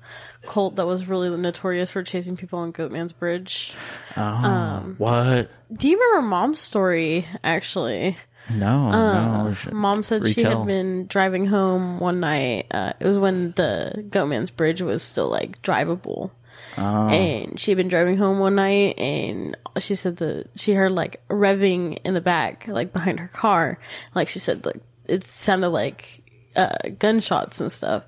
cult 0.46 0.76
that 0.76 0.86
was 0.86 1.06
really 1.06 1.28
notorious 1.36 1.90
for 1.90 2.02
chasing 2.02 2.36
people 2.36 2.58
on 2.60 2.72
Goatman's 2.72 3.12
Bridge. 3.12 3.74
Oh, 4.16 4.22
Um, 4.22 4.94
what? 4.98 5.50
Do 5.72 5.88
you 5.88 5.98
remember 5.98 6.28
Mom's 6.28 6.60
story? 6.60 7.26
Actually, 7.44 8.16
No, 8.48 8.90
no. 8.90 9.54
Mom 9.72 10.02
said 10.02 10.26
she 10.28 10.42
had 10.42 10.64
been 10.66 11.06
driving 11.06 11.46
home 11.46 11.98
one 11.98 12.20
night. 12.20 12.66
Uh, 12.70 12.92
it 13.00 13.06
was 13.06 13.18
when 13.18 13.52
the 13.52 14.04
Goatman's 14.08 14.50
Bridge 14.50 14.80
was 14.82 15.02
still 15.02 15.28
like 15.28 15.60
drivable. 15.62 16.30
Oh. 16.78 17.08
And 17.08 17.58
she 17.58 17.70
had 17.70 17.76
been 17.78 17.88
driving 17.88 18.18
home 18.18 18.38
one 18.38 18.54
night 18.54 18.98
and 18.98 19.56
she 19.78 19.94
said 19.94 20.18
that 20.18 20.48
she 20.56 20.74
heard 20.74 20.92
like 20.92 21.26
revving 21.28 21.98
in 22.04 22.14
the 22.14 22.20
back, 22.20 22.66
like 22.68 22.92
behind 22.92 23.18
her 23.18 23.28
car. 23.28 23.78
Like 24.14 24.28
she 24.28 24.38
said, 24.38 24.64
like 24.64 24.80
it 25.06 25.24
sounded 25.24 25.70
like 25.70 26.22
uh, 26.54 26.76
gunshots 26.98 27.60
and 27.60 27.72
stuff. 27.72 28.04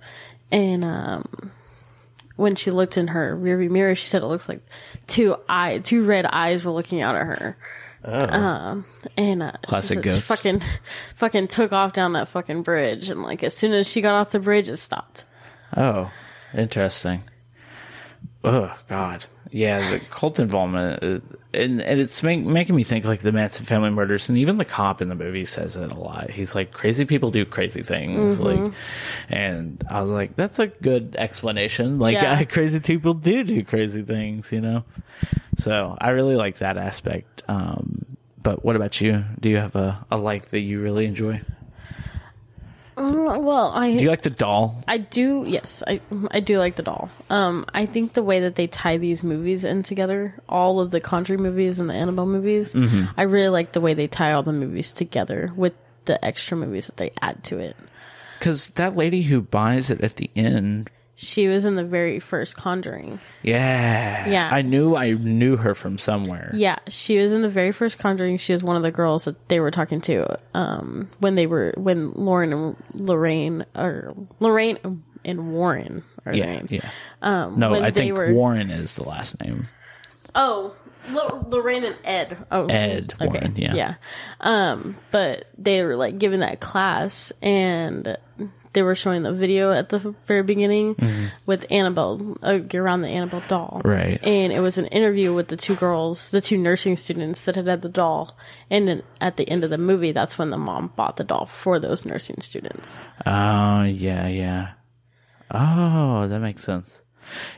And 0.52 0.84
um, 0.84 1.50
when 2.38 2.54
she 2.54 2.70
looked 2.70 2.96
in 2.96 3.08
her 3.08 3.36
rearview 3.36 3.68
mirror, 3.68 3.96
she 3.96 4.06
said 4.06 4.22
it 4.22 4.26
looked 4.26 4.48
like 4.48 4.60
two 5.08 5.34
eye, 5.48 5.80
two 5.80 6.04
red 6.04 6.24
eyes 6.24 6.64
were 6.64 6.70
looking 6.70 7.00
out 7.00 7.16
at 7.16 7.26
her. 7.26 7.58
Um, 8.04 8.84
and 9.16 9.42
uh, 9.42 9.52
she 9.64 9.66
Classic 9.66 10.04
said 10.04 10.14
she 10.14 10.20
fucking, 10.20 10.62
fucking 11.16 11.48
took 11.48 11.72
off 11.72 11.94
down 11.94 12.12
that 12.12 12.28
fucking 12.28 12.62
bridge, 12.62 13.10
and 13.10 13.24
like 13.24 13.42
as 13.42 13.56
soon 13.56 13.72
as 13.72 13.88
she 13.90 14.00
got 14.00 14.14
off 14.14 14.30
the 14.30 14.38
bridge, 14.38 14.68
it 14.68 14.76
stopped. 14.76 15.24
Oh, 15.76 16.12
interesting. 16.54 17.24
Oh 18.44 18.72
God, 18.88 19.26
yeah, 19.50 19.90
the 19.90 19.98
cult 20.10 20.38
involvement, 20.38 21.02
uh, 21.02 21.20
and 21.54 21.80
and 21.80 22.00
it's 22.00 22.22
make, 22.22 22.40
making 22.44 22.76
me 22.76 22.84
think 22.84 23.04
like 23.04 23.20
the 23.20 23.32
Manson 23.32 23.64
family 23.66 23.90
murders, 23.90 24.28
and 24.28 24.36
even 24.38 24.58
the 24.58 24.64
cop 24.64 25.00
in 25.02 25.08
the 25.08 25.14
movie 25.14 25.44
says 25.46 25.76
it 25.76 25.90
a 25.90 25.98
lot. 25.98 26.30
He's 26.30 26.54
like, 26.54 26.72
crazy 26.72 27.04
people 27.04 27.30
do 27.30 27.44
crazy 27.44 27.82
things, 27.82 28.40
like, 28.40 28.72
and 29.28 29.82
I 29.90 30.00
was 30.02 30.10
like, 30.10 30.36
that's 30.36 30.58
a 30.58 30.66
good 30.68 31.16
explanation. 31.18 31.98
Like, 31.98 32.14
Yeah. 32.14 32.44
crazy 32.44 32.80
people 32.80 33.14
do 33.14 33.44
do 33.44 33.64
crazy 33.64 34.02
things, 34.02 34.52
you 34.52 34.60
know. 34.60 34.84
So 35.56 35.96
I 36.00 36.10
really 36.10 36.36
like 36.36 36.58
that 36.58 36.76
aspect. 36.76 37.42
Um, 37.48 38.04
but 38.42 38.64
what 38.64 38.76
about 38.76 39.00
you? 39.00 39.24
Do 39.40 39.48
you 39.48 39.56
have 39.56 39.74
a, 39.74 40.04
a 40.10 40.16
like 40.16 40.46
that 40.50 40.60
you 40.60 40.80
really 40.80 41.06
enjoy? 41.06 41.40
Uh, 42.98 43.38
well, 43.38 43.70
I 43.74 43.96
Do 43.96 44.02
you 44.02 44.10
like 44.10 44.22
the 44.22 44.30
doll? 44.30 44.82
I 44.88 44.98
do, 44.98 45.44
yes, 45.46 45.82
I 45.86 46.00
I 46.30 46.40
do 46.40 46.58
like 46.58 46.76
the 46.76 46.82
doll. 46.82 47.10
Um, 47.30 47.64
I 47.72 47.86
think 47.86 48.12
the 48.14 48.22
way 48.22 48.40
that 48.40 48.56
they 48.56 48.66
tie 48.66 48.96
these 48.96 49.22
movies 49.22 49.64
in 49.64 49.82
together, 49.82 50.34
all 50.48 50.80
of 50.80 50.90
the 50.90 51.00
Conjuring 51.00 51.42
movies 51.42 51.78
and 51.78 51.88
the 51.88 51.94
Annabelle 51.94 52.26
movies, 52.26 52.74
I 53.16 53.22
really 53.22 53.48
like 53.48 53.72
the 53.72 53.80
way 53.80 53.94
they 53.94 54.08
tie 54.08 54.32
all 54.32 54.42
the 54.42 54.52
movies 54.52 54.92
together 54.92 55.52
with 55.56 55.74
the 56.06 56.22
extra 56.24 56.56
movies 56.56 56.86
that 56.86 56.96
they 56.96 57.12
add 57.22 57.44
to 57.44 57.58
it. 57.58 57.76
Because 58.38 58.70
that 58.70 58.96
lady 58.96 59.22
who 59.22 59.40
buys 59.42 59.90
it 59.90 60.00
at 60.00 60.16
the 60.16 60.30
end 60.36 60.90
She 61.20 61.48
was 61.48 61.64
in 61.64 61.74
the 61.74 61.82
very 61.82 62.20
first 62.20 62.56
Conjuring. 62.56 63.18
Yeah. 63.42 64.28
Yeah. 64.28 64.48
I 64.52 64.62
knew 64.62 64.94
I 64.94 65.14
knew 65.14 65.56
her 65.56 65.74
from 65.74 65.98
somewhere. 65.98 66.52
Yeah, 66.54 66.78
she 66.86 67.18
was 67.18 67.32
in 67.32 67.42
the 67.42 67.48
very 67.48 67.72
first 67.72 67.98
Conjuring. 67.98 68.36
She 68.38 68.52
was 68.52 68.62
one 68.62 68.76
of 68.76 68.82
the 68.84 68.92
girls 68.92 69.24
that 69.24 69.48
they 69.48 69.58
were 69.58 69.72
talking 69.72 70.00
to 70.02 70.38
um, 70.54 71.10
when 71.18 71.34
they 71.34 71.48
were 71.48 71.74
when 71.76 72.12
Lauren 72.12 72.52
and 72.52 72.76
Lorraine 72.94 73.66
or 73.74 74.14
Lorraine 74.38 74.78
and 75.24 75.52
Warren 75.52 76.04
are 76.24 76.32
Yeah. 76.32 76.52
names. 76.52 76.70
Yeah. 76.72 76.88
Um, 77.20 77.58
No, 77.58 77.72
when 77.72 77.82
I 77.82 77.90
they 77.90 78.00
think 78.02 78.16
were- 78.16 78.32
Warren 78.32 78.70
is 78.70 78.94
the 78.94 79.02
last 79.02 79.40
name. 79.42 79.66
Oh, 80.36 80.72
Lo- 81.10 81.44
Lorraine 81.48 81.84
and 81.84 81.96
Ed. 82.04 82.36
Oh, 82.50 82.66
Ed 82.66 83.14
Warren, 83.20 83.54
yeah. 83.56 83.74
yeah. 83.74 83.94
Um, 84.40 84.96
but 85.10 85.46
they 85.56 85.82
were 85.84 85.96
like 85.96 86.18
giving 86.18 86.40
that 86.40 86.60
class, 86.60 87.32
and 87.40 88.16
they 88.74 88.82
were 88.82 88.94
showing 88.94 89.22
the 89.22 89.32
video 89.32 89.72
at 89.72 89.88
the 89.88 90.14
very 90.26 90.42
beginning 90.42 90.94
with 91.46 91.64
Annabelle 91.70 92.36
uh, 92.42 92.60
around 92.74 93.02
the 93.02 93.08
Annabelle 93.08 93.42
doll, 93.48 93.80
Mm-hmm. 93.82 93.88
Right. 93.88 94.20
And 94.22 94.52
it 94.52 94.60
was 94.60 94.76
an 94.78 94.86
interview 94.86 95.32
with 95.32 95.48
the 95.48 95.56
two 95.56 95.74
girls, 95.74 96.30
the 96.30 96.40
two 96.40 96.58
nursing 96.58 96.96
students 96.96 97.44
that 97.46 97.56
had 97.56 97.66
had 97.66 97.82
the 97.82 97.88
doll, 97.88 98.36
and 98.70 98.86
then 98.88 99.02
at 99.20 99.36
the 99.36 99.48
end 99.48 99.64
of 99.64 99.70
the 99.70 99.78
movie, 99.78 100.12
that's 100.12 100.38
when 100.38 100.50
the 100.50 100.58
mom 100.58 100.92
bought 100.94 101.16
the 101.16 101.24
doll 101.24 101.46
for 101.46 101.78
those 101.78 102.04
nursing 102.04 102.40
students. 102.40 103.00
Oh, 103.24 103.82
yeah, 103.84 104.28
yeah. 104.28 104.72
Oh, 105.50 106.28
that 106.28 106.40
makes 106.40 106.62
sense. 106.64 107.00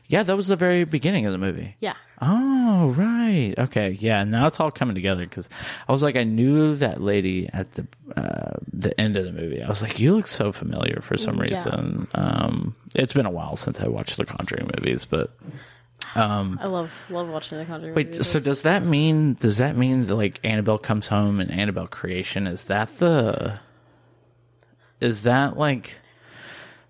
Yeah, 0.08 0.22
that 0.22 0.36
was 0.36 0.46
the 0.46 0.56
very 0.56 0.84
beginning 0.84 1.26
of 1.26 1.32
the 1.32 1.38
movie. 1.38 1.76
Yeah. 1.80 1.94
Oh, 2.20 2.94
right. 2.96 3.54
Okay. 3.56 3.90
Yeah. 3.90 4.24
Now 4.24 4.46
it's 4.46 4.60
all 4.60 4.70
coming 4.70 4.94
together 4.94 5.24
because 5.24 5.48
I 5.88 5.92
was 5.92 6.02
like, 6.02 6.16
I 6.16 6.24
knew 6.24 6.76
that 6.76 7.00
lady 7.00 7.48
at 7.52 7.72
the 7.72 7.86
uh, 8.16 8.56
the 8.72 8.98
end 9.00 9.16
of 9.16 9.24
the 9.24 9.32
movie. 9.32 9.62
I 9.62 9.68
was 9.68 9.82
like, 9.82 9.98
you 9.98 10.14
look 10.14 10.26
so 10.26 10.52
familiar 10.52 11.00
for 11.00 11.16
some 11.16 11.36
Yeah. 11.36 11.40
reason. 11.42 12.08
Um, 12.14 12.74
it's 12.94 13.12
been 13.14 13.26
a 13.26 13.30
while 13.30 13.56
since 13.56 13.80
I 13.80 13.88
watched 13.88 14.16
the 14.16 14.24
Conjuring 14.26 14.70
movies, 14.76 15.04
but 15.06 15.34
um, 16.14 16.58
I 16.60 16.66
love 16.66 16.92
love 17.08 17.28
watching 17.28 17.58
the 17.58 17.64
Conjuring. 17.64 17.94
Movies. 17.94 17.96
Wait. 18.04 18.10
movies. 18.12 18.26
So 18.28 18.40
does 18.40 18.62
that 18.62 18.84
mean? 18.84 19.34
Does 19.34 19.58
that 19.58 19.76
mean 19.76 20.02
that 20.02 20.14
like 20.14 20.40
Annabelle 20.44 20.78
comes 20.78 21.06
home 21.08 21.40
and 21.40 21.50
Annabelle 21.50 21.86
creation 21.86 22.46
is 22.46 22.64
that 22.64 22.98
the? 22.98 23.58
Is 25.00 25.22
that 25.22 25.56
like 25.56 25.98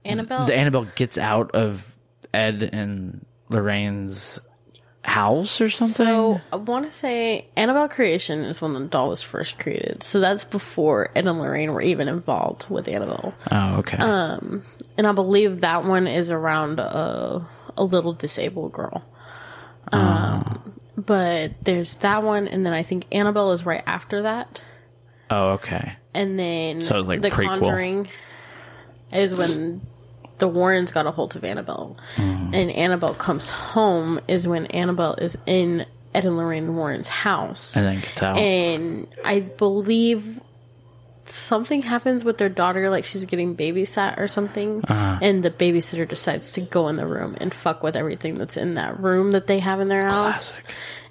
Annabelle? 0.04 0.50
Annabelle 0.50 0.88
gets 0.96 1.18
out 1.18 1.52
of 1.54 1.89
Ed 2.34 2.62
and 2.72 3.24
Lorraine's 3.48 4.40
house 5.02 5.60
or 5.60 5.70
something? 5.70 6.06
So 6.06 6.40
I 6.52 6.56
want 6.56 6.84
to 6.86 6.90
say 6.90 7.46
Annabelle 7.56 7.88
Creation 7.88 8.44
is 8.44 8.60
when 8.60 8.74
the 8.74 8.80
doll 8.80 9.08
was 9.08 9.22
first 9.22 9.58
created. 9.58 10.02
So 10.02 10.20
that's 10.20 10.44
before 10.44 11.10
Ed 11.16 11.26
and 11.26 11.38
Lorraine 11.40 11.72
were 11.72 11.80
even 11.82 12.06
involved 12.08 12.68
with 12.68 12.86
Annabelle. 12.86 13.34
oh, 13.50 13.76
okay. 13.78 13.96
Um, 13.96 14.62
And 14.98 15.06
I 15.06 15.12
believe 15.12 15.60
that 15.62 15.84
one 15.84 16.06
is 16.06 16.30
around 16.30 16.78
a, 16.80 17.46
a 17.76 17.82
little 17.84 18.12
disabled 18.12 18.72
girl. 18.72 19.02
Um, 19.92 20.74
But 20.96 21.52
there's 21.62 21.94
that 21.96 22.22
one, 22.22 22.46
and 22.46 22.64
then 22.66 22.74
I 22.74 22.82
think 22.82 23.06
Annabelle 23.10 23.52
is 23.52 23.64
right 23.64 23.82
after 23.86 24.22
that. 24.22 24.60
oh, 25.30 25.52
okay. 25.52 25.94
And 26.12 26.38
then 26.38 26.82
So 26.82 26.98
it's 27.00 27.08
like 27.08 27.22
The 27.22 27.30
prequel. 27.30 27.60
Conjuring 27.60 28.08
is 29.12 29.34
when 29.34 29.80
the 30.40 30.48
Warrens 30.48 30.90
got 30.90 31.06
a 31.06 31.10
hold 31.12 31.36
of 31.36 31.44
Annabelle. 31.44 31.96
Mm-hmm. 32.16 32.54
And 32.54 32.70
Annabelle 32.72 33.14
comes 33.14 33.48
home 33.48 34.20
is 34.26 34.46
when 34.48 34.66
Annabelle 34.66 35.14
is 35.14 35.38
in 35.46 35.86
Ed 36.12 36.24
and 36.24 36.36
Lorraine 36.36 36.74
Warren's 36.74 37.06
house. 37.08 37.76
And 37.76 37.86
then 37.86 38.00
gets 38.00 38.22
out. 38.22 38.36
and 38.36 39.06
I 39.24 39.38
believe 39.40 40.40
something 41.26 41.82
happens 41.82 42.24
with 42.24 42.38
their 42.38 42.48
daughter, 42.48 42.90
like 42.90 43.04
she's 43.04 43.24
getting 43.24 43.54
babysat 43.56 44.18
or 44.18 44.26
something, 44.26 44.82
Uh-huh. 44.88 45.18
and 45.22 45.44
the 45.44 45.50
babysitter 45.50 46.08
decides 46.08 46.52
to 46.54 46.60
go 46.62 46.88
in 46.88 46.96
the 46.96 47.06
room 47.06 47.36
and 47.40 47.54
fuck 47.54 47.84
with 47.84 47.94
everything 47.94 48.36
that's 48.36 48.56
in 48.56 48.74
that 48.74 48.98
room 48.98 49.30
that 49.30 49.46
they 49.46 49.60
have 49.60 49.80
in 49.80 49.88
their 49.88 50.02
house. 50.08 50.58
Classic. 50.60 50.64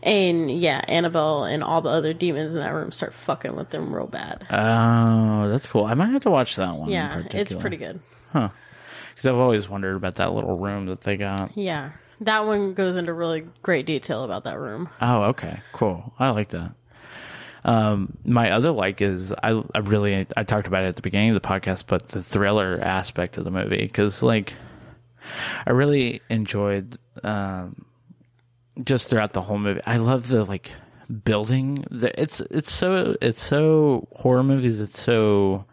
And 0.03 0.51
yeah, 0.51 0.81
Annabelle 0.87 1.45
and 1.45 1.63
all 1.63 1.81
the 1.81 1.89
other 1.89 2.13
demons 2.13 2.53
in 2.53 2.59
that 2.59 2.73
room 2.73 2.91
start 2.91 3.13
fucking 3.13 3.55
with 3.55 3.69
them 3.69 3.93
real 3.95 4.07
bad. 4.07 4.45
Oh, 4.49 5.47
that's 5.49 5.67
cool. 5.67 5.85
I 5.85 5.93
might 5.93 6.07
have 6.07 6.23
to 6.23 6.29
watch 6.31 6.55
that 6.57 6.75
one. 6.75 6.89
yeah, 6.89 7.23
it's 7.31 7.53
pretty 7.53 7.77
good. 7.77 7.99
Because 9.13 9.27
I've 9.27 9.35
always 9.35 9.69
wondered 9.69 9.95
about 9.95 10.15
that 10.15 10.33
little 10.33 10.57
room 10.57 10.85
that 10.87 11.01
they 11.01 11.17
got. 11.17 11.57
Yeah, 11.57 11.91
that 12.21 12.45
one 12.45 12.73
goes 12.73 12.95
into 12.97 13.13
really 13.13 13.47
great 13.61 13.85
detail 13.85 14.23
about 14.23 14.43
that 14.43 14.59
room. 14.59 14.89
Oh, 15.01 15.23
okay, 15.23 15.61
cool. 15.71 16.13
I 16.19 16.29
like 16.31 16.49
that. 16.49 16.73
Um, 17.63 18.17
my 18.23 18.51
other 18.51 18.71
like 18.71 19.01
is 19.01 19.33
I 19.33 19.61
I 19.75 19.79
really 19.79 20.25
I 20.35 20.43
talked 20.43 20.67
about 20.67 20.85
it 20.85 20.87
at 20.87 20.95
the 20.95 21.01
beginning 21.01 21.29
of 21.35 21.41
the 21.41 21.47
podcast, 21.47 21.85
but 21.87 22.09
the 22.09 22.21
thriller 22.21 22.79
aspect 22.81 23.37
of 23.37 23.43
the 23.43 23.51
movie 23.51 23.81
because 23.81 24.23
like 24.23 24.53
I 25.65 25.71
really 25.71 26.21
enjoyed 26.29 26.97
um 27.23 27.85
just 28.81 29.09
throughout 29.09 29.33
the 29.33 29.41
whole 29.41 29.59
movie. 29.59 29.81
I 29.85 29.97
love 29.97 30.29
the 30.29 30.45
like 30.45 30.71
building. 31.23 31.83
The, 31.91 32.19
it's 32.19 32.39
it's 32.39 32.71
so 32.71 33.17
it's 33.21 33.43
so 33.43 34.07
horror 34.13 34.43
movies. 34.43 34.79
It's 34.79 34.99
so 35.01 35.65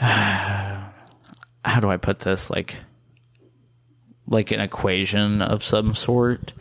how 1.64 1.80
do 1.80 1.90
I 1.90 1.96
put 1.96 2.20
this? 2.20 2.50
Like 2.50 2.76
like 4.26 4.52
an 4.52 4.60
equation 4.60 5.42
of 5.42 5.64
some 5.64 5.94
sort 5.94 6.52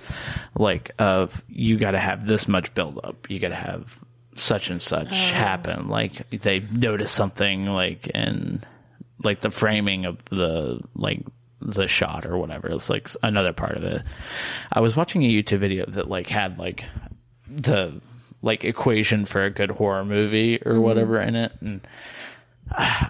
like 0.57 0.91
of 0.97 1.43
you 1.47 1.77
got 1.77 1.91
to 1.91 1.99
have 1.99 2.25
this 2.25 2.47
much 2.47 2.73
build 2.73 2.99
up 3.03 3.29
you 3.29 3.37
got 3.37 3.49
to 3.49 3.55
have 3.55 4.03
such 4.39 4.69
and 4.69 4.81
such 4.81 5.09
oh. 5.11 5.13
happen. 5.13 5.87
Like 5.89 6.29
they 6.29 6.59
notice 6.59 7.11
something 7.11 7.63
like 7.63 8.09
and 8.13 8.65
like 9.23 9.41
the 9.41 9.51
framing 9.51 10.05
of 10.05 10.23
the 10.25 10.81
like 10.95 11.23
the 11.61 11.87
shot 11.87 12.25
or 12.25 12.37
whatever. 12.37 12.69
It's 12.69 12.89
like 12.89 13.09
another 13.21 13.53
part 13.53 13.77
of 13.77 13.83
it. 13.83 14.01
I 14.71 14.79
was 14.79 14.95
watching 14.95 15.23
a 15.23 15.29
youtube 15.29 15.59
video 15.59 15.85
that 15.85 16.09
like 16.09 16.27
had 16.27 16.57
like 16.57 16.85
the 17.47 18.01
like 18.41 18.63
equation 18.63 19.25
for 19.25 19.43
a 19.43 19.49
good 19.49 19.71
horror 19.71 20.05
movie 20.05 20.61
or 20.65 20.73
mm-hmm. 20.73 20.81
whatever 20.81 21.19
in 21.19 21.35
it 21.35 21.51
and 21.59 21.85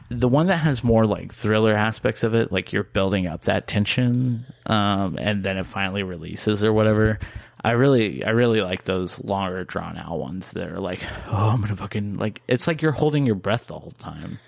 the 0.10 0.28
one 0.28 0.48
that 0.48 0.58
has 0.58 0.84
more 0.84 1.06
like 1.06 1.34
thriller 1.34 1.74
aspects 1.74 2.24
of 2.24 2.34
it, 2.34 2.52
like 2.52 2.72
you're 2.74 2.84
building 2.84 3.28
up 3.28 3.44
that 3.44 3.68
tension, 3.68 4.46
um, 4.66 5.18
and 5.20 5.44
then 5.44 5.58
it 5.58 5.66
finally 5.66 6.04
releases 6.04 6.64
or 6.64 6.72
whatever. 6.74 7.20
I 7.64 7.72
really, 7.72 8.24
I 8.24 8.30
really 8.30 8.62
like 8.62 8.84
those 8.86 9.22
longer 9.24 9.64
drawn 9.66 9.98
out 9.98 10.18
ones 10.18 10.52
that 10.52 10.70
are 10.72 10.80
like, 10.80 11.02
oh, 11.28 11.50
I'm 11.50 11.62
gonna 11.62 11.76
fucking 11.76 12.18
like. 12.18 12.42
It's 12.48 12.68
like 12.68 12.82
you're 12.82 12.94
holding 12.94 13.26
your 13.26 13.36
breath 13.36 13.68
the 13.68 13.78
whole 13.78 13.92
time. 14.00 14.40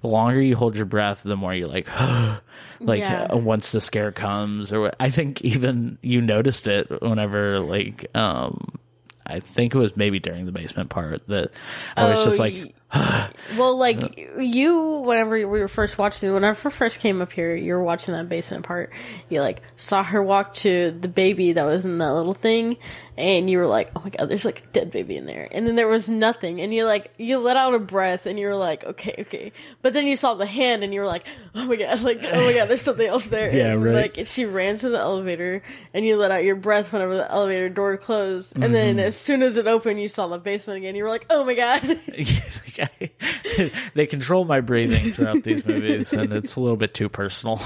the 0.00 0.08
longer 0.08 0.40
you 0.40 0.56
hold 0.56 0.76
your 0.76 0.86
breath, 0.86 1.22
the 1.22 1.36
more 1.36 1.54
you're 1.54 1.68
like, 1.68 1.88
like 2.80 3.00
Yeah. 3.00 3.28
uh, 3.30 3.36
once 3.36 3.72
the 3.72 3.80
scare 3.80 4.12
comes, 4.12 4.72
or 4.72 4.80
what- 4.80 4.96
I 5.00 5.10
think 5.10 5.42
even 5.42 5.98
you 6.02 6.20
noticed 6.20 6.66
it 6.66 7.02
whenever 7.02 7.60
like 7.60 8.06
um. 8.16 8.78
I 9.26 9.40
think 9.40 9.74
it 9.74 9.78
was 9.78 9.96
maybe 9.96 10.20
during 10.20 10.44
the 10.44 10.52
basement 10.52 10.90
part 10.90 11.26
that 11.28 11.50
I 11.96 12.10
was 12.10 12.22
just 12.24 12.38
Oh, 12.38 12.42
like, 12.42 12.52
y- 12.52 12.72
well, 13.56 13.76
like 13.76 14.16
you, 14.38 15.02
whenever 15.04 15.32
we 15.32 15.44
were 15.44 15.68
first 15.68 15.98
watching, 15.98 16.32
whenever 16.32 16.68
I 16.68 16.70
first 16.70 17.00
came 17.00 17.20
up 17.22 17.32
here, 17.32 17.54
you 17.56 17.72
were 17.74 17.82
watching 17.82 18.14
that 18.14 18.28
basement 18.28 18.64
part. 18.64 18.92
You 19.28 19.40
like 19.40 19.62
saw 19.76 20.02
her 20.04 20.22
walk 20.22 20.54
to 20.54 20.92
the 20.92 21.08
baby 21.08 21.52
that 21.52 21.64
was 21.64 21.84
in 21.84 21.98
that 21.98 22.12
little 22.12 22.34
thing, 22.34 22.76
and 23.16 23.50
you 23.50 23.58
were 23.58 23.66
like, 23.66 23.90
"Oh 23.96 24.00
my 24.04 24.10
god, 24.10 24.28
there's 24.28 24.44
like 24.44 24.60
a 24.64 24.66
dead 24.68 24.92
baby 24.92 25.16
in 25.16 25.26
there." 25.26 25.48
And 25.50 25.66
then 25.66 25.74
there 25.74 25.88
was 25.88 26.08
nothing, 26.08 26.60
and 26.60 26.72
you 26.72 26.84
like 26.84 27.12
you 27.16 27.38
let 27.38 27.56
out 27.56 27.74
a 27.74 27.80
breath, 27.80 28.26
and 28.26 28.38
you 28.38 28.46
were 28.46 28.54
like, 28.54 28.84
"Okay, 28.84 29.14
okay." 29.20 29.52
But 29.82 29.92
then 29.92 30.06
you 30.06 30.14
saw 30.14 30.34
the 30.34 30.46
hand, 30.46 30.84
and 30.84 30.94
you 30.94 31.00
were 31.00 31.06
like, 31.06 31.26
"Oh 31.54 31.64
my 31.66 31.74
god, 31.76 32.00
like 32.02 32.20
oh 32.22 32.46
my 32.46 32.52
god, 32.52 32.66
there's 32.66 32.82
something 32.82 33.06
else 33.08 33.26
there." 33.28 33.50
Yeah, 33.54 33.72
and, 33.72 33.82
right. 33.84 34.16
Like 34.16 34.26
she 34.26 34.44
ran 34.44 34.76
to 34.76 34.88
the 34.88 34.98
elevator, 35.00 35.62
and 35.92 36.04
you 36.04 36.16
let 36.16 36.30
out 36.30 36.44
your 36.44 36.56
breath 36.56 36.92
whenever 36.92 37.16
the 37.16 37.28
elevator 37.30 37.68
door 37.70 37.96
closed, 37.96 38.54
and 38.56 38.72
then 38.72 38.96
Mm-hmm. 38.96 39.06
as 39.06 39.16
soon 39.16 39.42
as 39.42 39.56
it 39.56 39.66
opened, 39.66 40.00
you 40.00 40.06
saw 40.08 40.28
the 40.28 40.38
basement 40.38 40.76
again. 40.76 40.94
You 40.94 41.02
were 41.02 41.10
like, 41.10 41.26
"Oh 41.28 41.44
my 41.44 41.54
god." 41.54 41.82
they 43.94 44.06
control 44.06 44.44
my 44.44 44.60
breathing 44.60 45.12
throughout 45.12 45.42
these 45.42 45.64
movies, 45.64 46.12
and 46.12 46.32
it's 46.32 46.56
a 46.56 46.60
little 46.60 46.76
bit 46.76 46.94
too 46.94 47.08
personal. 47.08 47.56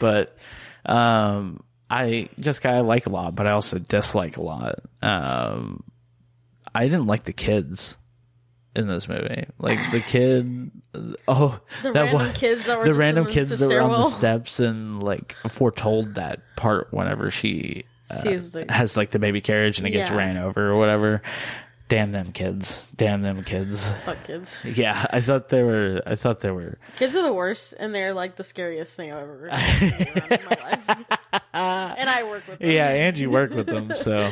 but 0.00 0.36
um, 0.86 1.62
I 1.90 2.28
just 2.38 2.62
kind 2.62 2.78
of 2.78 2.86
like 2.86 3.06
a 3.06 3.10
lot, 3.10 3.34
but 3.34 3.46
I 3.46 3.52
also 3.52 3.78
dislike 3.78 4.36
a 4.36 4.42
lot. 4.42 4.76
Um, 5.02 5.82
I 6.74 6.84
didn't 6.88 7.06
like 7.06 7.24
the 7.24 7.32
kids 7.32 7.96
in 8.76 8.86
this 8.86 9.08
movie. 9.08 9.46
Like 9.58 9.90
the 9.90 10.00
kid, 10.00 10.70
oh, 11.26 11.60
The 11.82 11.92
that 11.92 12.00
random 12.02 12.14
one- 12.14 12.32
kids 12.34 12.66
that 12.66 12.78
were 12.78 12.84
the 12.84 12.94
random 12.94 13.26
in 13.26 13.32
kids 13.32 13.50
the 13.58 13.66
that 13.66 13.74
were 13.74 13.80
on 13.82 13.90
the 13.92 14.08
steps 14.08 14.60
and 14.60 15.02
like 15.02 15.34
foretold 15.48 16.14
that 16.14 16.40
part 16.56 16.88
whenever 16.92 17.30
she 17.30 17.84
uh, 18.10 18.22
the- 18.22 18.66
has 18.68 18.96
like 18.96 19.10
the 19.10 19.18
baby 19.18 19.40
carriage 19.40 19.78
and 19.78 19.86
it 19.88 19.90
gets 19.90 20.10
Yeah. 20.10 20.16
ran 20.16 20.36
over 20.36 20.70
or 20.70 20.76
whatever. 20.76 21.22
Damn 21.88 22.12
them 22.12 22.32
kids! 22.32 22.86
Damn 22.96 23.22
them 23.22 23.42
kids! 23.44 23.90
Fuck 24.04 24.24
kids. 24.26 24.60
Yeah, 24.64 25.06
I 25.10 25.20
thought 25.22 25.48
they 25.48 25.62
were. 25.62 26.02
I 26.06 26.16
thought 26.16 26.40
they 26.40 26.50
were. 26.50 26.78
Kids 26.98 27.16
are 27.16 27.22
the 27.22 27.32
worst, 27.32 27.74
and 27.78 27.94
they're 27.94 28.12
like 28.12 28.36
the 28.36 28.44
scariest 28.44 28.94
thing 28.94 29.10
I've 29.12 29.22
ever 29.22 29.46
in 29.48 29.50
my 30.44 30.56
life. 30.62 30.88
and 31.54 32.10
I 32.10 32.24
work 32.24 32.46
with 32.46 32.58
them. 32.58 32.70
Yeah, 32.70 32.88
and 32.90 33.16
you 33.16 33.30
work 33.30 33.54
with 33.54 33.66
them, 33.66 33.94
so. 33.94 34.30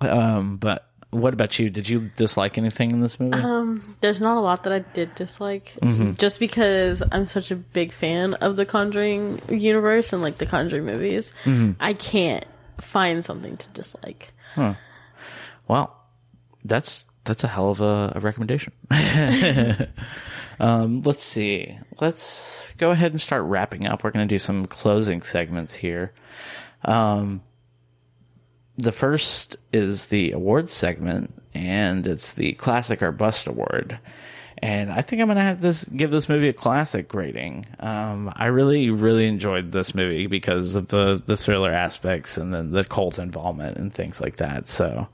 Um, 0.00 0.56
but 0.56 0.88
what 1.10 1.34
about 1.34 1.58
you? 1.58 1.70
Did 1.70 1.88
you 1.88 2.10
dislike 2.16 2.56
anything 2.58 2.90
in 2.90 3.00
this 3.00 3.20
movie? 3.20 3.38
Um, 3.38 3.96
there's 4.00 4.20
not 4.20 4.36
a 4.36 4.40
lot 4.40 4.64
that 4.64 4.72
I 4.72 4.78
did 4.80 5.14
dislike, 5.14 5.74
Mm-hmm. 5.82 6.14
just 6.14 6.40
because 6.40 7.02
I'm 7.12 7.26
such 7.26 7.50
a 7.50 7.56
big 7.56 7.92
fan 7.92 8.34
of 8.34 8.56
the 8.56 8.66
Conjuring 8.66 9.40
universe 9.48 10.12
and 10.12 10.22
like 10.22 10.38
the 10.38 10.46
Conjuring 10.46 10.84
movies. 10.84 11.32
Mm-hmm. 11.44 11.72
I 11.80 11.92
can't 11.94 12.44
find 12.80 13.24
something 13.24 13.56
to 13.56 13.68
dislike. 13.68 14.32
Well, 15.68 15.96
that's 16.64 17.04
that's 17.24 17.44
a 17.44 17.48
hell 17.48 17.70
of 17.70 17.80
a, 17.80 18.12
a 18.16 18.20
recommendation. 18.20 18.72
um, 20.60 21.02
let's 21.02 21.22
see. 21.22 21.78
Let's 22.00 22.66
go 22.78 22.90
ahead 22.90 23.12
and 23.12 23.20
start 23.20 23.44
wrapping 23.44 23.86
up. 23.86 24.02
We're 24.02 24.10
going 24.10 24.26
to 24.26 24.34
do 24.34 24.38
some 24.38 24.66
closing 24.66 25.20
segments 25.20 25.74
here. 25.74 26.12
Um, 26.84 27.42
the 28.78 28.92
first 28.92 29.56
is 29.72 30.06
the 30.06 30.32
awards 30.32 30.72
segment, 30.72 31.42
and 31.54 32.06
it's 32.06 32.32
the 32.32 32.52
classic 32.54 33.02
or 33.02 33.12
bust 33.12 33.46
award. 33.46 33.98
And 34.62 34.90
I 34.90 35.00
think 35.00 35.22
I'm 35.22 35.28
gonna 35.28 35.42
have 35.42 35.62
this 35.62 35.84
give 35.84 36.10
this 36.10 36.28
movie 36.28 36.48
a 36.48 36.52
classic 36.52 37.14
rating. 37.14 37.66
Um, 37.78 38.30
I 38.34 38.46
really, 38.46 38.90
really 38.90 39.26
enjoyed 39.26 39.72
this 39.72 39.94
movie 39.94 40.26
because 40.26 40.74
of 40.74 40.88
the 40.88 41.20
the 41.24 41.36
thriller 41.36 41.72
aspects 41.72 42.36
and 42.36 42.52
then 42.52 42.70
the 42.70 42.84
cult 42.84 43.18
involvement 43.18 43.78
and 43.78 43.92
things 43.92 44.20
like 44.20 44.36
that. 44.36 44.68
So, 44.68 45.08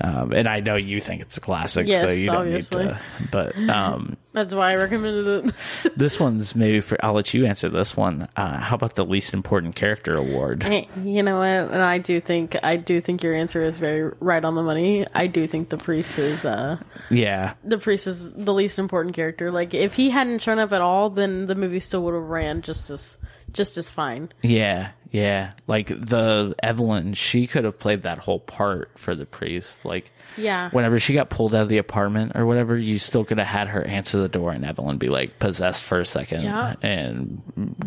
um, 0.00 0.32
and 0.32 0.46
I 0.46 0.60
know 0.60 0.76
you 0.76 1.00
think 1.00 1.22
it's 1.22 1.38
a 1.38 1.40
classic, 1.40 1.86
so 1.86 2.06
Yes, 2.06 2.18
you 2.18 2.26
don't 2.26 2.36
obviously. 2.36 2.84
need 2.84 2.90
to. 2.92 3.00
But 3.30 3.56
um, 3.70 4.16
That's 4.32 4.54
why 4.54 4.72
I 4.72 4.76
recommended 4.76 5.46
it. 5.46 5.54
this 5.96 6.20
one's 6.20 6.54
maybe 6.54 6.80
for. 6.82 7.02
I'll 7.02 7.14
let 7.14 7.32
you 7.32 7.46
answer 7.46 7.70
this 7.70 7.96
one. 7.96 8.28
Uh, 8.36 8.58
how 8.58 8.74
about 8.76 8.94
the 8.94 9.04
least 9.06 9.32
important 9.32 9.74
character 9.76 10.14
award? 10.14 10.62
Hey, 10.62 10.88
you 11.02 11.22
know 11.22 11.38
what? 11.38 11.46
And 11.46 11.82
I 11.82 11.96
do 11.96 12.20
think 12.20 12.54
I 12.62 12.76
do 12.76 13.00
think 13.00 13.22
your 13.22 13.32
answer 13.34 13.62
is 13.62 13.78
very 13.78 14.12
right 14.20 14.44
on 14.44 14.54
the 14.54 14.62
money. 14.62 15.06
I 15.14 15.26
do 15.26 15.46
think 15.46 15.70
the 15.70 15.78
priest 15.78 16.18
is 16.18 16.44
uh 16.44 16.76
Yeah, 17.08 17.54
the 17.64 17.78
priest 17.78 18.06
is 18.06 18.30
the 18.32 18.52
least 18.52 18.78
important 18.78 19.14
character. 19.14 19.50
Like 19.50 19.72
if 19.72 19.94
he 19.94 20.10
hadn't 20.10 20.40
shown 20.42 20.58
up 20.58 20.72
at 20.72 20.82
all, 20.82 21.08
then 21.08 21.46
the 21.46 21.54
movie 21.54 21.78
still 21.78 22.02
would 22.04 22.14
have 22.14 22.24
ran 22.24 22.60
just 22.60 22.90
as 22.90 23.16
just 23.56 23.76
as 23.78 23.90
fine. 23.90 24.28
Yeah, 24.42 24.90
yeah. 25.10 25.52
Like 25.66 25.88
the 25.88 26.54
Evelyn, 26.62 27.14
she 27.14 27.46
could 27.46 27.64
have 27.64 27.78
played 27.78 28.04
that 28.04 28.18
whole 28.18 28.38
part 28.40 28.90
for 28.98 29.14
the 29.14 29.26
priest. 29.26 29.84
Like, 29.84 30.12
Yeah. 30.36 30.68
whenever 30.70 31.00
she 31.00 31.14
got 31.14 31.30
pulled 31.30 31.54
out 31.54 31.62
of 31.62 31.68
the 31.68 31.78
apartment 31.78 32.32
or 32.34 32.44
whatever, 32.46 32.76
you 32.76 32.98
still 32.98 33.24
could 33.24 33.38
have 33.38 33.46
had 33.46 33.68
her 33.68 33.82
answer 33.84 34.18
the 34.18 34.28
door 34.28 34.52
and 34.52 34.64
Evelyn 34.64 34.98
be 34.98 35.08
like 35.08 35.38
possessed 35.38 35.82
for 35.84 35.98
a 35.98 36.04
second 36.06 36.42
Yeah. 36.42 36.74
and 36.82 37.40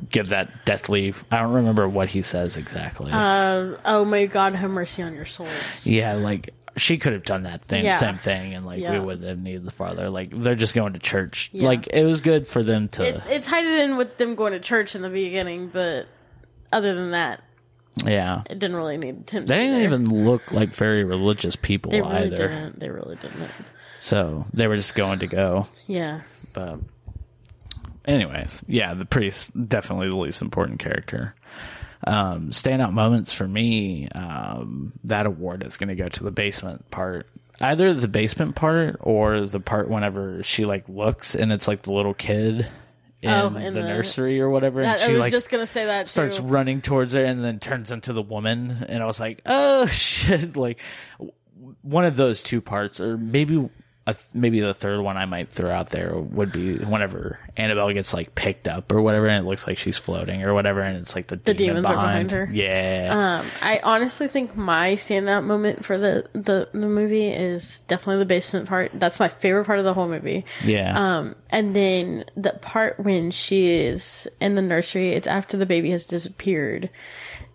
give 0.10 0.30
that 0.30 0.66
death 0.66 0.90
leave. 0.90 1.24
I 1.32 1.38
don't 1.38 1.54
remember 1.54 1.88
what 1.88 2.10
he 2.10 2.22
says 2.24 2.58
exactly. 2.58 3.12
Uh, 3.12 3.76
oh 3.86 4.04
may 4.06 4.26
God 4.28 4.56
have 4.56 4.72
mercy 4.72 5.04
on 5.04 5.14
your 5.14 5.26
souls. 5.26 5.86
yeah, 5.86 6.14
like 6.16 6.54
she 6.80 6.98
could 6.98 7.14
have 7.14 7.24
done 7.24 7.44
that 7.44 7.62
thing, 7.64 7.86
Yeah. 7.86 7.94
same 7.94 8.18
thing, 8.18 8.54
and 8.56 8.66
like 8.66 8.78
we 8.78 8.84
Yeah. 8.84 9.00
wouldn't 9.00 9.28
have 9.28 9.40
needed 9.40 9.66
the 9.66 9.72
father. 9.72 10.10
Like 10.10 10.32
they're 10.32 10.56
just 10.56 10.74
going 10.74 10.94
to 10.94 11.00
church. 11.00 11.50
Yeah. 11.54 11.66
Like 11.68 11.88
it 11.94 12.04
was 12.06 12.22
good 12.22 12.48
for 12.48 12.64
them 12.64 12.88
to. 12.90 13.04
It, 13.08 13.22
it 13.30 13.44
tied 13.44 13.66
it 13.66 13.80
in 13.82 13.98
with 13.98 14.18
them 14.18 14.36
going 14.36 14.54
to 14.54 14.60
church 14.60 14.96
in 14.96 15.02
the 15.02 15.10
beginning, 15.10 15.68
but 15.68 16.08
other 16.72 16.96
than 16.96 17.12
that, 17.12 17.44
yeah, 18.06 18.44
it 18.50 18.60
didn't 18.60 18.76
really 18.78 18.98
need 18.98 19.30
him. 19.30 19.46
they 19.46 19.58
be 19.58 19.62
didn't 19.64 19.72
there. 19.80 19.82
even 19.82 20.26
look 20.26 20.52
like 20.52 20.74
very 20.74 21.04
religious 21.04 21.56
people 21.56 21.92
They 21.92 22.02
really 22.02 22.16
either. 22.16 22.48
didn't. 22.50 22.80
They 22.80 22.90
really 22.90 23.16
didn't. 23.18 23.50
So 24.00 24.46
they 24.54 24.68
were 24.68 24.78
just 24.78 24.96
going 24.96 25.20
to 25.20 25.28
go. 25.28 25.68
Yeah. 25.88 26.22
But, 26.54 26.80
anyways, 28.06 28.64
yeah, 28.68 28.94
the 28.94 29.06
priest 29.06 29.52
definitely 29.68 30.10
the 30.10 30.16
least 30.18 30.42
important 30.42 30.80
character. 30.80 31.36
Um, 31.36 31.79
standout 32.08 32.94
moments 32.94 33.34
for 33.34 33.48
me, 33.48 34.08
um, 34.10 34.94
that 35.04 35.26
award 35.26 35.64
is 35.64 35.78
going 35.78 35.90
to 35.90 35.96
go 35.96 36.10
to 36.10 36.24
the 36.24 36.32
basement 36.32 36.90
part. 36.92 37.28
Either 37.62 37.94
the 37.94 38.08
basement 38.08 38.56
part 38.56 38.98
or 39.02 39.42
the 39.42 39.60
part 39.60 39.90
whenever 39.90 40.42
she 40.44 40.64
like 40.64 40.88
looks 40.88 41.36
and 41.36 41.52
it's 41.52 41.68
like 41.68 41.82
the 41.82 41.92
little 41.92 42.14
kid 42.14 42.66
in, 43.22 43.30
Oh, 43.30 43.50
the, 43.50 43.72
the- 43.72 43.82
nursery 43.84 44.40
or 44.40 44.50
whatever, 44.50 44.82
and 44.82 44.98
she 44.98 45.08
I 45.08 45.10
was 45.10 45.18
like 45.20 45.32
just 45.34 45.50
gonna 45.50 45.68
say 45.68 45.86
that 45.88 46.08
starts 46.08 46.38
too. 46.38 46.44
running 46.44 46.80
towards 46.82 47.12
her 47.12 47.24
and 47.26 47.44
then 47.44 47.60
turns 47.60 47.92
into 47.92 48.14
the 48.14 48.22
woman 48.22 48.86
and 48.88 49.04
i 49.04 49.06
was 49.06 49.20
like 49.20 49.42
oh 49.46 49.86
shit 49.92 50.56
like 50.56 50.80
w- 51.18 51.34
one 51.82 52.06
of 52.06 52.16
those 52.16 52.42
two 52.42 52.62
parts 52.62 53.02
or 53.02 53.18
maybe 53.18 53.70
a, 54.08 54.16
maybe 54.34 54.60
the 54.60 54.74
third 54.74 55.02
one 55.02 55.18
i 55.18 55.26
might 55.26 55.50
throw 55.50 55.70
out 55.70 55.90
there 55.92 56.16
would 56.18 56.52
be 56.52 56.78
whenever 56.78 57.38
annabelle 57.58 57.92
gets 57.94 58.14
like 58.14 58.34
picked 58.34 58.68
up 58.68 58.92
or 58.92 59.02
whatever 59.02 59.28
and 59.28 59.46
it 59.46 59.48
looks 59.48 59.68
like 59.68 59.78
she's 59.78 59.98
floating 59.98 60.42
or 60.44 60.54
whatever 60.54 60.82
and 60.82 60.98
it's 60.98 61.14
like 61.16 61.28
the, 61.28 61.36
The 61.36 61.54
demon 61.54 61.76
demons 61.84 61.86
are 61.88 61.94
behind, 61.96 62.30
behind 62.30 62.50
her. 62.50 62.56
yeah 62.56 63.40
Um, 63.42 63.46
I 63.62 63.80
honestly 63.84 64.28
think 64.28 64.56
my 64.56 64.94
standout 64.94 65.44
moment 65.44 65.86
for 65.86 65.98
the, 65.98 66.28
the 66.34 66.70
the 66.72 66.88
movie 66.88 67.28
is 67.28 67.82
definitely 67.82 68.20
the 68.24 68.26
basement 68.28 68.68
part. 68.68 68.92
That's 68.94 69.20
my 69.20 69.28
favorite 69.28 69.66
part 69.66 69.80
of 69.80 69.86
the 69.86 69.94
whole 69.94 70.08
movie. 70.08 70.46
yeah 70.64 71.18
Um, 71.18 71.36
and 71.52 71.76
then 71.76 72.26
the 72.36 72.52
part 72.62 73.00
when 73.00 73.30
she 73.32 73.68
is 73.70 74.28
in 74.40 74.56
the 74.56 74.62
nursery, 74.62 75.10
it's 75.10 75.28
after 75.28 75.58
the 75.58 75.66
baby 75.66 75.92
has 75.92 76.06
disappeared. 76.06 76.90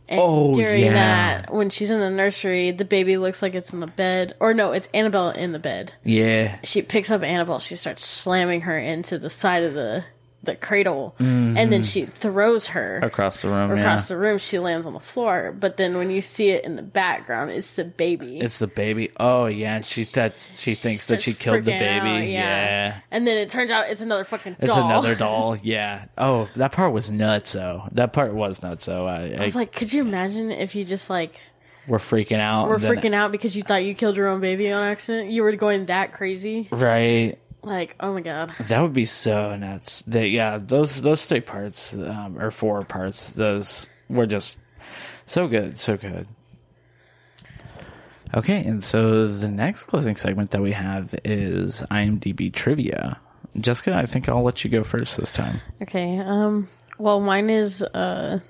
And 0.09 0.21
Oh, 0.23 0.55
during 0.55 0.83
yeah. 0.85 0.93
that, 0.93 1.53
when 1.53 1.71
she's 1.71 1.91
in 1.91 1.99
the 2.01 2.11
nursery, 2.11 2.71
the 2.73 2.85
baby 2.85 3.17
looks 3.17 3.41
like 3.41 3.55
it's 3.55 3.73
in 3.73 3.81
the 3.81 3.87
bed. 3.87 4.35
Or 4.39 4.53
no, 4.53 4.73
it's 4.73 4.89
Annabelle 4.93 5.31
in 5.31 5.53
the 5.53 5.59
bed. 5.59 5.93
yeah 6.05 6.59
She 6.63 6.83
picks 6.83 7.11
up 7.11 7.23
Annabelle, 7.23 7.59
she 7.61 7.75
starts 7.77 8.05
slamming 8.07 8.63
her 8.63 8.79
into 8.79 9.19
the 9.19 9.31
side 9.31 9.63
of 9.63 9.73
the, 9.75 10.05
the 10.45 10.57
cradle, 10.57 11.15
and 11.19 11.73
then 11.73 11.83
she 11.83 12.05
throws 12.07 12.69
her 12.69 12.99
across 13.03 13.43
the 13.43 13.49
room 13.49 13.71
across 13.71 14.11
yeah 14.11 14.15
the 14.15 14.21
room. 14.21 14.39
She 14.39 14.59
lands 14.59 14.87
on 14.87 14.93
the 14.93 15.01
floor, 15.01 15.55
but 15.59 15.77
then 15.77 15.97
when 15.97 16.11
you 16.11 16.21
see 16.23 16.51
it 16.51 16.65
in 16.65 16.77
the 16.77 16.83
background, 16.83 17.51
it's 17.51 17.77
the 17.77 17.85
baby. 17.85 18.39
it's 18.39 18.59
the 18.59 18.67
baby 18.67 19.11
oh 19.19 19.47
yeah 19.47 19.77
and 19.77 19.85
she 19.85 20.05
that 20.05 20.51
she 20.55 20.75
thinks 20.75 21.07
that 21.07 21.23
she 21.23 21.35
killed 21.35 21.65
the 21.65 21.73
baby 21.73 22.09
out, 22.09 22.29
yeah 22.29 23.01
And 23.11 23.27
then 23.27 23.37
it 23.39 23.51
turns 23.51 23.71
out 23.71 23.89
it's 23.91 24.01
another 24.01 24.25
fucking 24.25 24.55
doll. 24.55 24.69
It's 24.69 24.77
another 24.77 25.15
doll. 25.15 25.57
Yeah. 25.63 26.07
Oh, 26.19 26.49
that 26.57 26.73
part 26.73 26.93
was 26.93 27.11
nuts. 27.11 27.53
though. 27.53 27.89
that 27.93 28.13
part 28.13 28.35
was 28.35 28.63
nuts. 28.63 28.85
So 28.85 29.07
I, 29.07 29.15
I, 29.15 29.37
I 29.39 29.43
was 29.43 29.57
like, 29.57 29.73
could 29.73 29.93
you 29.93 30.03
imagine 30.03 30.51
if 30.51 30.75
you 30.75 30.85
just 30.85 31.09
like 31.09 31.41
we're 31.87 31.99
freaking 31.99 32.41
out. 32.41 32.69
We're 32.69 32.79
freaking 32.79 33.15
out 33.15 33.31
because 33.33 33.55
you 33.55 33.63
thought 33.63 33.85
you 33.85 33.95
killed 33.95 34.17
your 34.17 34.29
own 34.29 34.41
baby 34.41 34.71
on 34.73 34.83
accident? 34.83 35.31
You 35.31 35.43
were 35.43 35.53
going 35.57 35.87
that 35.87 36.13
crazy? 36.13 36.69
Right. 36.71 37.37
Like, 37.65 37.97
oh 38.01 38.13
my 38.13 38.21
god. 38.21 38.53
That 38.61 38.81
would 38.81 38.93
be 38.93 39.05
so 39.05 39.57
nuts. 39.57 40.03
That 40.07 40.29
yeah, 40.29 40.59
those 40.59 41.03
those 41.03 41.25
three 41.25 41.41
parts 41.41 41.95
um, 41.95 42.39
or 42.39 42.51
four 42.51 42.85
parts, 42.85 43.31
those 43.31 43.89
were 44.09 44.27
just 44.27 44.59
so 45.27 45.49
good, 45.49 45.79
so 45.79 45.97
good. 45.97 46.27
Okay, 48.35 48.65
and 48.65 48.83
so 48.83 49.29
the 49.29 49.49
next 49.49 49.85
closing 49.85 50.17
segment 50.17 50.51
that 50.51 50.61
we 50.61 50.73
have 50.73 51.15
is 51.25 51.83
IMDb 51.91 52.53
trivia. 52.53 53.21
Jessica, 53.59 53.95
I 53.95 54.07
think 54.07 54.29
I'll 54.29 54.43
let 54.43 54.65
you 54.65 54.71
go 54.71 54.83
first 54.83 55.17
this 55.17 55.31
time. 55.31 55.61
Okay. 55.83 56.19
Um. 56.19 56.69
Well, 56.99 57.21
mine 57.21 57.51
is 57.51 57.83
uh, 57.83 58.41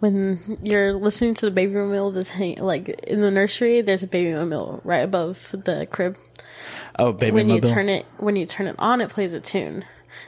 when 0.00 0.58
you're 0.62 0.92
listening 0.94 1.34
to 1.34 1.46
the 1.46 1.50
baby 1.50 1.74
wheel 1.74 2.10
that's 2.10 2.28
hang- 2.28 2.58
like 2.58 2.88
in 2.88 3.22
the 3.22 3.30
nursery. 3.30 3.80
There's 3.80 4.02
a 4.02 4.06
baby 4.06 4.34
wheel 4.34 4.80
right 4.84 4.98
above 4.98 5.50
the 5.52 5.86
crib. 5.90 6.18
Oh, 6.98 7.12
baby 7.12 7.32
when 7.34 7.48
you 7.48 7.60
turn 7.60 7.88
it 7.88 8.06
when 8.18 8.36
you 8.36 8.46
turn 8.46 8.66
it 8.66 8.76
on, 8.78 9.00
it 9.00 9.10
plays 9.10 9.34
a 9.34 9.40
tune. 9.40 9.84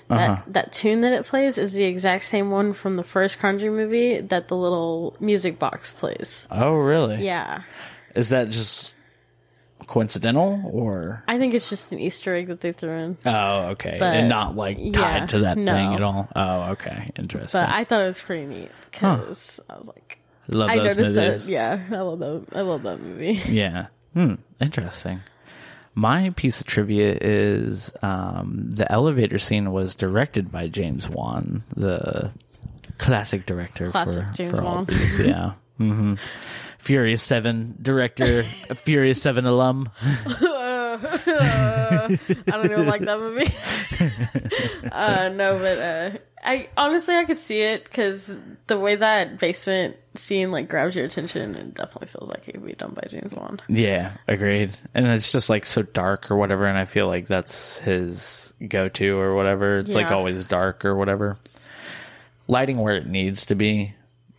That 0.08 0.52
that 0.52 0.72
tune 0.72 1.00
that 1.02 1.12
it 1.12 1.24
plays 1.26 1.58
is 1.58 1.74
the 1.74 1.84
exact 1.84 2.24
same 2.24 2.50
one 2.50 2.72
from 2.72 2.96
the 2.96 3.04
first 3.04 3.38
Conjuring 3.38 3.76
movie 3.76 4.20
that 4.20 4.48
the 4.48 4.56
little 4.56 5.16
music 5.20 5.58
box 5.58 5.92
plays. 5.92 6.48
oh, 6.50 6.74
really? 6.76 7.24
Yeah. 7.24 7.62
Is 8.14 8.30
that 8.30 8.48
just 8.50 8.94
coincidental 9.86 10.60
or? 10.72 11.22
I 11.28 11.38
think 11.38 11.54
it's 11.54 11.68
just 11.68 11.92
an 11.92 12.00
Easter 12.00 12.34
egg 12.34 12.48
that 12.48 12.60
they 12.60 12.72
threw 12.72 12.90
in. 12.90 13.18
Oh, 13.26 13.68
okay, 13.70 13.96
But, 13.98 14.16
and 14.16 14.28
not 14.28 14.56
like 14.56 14.76
tied 14.76 14.92
yeah, 14.92 15.26
to 15.26 15.38
that 15.40 15.58
no. 15.58 15.72
thing 15.72 15.94
at 15.94 16.02
all. 16.02 16.28
Oh, 16.34 16.70
okay, 16.72 17.12
interesting. 17.16 17.60
But 17.60 17.68
I 17.70 17.84
thought 17.84 18.02
it 18.02 18.06
was 18.06 18.20
pretty 18.20 18.46
neat 18.46 18.70
because 18.90 19.60
I 19.70 19.78
was 19.78 19.86
like, 19.86 20.18
love 20.48 20.70
I 20.70 20.76
noticed 20.76 20.98
movies. 20.98 21.46
that. 21.46 21.52
Yeah, 21.52 21.80
I 21.92 22.00
love 22.00 22.18
that. 22.18 22.46
I 22.54 22.60
love 22.62 22.82
that 22.84 23.00
movie. 23.00 23.40
Yeah. 23.48 23.86
Hmm. 24.14 24.34
Interesting. 24.60 25.20
My 25.98 26.28
piece 26.36 26.60
of 26.60 26.66
trivia 26.66 27.16
is 27.18 27.90
um, 28.02 28.70
the 28.70 28.90
elevator 28.92 29.38
scene 29.38 29.72
was 29.72 29.94
directed 29.94 30.52
by 30.52 30.68
James 30.68 31.08
Wan, 31.08 31.62
the 31.74 32.32
classic 32.98 33.46
director 33.46 33.90
Classic 33.90 34.22
for, 34.22 34.32
James 34.34 34.56
for 34.56 34.62
all 34.62 34.74
Wan. 34.76 34.84
these. 34.84 35.18
Yeah. 35.20 35.52
hmm 35.78 36.14
Furious 36.78 37.22
Seven 37.22 37.76
director, 37.80 38.42
Furious 38.44 39.20
Seven 39.22 39.46
alum. 39.46 39.88
I 40.06 42.18
don't 42.46 42.70
even 42.70 42.86
like 42.86 43.00
that 43.02 43.18
movie. 43.18 43.52
uh, 44.92 45.30
no, 45.32 45.58
but 45.58 45.78
uh, 45.78 46.10
I 46.42 46.68
honestly 46.76 47.16
I 47.16 47.24
could 47.24 47.36
see 47.36 47.60
it 47.60 47.84
because 47.84 48.36
the 48.66 48.78
way 48.78 48.96
that 48.96 49.38
basement 49.38 49.96
scene 50.14 50.50
like 50.50 50.68
grabs 50.68 50.96
your 50.96 51.04
attention, 51.04 51.54
it 51.54 51.74
definitely 51.74 52.08
feels 52.08 52.28
like 52.28 52.48
it 52.48 52.52
could 52.52 52.66
be 52.66 52.74
done 52.74 52.94
by 52.94 53.08
James 53.08 53.34
Wan. 53.34 53.60
Yeah, 53.68 54.12
agreed. 54.28 54.76
And 54.94 55.06
it's 55.06 55.32
just 55.32 55.48
like 55.50 55.66
so 55.66 55.82
dark 55.82 56.30
or 56.30 56.36
whatever, 56.36 56.66
and 56.66 56.78
I 56.78 56.84
feel 56.84 57.06
like 57.06 57.26
that's 57.26 57.78
his 57.78 58.54
go-to 58.66 59.18
or 59.18 59.34
whatever. 59.34 59.78
It's 59.78 59.94
like 59.94 60.10
always 60.10 60.44
dark 60.46 60.84
or 60.84 60.94
whatever. 60.96 61.38
Lighting 62.48 62.78
where 62.78 62.94
it 62.94 63.06
needs 63.06 63.46
to 63.46 63.56
be, 63.56 63.94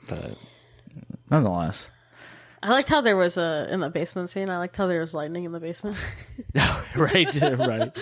but 0.08 0.38
nonetheless. 1.30 1.90
I 2.62 2.72
liked 2.72 2.90
how 2.90 3.02
there 3.02 3.16
was 3.16 3.38
a 3.38 3.68
in 3.70 3.80
the 3.80 3.90
basement 3.90 4.30
scene. 4.30 4.50
I 4.50 4.58
liked 4.58 4.76
how 4.76 4.88
there 4.88 5.00
was 5.00 5.14
lightning 5.14 5.44
in 5.44 5.52
the 5.52 5.60
basement. 5.60 5.98
right, 6.96 7.42
right. 7.42 7.98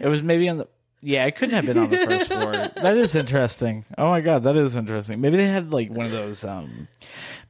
It 0.00 0.08
was 0.08 0.22
maybe 0.22 0.48
on 0.48 0.58
the. 0.58 0.68
Yeah, 1.02 1.24
it 1.26 1.36
couldn't 1.36 1.54
have 1.54 1.66
been 1.66 1.78
on 1.78 1.88
the 1.90 1.96
first 2.06 2.28
floor. 2.28 2.52
That 2.82 2.96
is 2.96 3.14
interesting. 3.14 3.84
Oh 3.96 4.10
my 4.10 4.20
god, 4.20 4.42
that 4.44 4.56
is 4.56 4.76
interesting. 4.76 5.20
Maybe 5.20 5.36
they 5.38 5.46
had 5.46 5.72
like 5.72 5.90
one 5.90 6.06
of 6.06 6.12
those 6.12 6.44
um 6.44 6.88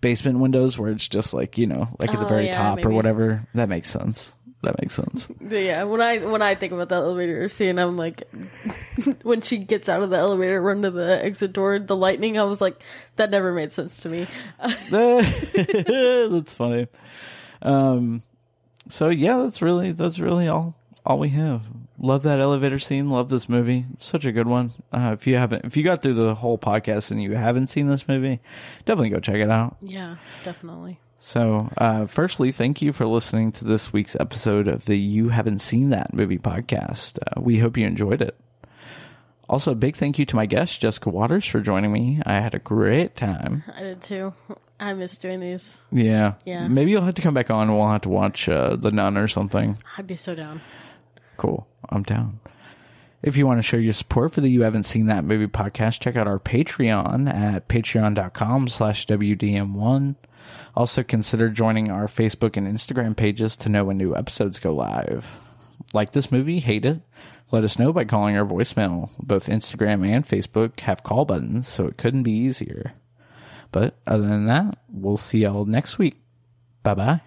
basement 0.00 0.38
windows 0.38 0.78
where 0.78 0.90
it's 0.92 1.08
just 1.08 1.34
like 1.34 1.58
you 1.58 1.66
know, 1.66 1.88
like 1.98 2.12
at 2.14 2.20
the 2.20 2.26
Oh, 2.26 2.28
very 2.28 2.46
yeah, 2.46 2.56
top 2.56 2.78
or 2.78 2.82
maybe. 2.88 2.94
whatever. 2.94 3.46
That 3.54 3.68
makes 3.68 3.90
sense. 3.90 4.32
That 4.62 4.80
makes 4.80 4.94
sense. 4.94 5.26
Yeah, 5.48 5.84
when 5.84 6.02
I 6.02 6.18
when 6.18 6.42
I 6.42 6.54
think 6.54 6.72
about 6.74 6.90
the 6.90 6.96
elevator 6.96 7.48
scene, 7.48 7.78
I'm 7.78 7.96
like, 7.96 8.24
when 9.22 9.40
she 9.40 9.56
gets 9.58 9.88
out 9.88 10.02
of 10.02 10.10
the 10.10 10.18
elevator, 10.18 10.60
run 10.60 10.82
to 10.82 10.90
the 10.90 11.24
exit 11.24 11.54
door, 11.54 11.78
the 11.78 11.96
lightning. 11.96 12.38
I 12.38 12.44
was 12.44 12.60
like, 12.60 12.80
that 13.16 13.30
never 13.30 13.52
made 13.54 13.72
sense 13.72 14.02
to 14.02 14.10
me. 14.10 14.26
that's 14.90 16.52
funny. 16.52 16.88
Um, 17.62 18.22
so 18.88 19.08
yeah, 19.08 19.38
that's 19.38 19.62
really 19.62 19.92
that's 19.92 20.18
really 20.18 20.46
all 20.48 20.74
all 21.06 21.18
we 21.18 21.30
have. 21.30 21.66
Love 22.02 22.22
that 22.22 22.40
elevator 22.40 22.78
scene. 22.78 23.10
Love 23.10 23.28
this 23.28 23.48
movie. 23.48 23.84
Such 23.98 24.24
a 24.24 24.32
good 24.32 24.46
one. 24.48 24.72
Uh, 24.90 25.10
if 25.18 25.26
you 25.26 25.36
haven't, 25.36 25.66
if 25.66 25.76
you 25.76 25.84
got 25.84 26.02
through 26.02 26.14
the 26.14 26.34
whole 26.34 26.56
podcast 26.56 27.10
and 27.10 27.22
you 27.22 27.32
haven't 27.32 27.66
seen 27.66 27.88
this 27.88 28.08
movie, 28.08 28.40
definitely 28.86 29.10
go 29.10 29.20
check 29.20 29.36
it 29.36 29.50
out. 29.50 29.76
Yeah, 29.82 30.16
definitely. 30.42 30.98
So, 31.20 31.70
uh, 31.76 32.06
firstly, 32.06 32.50
thank 32.52 32.80
you 32.80 32.94
for 32.94 33.06
listening 33.06 33.52
to 33.52 33.66
this 33.66 33.92
week's 33.92 34.16
episode 34.16 34.66
of 34.66 34.86
the 34.86 34.96
You 34.96 35.28
Haven't 35.28 35.58
Seen 35.58 35.90
That 35.90 36.14
Movie 36.14 36.38
podcast. 36.38 37.18
Uh, 37.18 37.42
we 37.42 37.58
hope 37.58 37.76
you 37.76 37.86
enjoyed 37.86 38.22
it. 38.22 38.34
Also, 39.46 39.72
a 39.72 39.74
big 39.74 39.96
thank 39.96 40.18
you 40.18 40.24
to 40.24 40.36
my 40.36 40.46
guest, 40.46 40.80
Jessica 40.80 41.10
Waters, 41.10 41.44
for 41.44 41.60
joining 41.60 41.92
me. 41.92 42.22
I 42.24 42.34
had 42.34 42.54
a 42.54 42.58
great 42.58 43.16
time. 43.16 43.64
I 43.76 43.82
did 43.82 44.00
too. 44.00 44.32
I 44.78 44.94
miss 44.94 45.18
doing 45.18 45.40
these. 45.40 45.78
Yeah. 45.92 46.34
Yeah. 46.46 46.68
Maybe 46.68 46.92
you'll 46.92 47.02
have 47.02 47.16
to 47.16 47.22
come 47.22 47.34
back 47.34 47.50
on 47.50 47.68
and 47.68 47.76
we'll 47.76 47.88
have 47.88 48.02
to 48.02 48.08
watch 48.08 48.48
uh, 48.48 48.76
The 48.76 48.90
Nun 48.90 49.18
or 49.18 49.28
something. 49.28 49.76
I'd 49.98 50.06
be 50.06 50.16
so 50.16 50.34
down. 50.34 50.62
Cool. 51.40 51.66
I'm 51.88 52.02
down. 52.02 52.38
If 53.22 53.38
you 53.38 53.46
want 53.46 53.60
to 53.60 53.62
show 53.62 53.78
your 53.78 53.94
support 53.94 54.34
for 54.34 54.42
the 54.42 54.50
You 54.50 54.60
Haven't 54.60 54.84
Seen 54.84 55.06
That 55.06 55.24
Movie 55.24 55.46
podcast, 55.46 55.98
check 55.98 56.14
out 56.14 56.26
our 56.26 56.38
Patreon 56.38 57.32
at 57.32 57.66
patreon.com 57.66 58.68
slash 58.68 59.06
WDM1. 59.06 60.16
Also 60.76 61.02
consider 61.02 61.48
joining 61.48 61.90
our 61.90 62.08
Facebook 62.08 62.58
and 62.58 62.66
Instagram 62.66 63.16
pages 63.16 63.56
to 63.56 63.70
know 63.70 63.84
when 63.84 63.96
new 63.96 64.14
episodes 64.14 64.58
go 64.58 64.74
live. 64.74 65.38
Like 65.94 66.12
this 66.12 66.30
movie? 66.30 66.60
Hate 66.60 66.84
it? 66.84 67.00
Let 67.50 67.64
us 67.64 67.78
know 67.78 67.90
by 67.90 68.04
calling 68.04 68.36
our 68.36 68.44
voicemail. 68.44 69.08
Both 69.18 69.46
Instagram 69.46 70.06
and 70.06 70.26
Facebook 70.26 70.80
have 70.80 71.02
call 71.02 71.24
buttons, 71.24 71.66
so 71.66 71.86
it 71.86 71.96
couldn't 71.96 72.24
be 72.24 72.32
easier. 72.32 72.92
But 73.72 73.96
other 74.06 74.28
than 74.28 74.44
that, 74.44 74.76
we'll 74.90 75.16
see 75.16 75.38
y'all 75.38 75.64
next 75.64 75.96
week. 75.96 76.20
Bye 76.82 76.94
bye. 76.94 77.20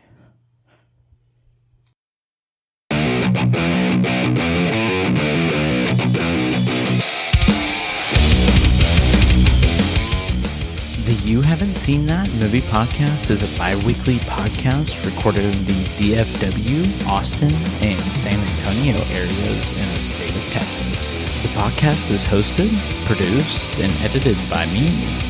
The 11.23 11.29
You 11.29 11.41
Haven't 11.41 11.75
Seen 11.75 12.05
That 12.07 12.29
Movie 12.33 12.59
Podcast 12.59 13.29
is 13.29 13.43
a 13.43 13.57
bi 13.57 13.75
weekly 13.85 14.17
podcast 14.27 15.05
recorded 15.05 15.45
in 15.45 15.63
the 15.63 15.83
DFW, 15.95 17.07
Austin, 17.07 17.53
and 17.81 18.01
San 18.11 18.35
Antonio 18.35 18.97
areas 19.07 19.71
in 19.71 19.87
the 19.93 20.01
state 20.01 20.35
of 20.35 20.43
Texas. 20.51 21.17
The 21.41 21.47
podcast 21.59 22.11
is 22.11 22.27
hosted, 22.27 22.75
produced, 23.05 23.79
and 23.79 23.91
edited 24.03 24.35
by 24.49 24.65
me, 24.65 24.87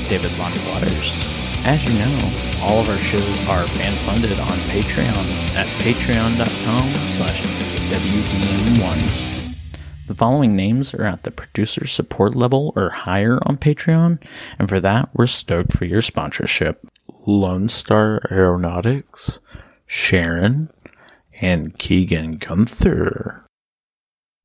David 0.10 0.36
Lonnie 0.40 0.58
Waters. 0.70 1.14
As 1.64 1.86
you 1.86 1.94
know, 2.00 2.18
all 2.64 2.82
of 2.82 2.90
our 2.90 2.98
shows 2.98 3.48
are 3.50 3.68
fan 3.68 3.94
funded 4.08 4.40
on 4.40 4.58
Patreon 4.74 5.54
at 5.54 5.68
patreon.com 5.84 6.90
slash 7.18 7.44
WDM1. 7.94 9.43
The 10.06 10.16
following 10.16 10.56
names 10.56 10.94
are 10.94 11.06
at 11.06 11.24
the 11.24 11.32
producer 11.32 11.88
support 11.88 12.36
level 12.36 12.74
or 12.76 12.90
higher 12.90 13.40
on 13.44 13.58
Patreon, 13.58 14.22
and 14.60 14.68
for 14.68 14.82
that, 14.82 15.10
we're 15.14 15.28
stoked 15.28 15.72
for 15.72 15.86
your 15.86 16.02
sponsorship. 16.02 16.86
Lone 17.26 17.70
Star 17.70 18.22
Aeronautics, 18.30 19.40
Sharon, 19.88 20.70
and 21.42 21.78
Keegan 21.78 22.32
Gunther. 22.32 23.43